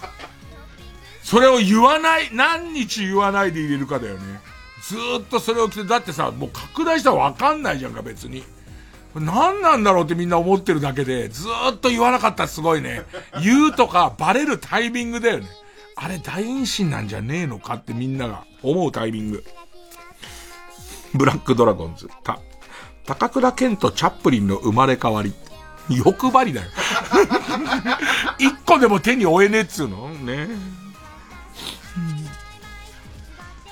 [1.24, 4.40] それを言わない、何日言わないで入れるかだよね。
[4.82, 8.44] ずっとそれを着て、だってさ、もう拡大したらわかんないじゃんか、別に。
[9.16, 13.02] 何なんだろうってみんな思ってるだけで、ずっと言わなかったらすごいね。
[13.42, 15.48] 言うとかバレるタイミングだよね。
[15.96, 19.44] あれ大陰神なんじゃねえのかってみんなが思うタイミング。
[21.14, 22.38] ブラックドラゴンズ、た、
[23.06, 25.32] 高倉健とチャップリンの生まれ変わり。
[25.88, 26.70] 欲張りだよ。
[28.38, 30.08] 一個でも手に負えねえっつうの？
[30.10, 30.48] ね。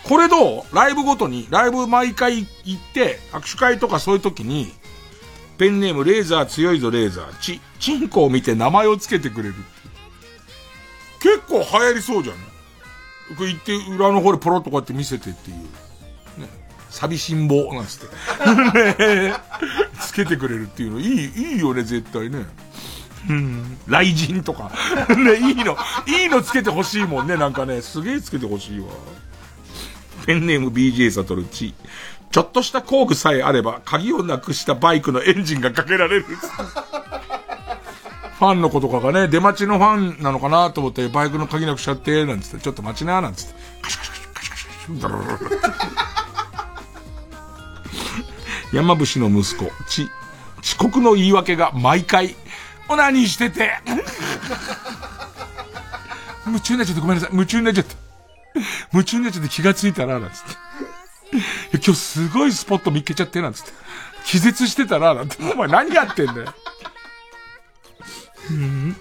[0.02, 0.74] これどう？
[0.74, 4.72] ライブごとに、ライブ毎回行って、握手会とかそういう時に、
[5.58, 9.54] ペンネームレーザー強いぞレーザー、ち、チンコを見て名前をつけてくれる。
[11.20, 12.36] 結構流行りそうじゃん。
[13.36, 15.56] これ行って裏の方でポロッとこうやって見せてっていう。
[16.98, 17.08] ね。
[17.08, 18.98] 寂しん坊なんつって。
[19.28, 19.34] ね
[20.00, 22.46] つけてくれるっていうの、いい、いいよね、絶対ね。
[23.28, 23.78] うん。
[23.86, 24.70] 雷神とか。
[25.16, 25.76] ね、いいの、
[26.06, 27.82] いいのつけてほしいもんね、なんかね。
[27.82, 28.86] すげえつけてほしいわ。
[30.26, 31.74] ペンネーム BJ サトルチ。
[32.30, 36.26] ちょっとした工具さえあれば、鍵をなくしたバイクのエンジンがかけられる。
[38.38, 45.97] ファンの子とかがね、出待ちのファンなのかなと思って、バイクの鍵なくしちゃって、なんつって、ちょっと待ちな、なんつって、カシカシカシカシカシカシ、ダラララ。
[48.72, 50.10] 山伏の息子、ち、
[50.62, 52.34] 遅刻の言い訳が毎回、
[52.88, 53.72] オナニーしてて、
[56.46, 57.96] 夢中になっちゃってごめんなさい、夢中になっちゃった。
[58.92, 60.68] 夢中になっちゃって気がついたら、なんつって。
[61.72, 63.72] 今日すごいスポット見っけちゃって、なんつって。
[64.24, 65.36] 気絶してたら、なんて。
[65.40, 66.54] お前何やってんだよ。
[68.50, 68.96] うん、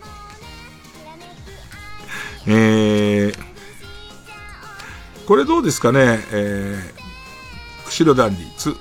[2.48, 3.38] えー、
[5.26, 8.76] これどうですかね、えー、釧路ダンディ、つ、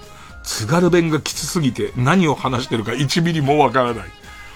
[0.47, 4.05] 津軽弁がきつすぎて何を話してるか1ミリもわからない。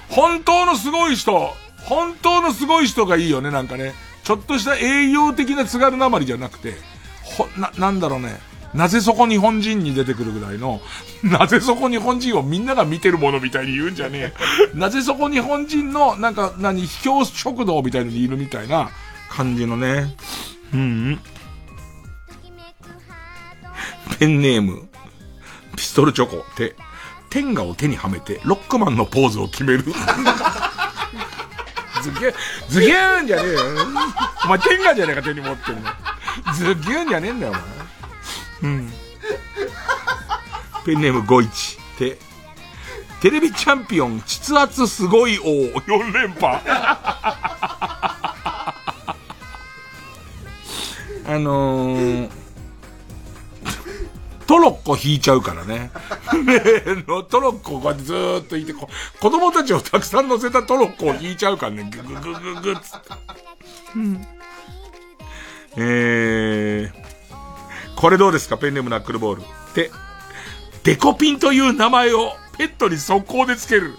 [0.09, 1.55] 本当のすごい人、
[1.85, 3.93] 本当のすごい人がいいよね、なんかね。
[4.23, 6.75] ちょっとした営業的な津軽なまりじゃなくて、
[7.23, 8.41] ほ、な、なんだろうね。
[8.73, 10.81] なぜそこ日本人に出てくるぐらいの、
[11.25, 14.33] なぜそこ日本人をみんなが見てるものみたいに言うんじゃね
[14.75, 14.79] え。
[14.79, 18.91] なぜそこ日本人の、なんか、何、秘境食堂みたいのにいるみたいな
[19.29, 20.15] 感じのね。
[20.73, 21.21] うん。
[24.19, 24.90] ペンネーム、
[25.81, 26.77] ピストルチョコ、手、
[27.31, 29.85] 天下を手にはめて、ロックマンのポーズを決める。
[32.03, 32.35] ズギュン
[32.69, 33.61] ズギュンじゃねえよ。
[34.45, 35.91] お前天下じゃねえか手に持ってるの。
[36.53, 37.55] ズギュンじゃねえんだよ、お
[38.67, 38.75] 前。
[38.75, 38.93] うん。
[40.85, 41.79] ペンネーム51。
[41.97, 42.19] て、
[43.23, 46.61] テレビチャンピオン、筆圧すごい王、4連覇。
[51.27, 52.40] あのー、
[54.51, 55.93] トロッコ引いちゃうからね。
[56.45, 58.89] ねの、トロッコをこうやってずーっと引いて、子
[59.21, 61.89] 供たちをたくさん乗せたトロッコを引いちゃうからね。
[61.89, 63.07] ぐぐぐぐぐっつって。
[63.95, 64.27] うん、
[65.77, 68.59] えー、これどうですか？
[68.59, 69.43] ペンネームナックルボール。
[69.77, 69.93] で、
[70.83, 73.95] デコピンという名前をペットに速攻でつける。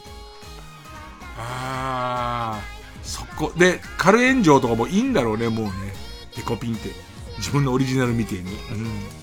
[1.40, 3.54] あー、速攻。
[3.58, 5.72] で、軽炎上とかもいいんだろうね、もうね。
[6.36, 6.90] デコピンって。
[7.38, 8.52] 自分のオリジナルみてえに。
[8.52, 9.21] うん。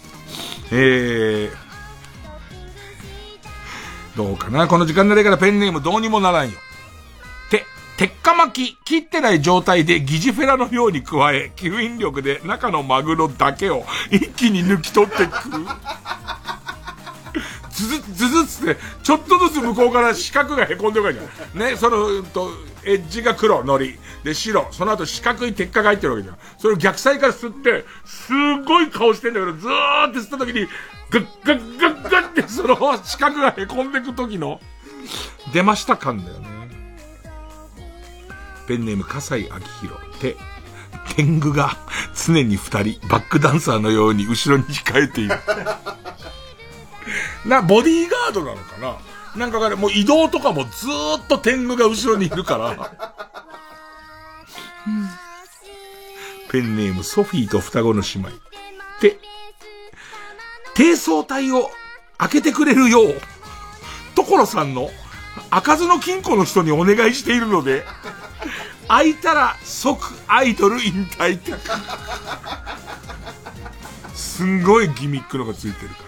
[0.70, 1.50] えー、
[4.16, 4.68] どうかな？
[4.68, 6.58] この時間になれからペンネームどうにもならんよ。
[7.50, 7.64] て
[7.96, 15.30] 鉄火巻き、切ってない状態で疑似フェラのように加え、吸引力で中のマグロだけを一気に抜き取ってくる。
[17.78, 21.58] ずず、ずずつって、ちょっとずつ向こうから四角が凹んでるからじゃん。
[21.58, 22.50] ね、その、と、
[22.84, 23.98] エッジが黒、のり。
[24.24, 24.68] で、白。
[24.72, 26.38] その後四角い鉄火が入ってるわけじゃん。
[26.58, 30.66] それを逆サイから吸って、すっごい顔してんだけど、ずーって吸った時に、
[31.10, 34.60] グッグッグッグッってその四角が凹んでく時の、
[35.52, 36.48] 出ました感だよね。
[38.66, 40.18] ペンネーム笠井明宏。
[40.20, 40.36] 手、
[41.14, 41.78] 天狗が
[42.14, 45.34] 常に二人、バックダンサーのように後ろに控えている。
[47.44, 48.98] な、ボディーガードなのかな？
[49.36, 52.92] なんかもう移動とかもずーっと天狗が後ろにいるから。
[56.50, 58.30] ペンネームソフィーと双子の姉妹。
[59.00, 59.18] で、
[60.74, 61.70] 低層体を
[62.16, 63.20] 開けてくれるよう、
[64.16, 64.90] 所さんの
[65.50, 67.84] 開かずの金庫の人にお願いしているので、
[68.88, 71.52] 開いたら即アイドル引退って。
[74.14, 75.96] すんごいギミックのがついてるか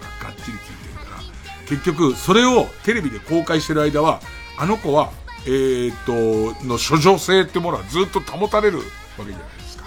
[1.67, 4.21] 結局、それをテレビで公開してる間は、
[4.57, 5.11] あの子は、
[5.45, 8.83] えー、っと、の処女性ってものはずっと保たれるわ
[9.19, 9.85] けじゃないですか。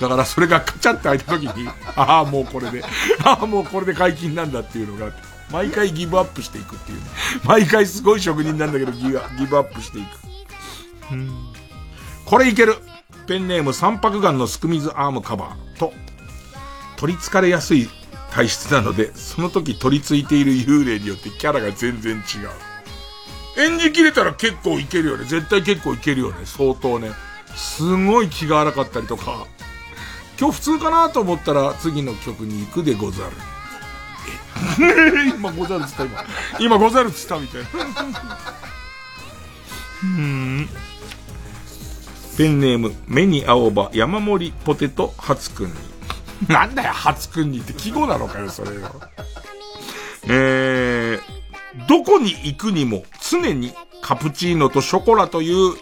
[0.00, 2.84] だからそれがカチャって開いた時に、 ああ、もうこれで、
[3.24, 5.12] ああ、もうこれで解禁なんだっていうのが、
[5.50, 7.00] 毎回ギブアップしていくっていう、
[7.44, 10.08] 毎回すごい職人なんだけどギギブアップしていく。
[12.24, 12.76] これいける
[13.26, 15.92] ペンネーム三白眼のスクミズアームカバーと、
[16.96, 17.88] 取り憑かれやすい
[18.30, 22.22] 体質なので、その時取り付いている幽霊によってキャラが全然違う。
[23.60, 25.24] 演じきれたら結構いけるよね。
[25.24, 26.46] 絶対結構いけるよね。
[26.46, 27.10] 相当ね。
[27.56, 29.46] すごい気が荒かったりとか。
[30.38, 33.32] 今日普通かなと思ったら次の曲に行くでござる。
[34.80, 36.24] え 今ござるっつった今。
[36.58, 37.68] 今ござるっつったみたいな。
[40.02, 40.68] うん。
[42.38, 45.74] ペンネーム、目に青葉、山盛りポテト、初くんに。
[46.48, 49.00] なんだよ、初くんにって記号なのかよ、それよ。
[50.28, 53.72] えー、どこに行くにも常に
[54.02, 55.74] カプチーノとショコラという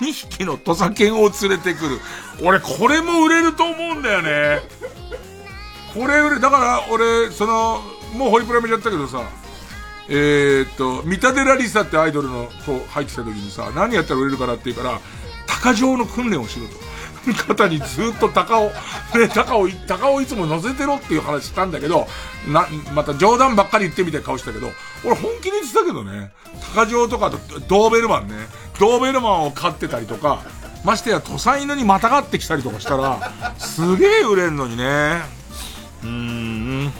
[0.00, 2.00] 2匹の土佐犬を連れてくる。
[2.42, 4.60] 俺、これも売れると思うんだよね。
[5.92, 7.82] これ売れ、だから俺、その、
[8.14, 9.22] もうホリプラめちゃったけどさ、
[10.08, 15.00] えー、っと、三田寺リサってアイドルの子入ってきた時にさ、何やったら売れるかなって言うから、
[15.46, 16.87] 鷹状の訓練をしろと。
[17.34, 18.70] 肩にずっと鷹を、
[19.14, 22.06] ね、鷹を、鷹をいつも乗せてろっていう話したんだけど、
[22.48, 24.70] な、また冗談ばっかり言ってみたい顔したけど、
[25.04, 26.32] 俺本気で言ってたけどね、
[26.74, 27.38] 鷹状とかと
[27.68, 28.34] ドーベルマンね、
[28.78, 30.42] ドーベルマンを飼ってたりとか、
[30.84, 35.22] ましてや土佐犬にまたがってきたりとかしたら、すげえ売れんのにね。
[36.02, 36.92] うーん。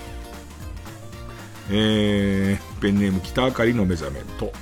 [1.71, 4.53] えー、ペンネーム北あかりの目覚めと、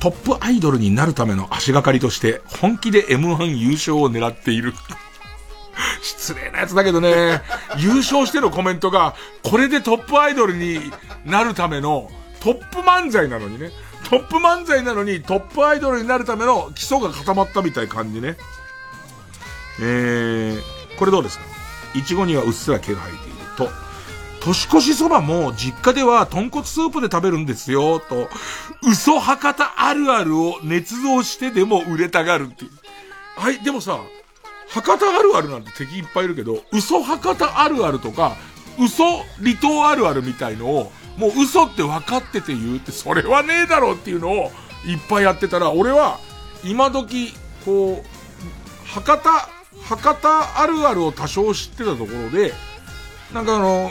[0.00, 4.72] トップアイドルになるための足がかりとして、本気で M1 優勝を狙っている。
[6.02, 7.42] 失礼なやつだけどね、
[7.78, 10.92] 優勝してるコメントが、これでトップアイドルに
[11.24, 12.10] なるための、
[12.40, 13.70] トップ漫才なのにね。
[14.08, 18.36] トップ漫才なのに、トップアイドルになるための基礎が固まったみたい感じね。
[19.80, 21.44] えー、これどうですか？
[21.94, 23.89] いちごにはうっすら毛が生えていると。
[24.40, 28.28] 年越しそばも実家では豚骨スープで食べるんですよ、と、
[28.82, 32.70] 嘘博多あるあるを捏造してでも売れたがるっていう。
[33.36, 34.00] はい、でもさ、
[34.70, 38.36] 博多あるあるなんて敵いっぱいいるけど、嘘博多あるあるとか、
[38.78, 39.04] 嘘
[39.42, 44.50] 離島あるあるみたいのを、もう嘘って分かってて言うって、それはねえだろうっていうのを
[44.86, 46.18] いっぱいやってたら、俺は、
[46.64, 47.34] 今時、
[47.64, 49.30] こう、博多、
[49.82, 52.54] 博多あるあるを多少知ってたところで、
[53.34, 53.90] なんかあの、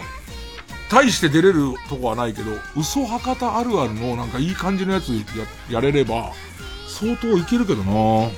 [0.90, 5.24] 大して出れるとこはないけど、嘘博多あるあるのなんかいい感じのやつや、
[5.70, 6.32] やれれば、
[6.88, 8.30] 相当いけるけどな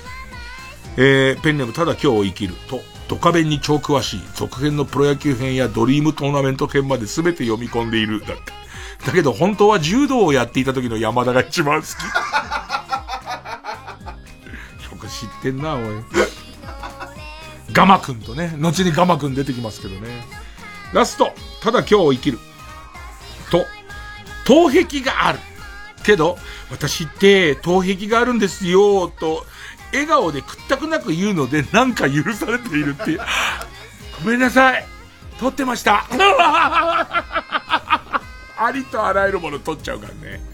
[0.98, 8.52] えー、ペンネームただ今日を生きると、ドカベンに超詳しい、続編のプロ野球編やドリームトーナメント編まで全て読み込んでいる、だって。
[9.06, 11.92] だけど本当は柔道をやっていた時の山田が一番好き。
[14.92, 15.84] よく知ってんな、おい。
[17.72, 20.41] ガマくんとね、後にガマくん出てきますけどね。
[20.94, 21.32] ラスト、
[21.62, 22.40] ただ今日を生きる。
[23.50, 23.66] と、
[24.46, 25.40] 頭壁がある。
[26.04, 26.38] けど、
[26.72, 29.46] 私って頭壁があるんですよ、と、
[29.94, 33.20] 笑顔で屈託なく言うので、なんか許されているっていう。
[34.24, 34.86] ごめんなさい。
[35.40, 36.06] 撮ってました。
[38.58, 40.51] ありとあらゆるもの撮っちゃうからね。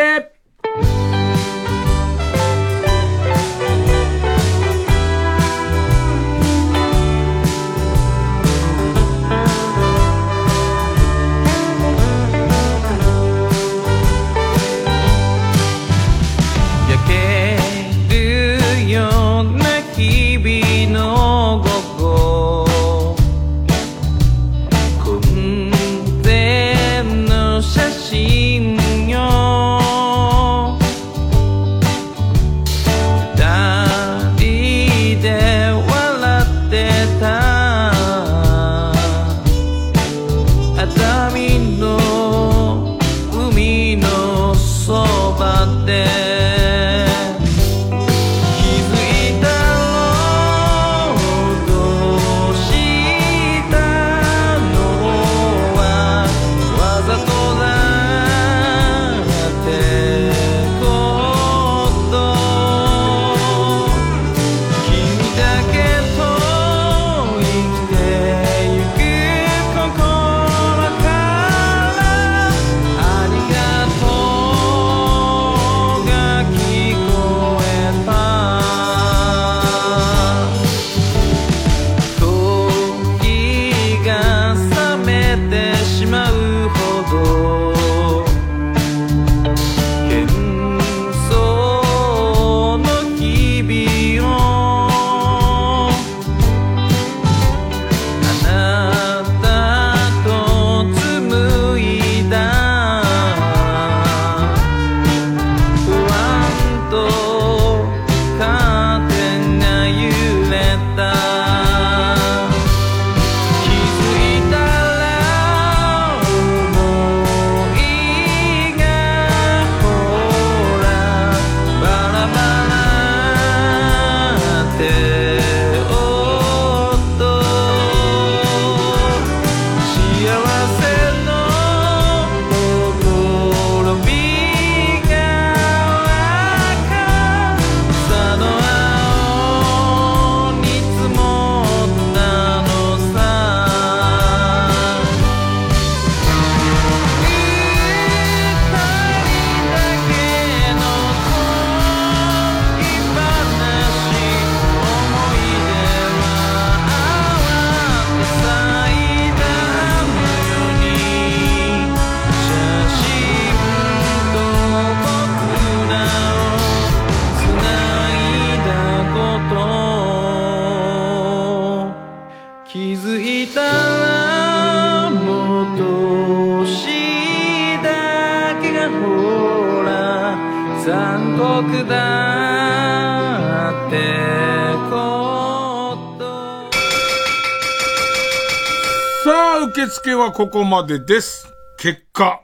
[190.38, 191.52] ここまでです。
[191.78, 192.42] 結果、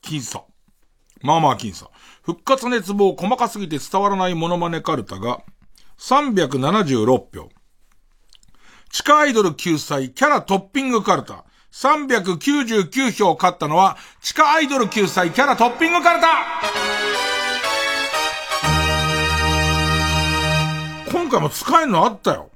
[0.00, 0.42] 僅差。
[1.20, 1.90] まあまあ僅差。
[2.22, 5.42] 復活熱望細かすぎて伝わらないモノマネカルタが
[5.98, 7.50] 376票。
[8.88, 11.44] 地下アイドル救済キャラトッピングカルタ。
[11.72, 16.28] 399票勝ったのは、地下アイドル救済キャラトッピングカルタ
[21.12, 22.49] 今回も使えるのあったよ。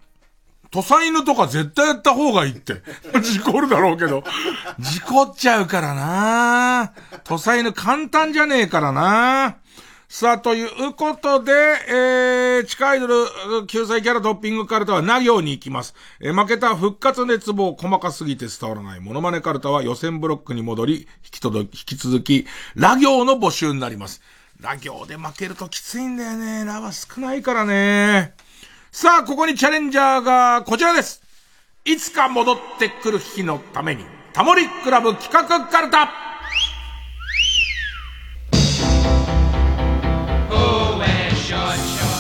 [0.75, 2.83] 土佐犬とか絶対やった方がいいって。
[3.23, 4.25] 事故るだろうけど。
[4.81, 6.93] 事故っちゃうからな
[7.23, 9.59] 土佐犬簡単じゃねえからな
[10.09, 15.95] さあ、ということで、えー、地下アイドル救済キャラトッピングカルタはな行に行きます。
[16.19, 24.23] えー負けた復活熱望細かすぎて伝わらないモノマネカルタは予選ブロックに戻り、引き届き、引き続き、ラ行の募集になります。
[24.61, 26.65] ラ行で負けるときついんだよね。
[26.65, 28.35] ラは少ないからね。
[28.97, 31.21] さあ、ここにチャレンジャーがこちらです。
[31.85, 36.13] いつか戻ってくる日のために、タモリクラブ企画カルタ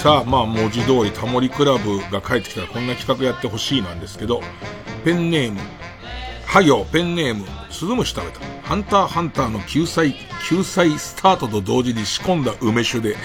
[0.02, 4.40] さあ、まあ文字通りタモリクラブが帰ってきたらこんな企画やってほしいなんですけど、
[5.05, 5.60] ペンネーム、
[6.44, 8.38] は行、ペンネーム、スズムシ食べた。
[8.62, 10.14] ハンターハンターの救済、
[10.48, 13.16] 救済スタートと同時に仕込んだ梅酒で、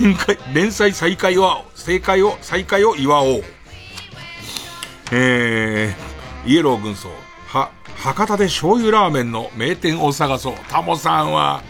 [0.00, 3.42] 連載連載再開は、正解を、再開を祝おう。
[5.10, 7.10] えー、イエロー軍曹、
[7.48, 10.54] は、博多で醤油ラーメンの名店を探そう。
[10.68, 11.64] タモさんは、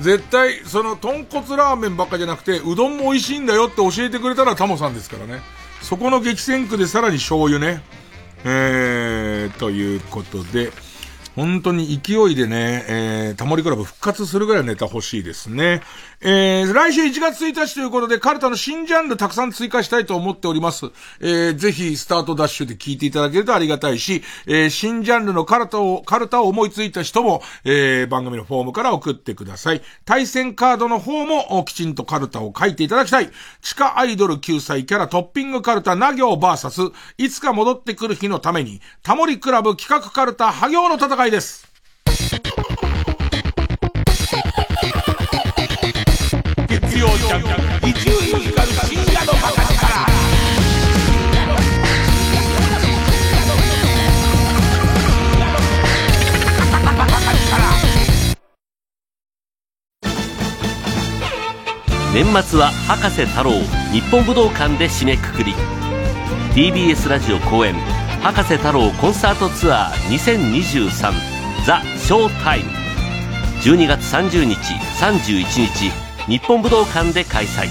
[0.00, 5.40] 絶対、その、豚骨ラーメンばっかじゃなくて、うどんも美味しいんだよって教えてくれたらタモさんですからね。
[5.82, 7.80] そこの激戦区でさらに醤油ね。
[8.44, 10.72] えー、ということで、
[11.40, 15.80] 本当に勢いでね、えー、タモリクラブ復活するぐらいネタ欲しいですね。
[16.22, 20.86] えー、来週1月1日ということで、カルタの新ジャンルたくさん追加したいと思っております。
[21.20, 29.80] えー、ぜひ、スタートダッシュで聞いていただけるとありがたいし、えー、新ジャンルのカルタを、カルタを思いついた人も、えー、番組のフォームから送ってください。
[30.04, 33.30] 対戦カードの方も、きちんとカルタを書いていただきたい。
[33.62, 36.82] 地下アイドル救済キャラトッピングカルタ、な行バーサス、
[37.16, 41.69] いつか戻ってくる日のために、タモリクラブ企画カルタ、は行の戦いです。
[47.00, 47.42] 月曜ジャン
[47.80, 48.16] ク伊集院
[48.50, 49.80] 光深夜のバカ力
[62.12, 63.52] 年末は博士太郎
[63.92, 65.54] 日本武道館で締めくくり。
[66.54, 67.72] TBS ラジオ公演
[68.20, 71.12] 博士太郎コンサートツアー2023
[71.64, 72.70] ザ・ショータイム。
[73.62, 74.54] 12月30日
[75.00, 77.68] 31日日本武道館で開催。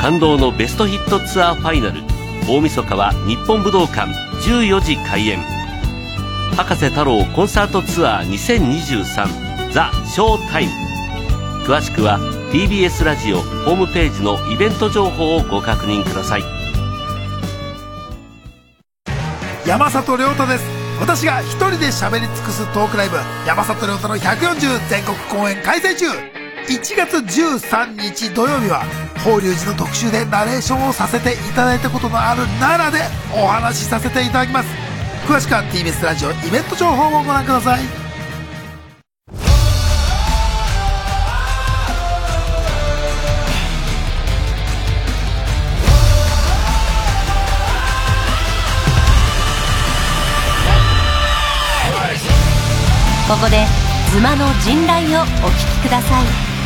[0.00, 2.00] 感動のベストヒットツアーファイナル。
[2.48, 4.10] 大晦日は日本武道館。
[4.42, 5.38] 14時開演。
[6.56, 10.72] 博士太郎コンサートツアー2023ザ・ショータイム。
[11.66, 12.18] 詳しくは
[12.52, 16.42] TBS ラジオホームページのイベント情報をご確認ください。
[19.66, 20.79] 山里亮太です。
[21.00, 23.16] 私が一人で喋り尽くすトークライブ
[23.46, 26.06] 山里亮太の140全国公演開催中。
[26.68, 28.84] 1月13日土曜日は
[29.24, 34.68] 法隆寺の特集でナレーションをさせていただいたことのある奈良でお話しさせていただきます。
[35.26, 38.09] 詳しくは TBS ラジオイベント情報をご覧ください。
[53.30, 53.64] ここで
[54.10, 56.59] ズマの陣雷をお聴きください。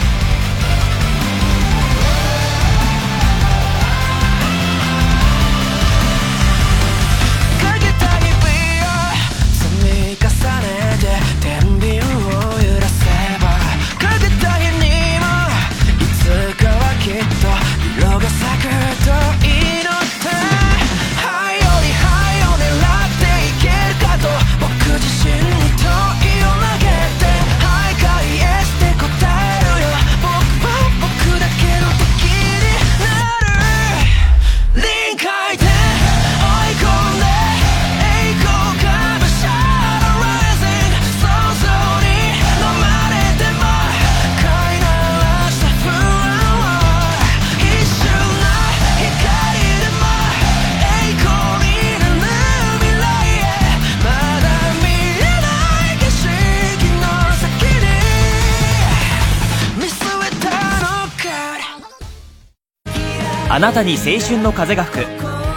[63.65, 65.09] なたに青春の風が吹く。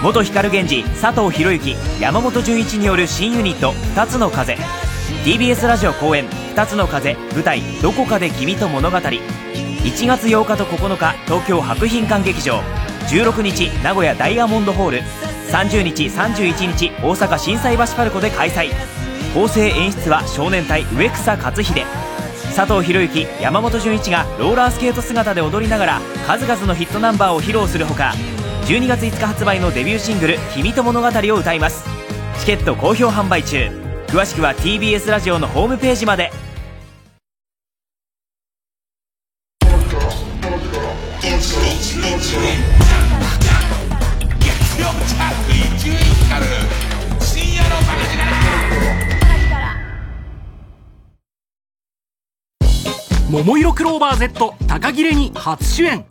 [0.02, 4.58] 元光源氏佐藤博之山本純一による新ユニット「二つの風」
[5.26, 6.26] TBS ラジオ公演
[6.56, 9.20] 「二つの風」舞台「どこかで君と物語」1
[10.08, 12.62] 月8日と9日東京博品館劇場。
[13.10, 15.04] 16日名古屋ダイヤモンドホール。
[15.52, 18.70] 30日31日大阪心斎橋パルコで開催。
[19.34, 22.07] 構成演出は少年隊植草克秀。
[22.58, 28.16] 佐藤博之山本純一がローラースケート姿で踊りながら数々のヒットナンバーを披露するほか
[28.64, 31.86] 12月5日発売のデビューシングル「君と物語」を歌います。
[32.40, 33.70] チケット好評販売中。
[34.08, 36.32] 詳しくは TBS ラジオのホームページまで。
[53.48, 56.04] 桃色クローバー Z 高切れに初主演。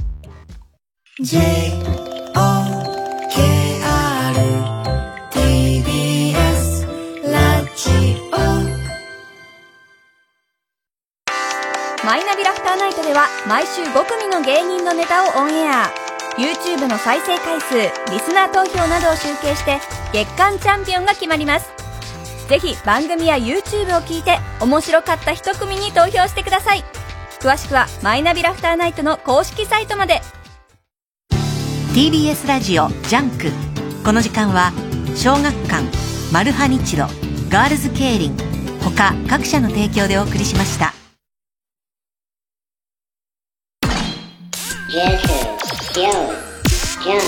[5.31, 6.85] TBS
[7.31, 7.89] ラジ
[12.05, 16.04] マイナビラフターナイトでは毎週5組の芸人のネタをオンエア
[16.37, 17.75] YouTube の再生回数
[18.11, 19.79] リスナー投票などを集計して
[20.11, 21.71] 月間チャンピオンが決まります。
[22.49, 26.83] ぜひ番組や YouTube を聞いて面白かった一組に投票してください。
[27.39, 30.21] 詳しくはマイナビラフターナイトの公式サイトまで。
[31.93, 33.49] TBS ラジオジャンク。
[34.03, 34.73] この時間は
[35.15, 35.85] 小学館
[36.33, 37.07] マルハニチロ
[37.49, 38.37] ガールズケイリン
[38.83, 40.93] 他各社の提供でお送りしました。
[44.91, 45.54] Jazz,
[45.95, 46.01] Yo,
[46.99, 47.23] Junk,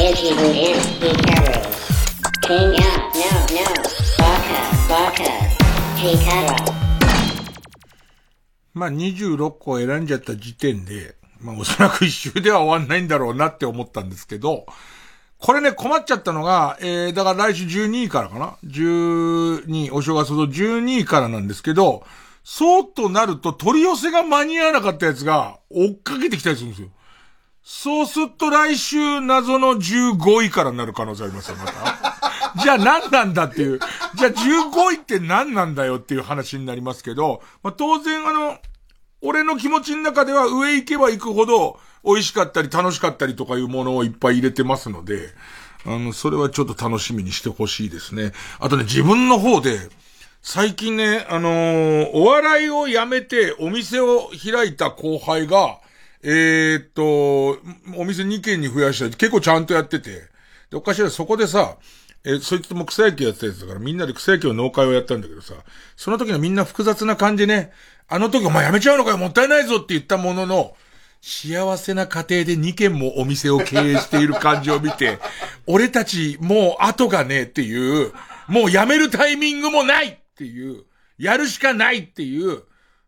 [0.00, 1.52] Izzy Wooden, Hikaru.
[2.40, 3.64] King up, no, no,
[4.16, 4.56] Baka,
[4.88, 5.28] Baka,
[5.94, 6.72] Hikaru.
[8.72, 14.64] まあ、26個選んじゃった時点で、まあ、おそらく一周では終わんないんだろうなって思ったんですけど、
[15.36, 22.02] これね、困っちゃったのが、えー、だから来週12位からかな ?12、お正月の12位からなんですけど、
[22.44, 26.88] そうとなると取り寄せが間に合わなかったやつが追っかけてきたりするんですよ。
[27.66, 32.14] そうすると来週謎の15位からになる可能性ありますよ、また。
[32.62, 33.80] じゃあ何なんだっていう。
[34.16, 38.58] じゃあ15位って何なんだよっていう話になりますけど、まあ、当然あの、
[39.22, 45.30] 俺の気持ちの中では上行けば行くほど美味しかったり楽しかったりとかいうものをいっぱい入れてますので、
[45.86, 48.32] あの、それはちょっと楽しみにしてほしいですね。
[48.60, 49.78] あとね、自分の方で、
[50.42, 55.78] 最近ね、あのー、お笑いをやめてお店を開いた後輩が、
[56.26, 57.60] えー、っと、
[57.98, 60.22] お店2軒に増やした結構ちゃんとやってて、
[60.70, 61.76] で、おかしいな、そこでさ、
[62.24, 65.52] えー、そいつも草野球やってたやつだから、みんなで草野球の農会をやったんだけどさ、
[65.96, 67.72] その時のみんな複雑な感じね、
[68.08, 70.74] あの時お前やめちゃうのかよ、もったいないぞって言ったものの、
[71.20, 75.18] 幸せな家庭で2軒もお店を経営している感じを見て、
[75.66, 78.12] 俺たちもう後がねえっていう、
[78.46, 80.84] もうやめるタイミングもないっていう、
[81.18, 82.62] やるしかないっていう、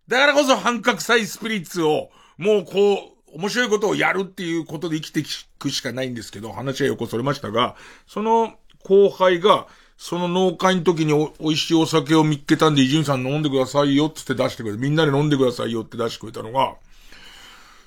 [0.09, 5.25] だからこそ半角サイスピリッツを、もうこう、面白いことをやるっていうことで生きてい
[5.59, 7.77] くしかないんですけど、話はよくそれましたが、
[8.07, 8.55] その
[8.85, 9.67] 後輩が、
[9.99, 16.77] その農会の時にお美味しいお酒を見っけたんで、伊集院さん飲んでくださいよって出してくれて、みんなで飲んでくださいよって出してくれたのが、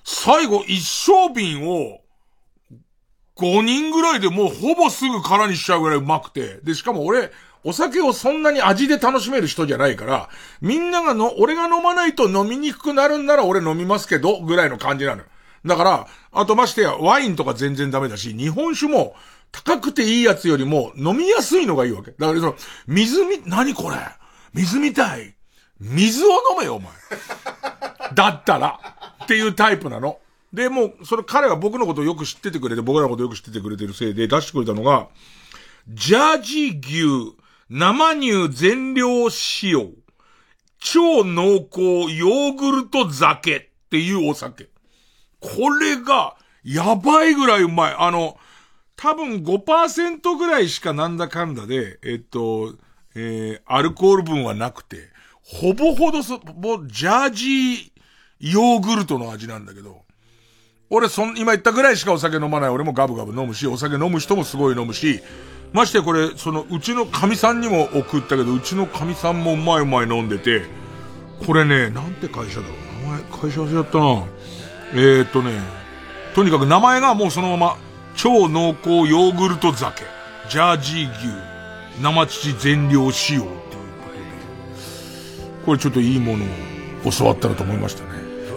[0.04, 2.02] 最後一升瓶を、
[3.36, 7.32] 5人ぐらいでもうほぼすぐ空にしちゃうぐらいうまくて、で、しかも俺、
[7.64, 10.30] お酒をそんなに味で楽しめる人じゃないから、
[10.62, 15.26] みんながの、俺が飲まないと飲みにくくなるんなら俺飲みますけど、ぐらいの感じなのよ。
[15.66, 19.16] だから、あとましてや、ワインとか全然ダメだし、日本酒も、
[19.52, 22.12] 高くていいやつよりも、飲みやすいのがいいわけ。
[22.12, 22.56] だからその、
[22.88, 23.98] 水み、何これ？
[24.54, 25.36] 水みたい。
[25.80, 26.92] 水を飲めよ、お前。
[28.14, 28.80] だったら。
[29.24, 30.20] っていうタイプなの。
[30.54, 35.08] で、もう、それ彼は僕のことをよく知っててくれて、僕らのことをよく知っててくれてるせいで出してくれたのが、
[35.88, 37.36] ジャージー牛、
[37.70, 39.92] 生乳全量使用、
[40.80, 41.82] 超濃厚
[42.16, 44.70] ヨーグルト酒っていうお酒。
[45.40, 47.96] これが、やばいぐらいうまい。
[47.98, 48.38] あの、
[48.96, 52.76] 多分5%ぐらいしかなんだかんだで、えっと、
[53.16, 55.10] えー、アルコール分はなくて、
[55.44, 57.92] ほぼほどそ、もう、ジャージー
[58.40, 60.02] ヨーグルトの味なんだけど、
[60.90, 65.22] 俺そん、今言ったぐらいしかお酒飲まない俺もガブガブ飲むし、お酒飲む人もすごい飲むし、
[65.72, 70.64] ましてこれ、その、うちの神さんにも送ったけど、うちの神さんもうまいうまい飲んでて、
[71.46, 73.04] これね、なんて会社だろう。
[73.04, 74.24] 名前、会社忘れちゃったな。
[74.94, 75.60] えー、っとね、
[76.34, 77.78] とにかく名前がもうそのまま、
[78.16, 80.04] 超濃厚ヨーグルト酒、
[80.50, 81.28] ジャージー牛、
[82.02, 86.46] 生乳全量使用っていうことで、これちょっといいもの
[87.06, 88.10] を教わったらと思いましたね。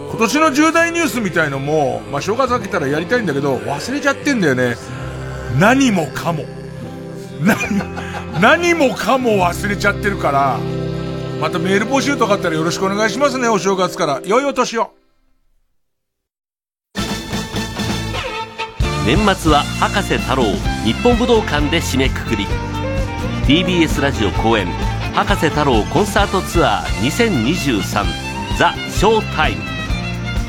[0.09, 4.75] 今年の重大ニュースみたいのも、まあ、正月明けたらやりたいんだけど、忘れちゃってんだよね。
[5.59, 6.45] 何もかも。
[7.45, 10.59] 何、何もかも忘れちゃってるから、
[11.41, 14.21] またメール募集とかあったらよろしくお願いしますね、お正月から。
[14.25, 14.91] 良いお年を。
[19.05, 20.43] 年末は博士太郎
[20.85, 22.45] 日本武道館で締めくくり
[23.45, 24.65] TBS ラジオ公演
[25.13, 28.05] 博士太郎コンサートツアー2023
[28.57, 29.63] ザ・ショータイム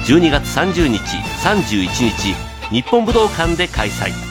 [0.07, 0.99] 12月30日
[1.43, 2.35] 31日
[2.71, 4.24] 日本武道館で開催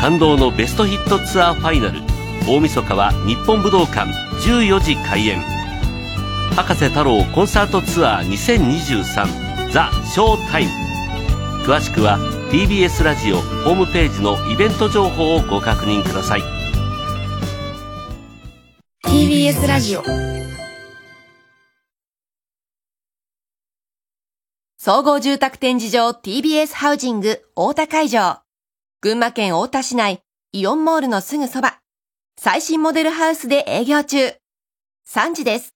[0.00, 2.00] 感動のベストヒットツアーファイナル。
[2.48, 4.10] 大晦日は日本武道館。
[4.40, 5.42] 14時開演。
[6.56, 10.70] 博士太郎コンサートツアー2023ザ・ショータイム。
[11.66, 12.18] 詳しくは
[12.50, 16.40] TBS ラジオホームページのイベント情報をご確認ください。
[19.04, 20.02] TBS ラジオ。
[24.78, 28.40] 総合住宅展示場 TBS ハウジング大田会場。
[29.02, 30.20] 群馬県太田市内
[30.52, 31.78] イオンモールのすぐそば。
[32.38, 34.34] 最新モデルハウスで営業中。
[35.08, 35.74] 3時です。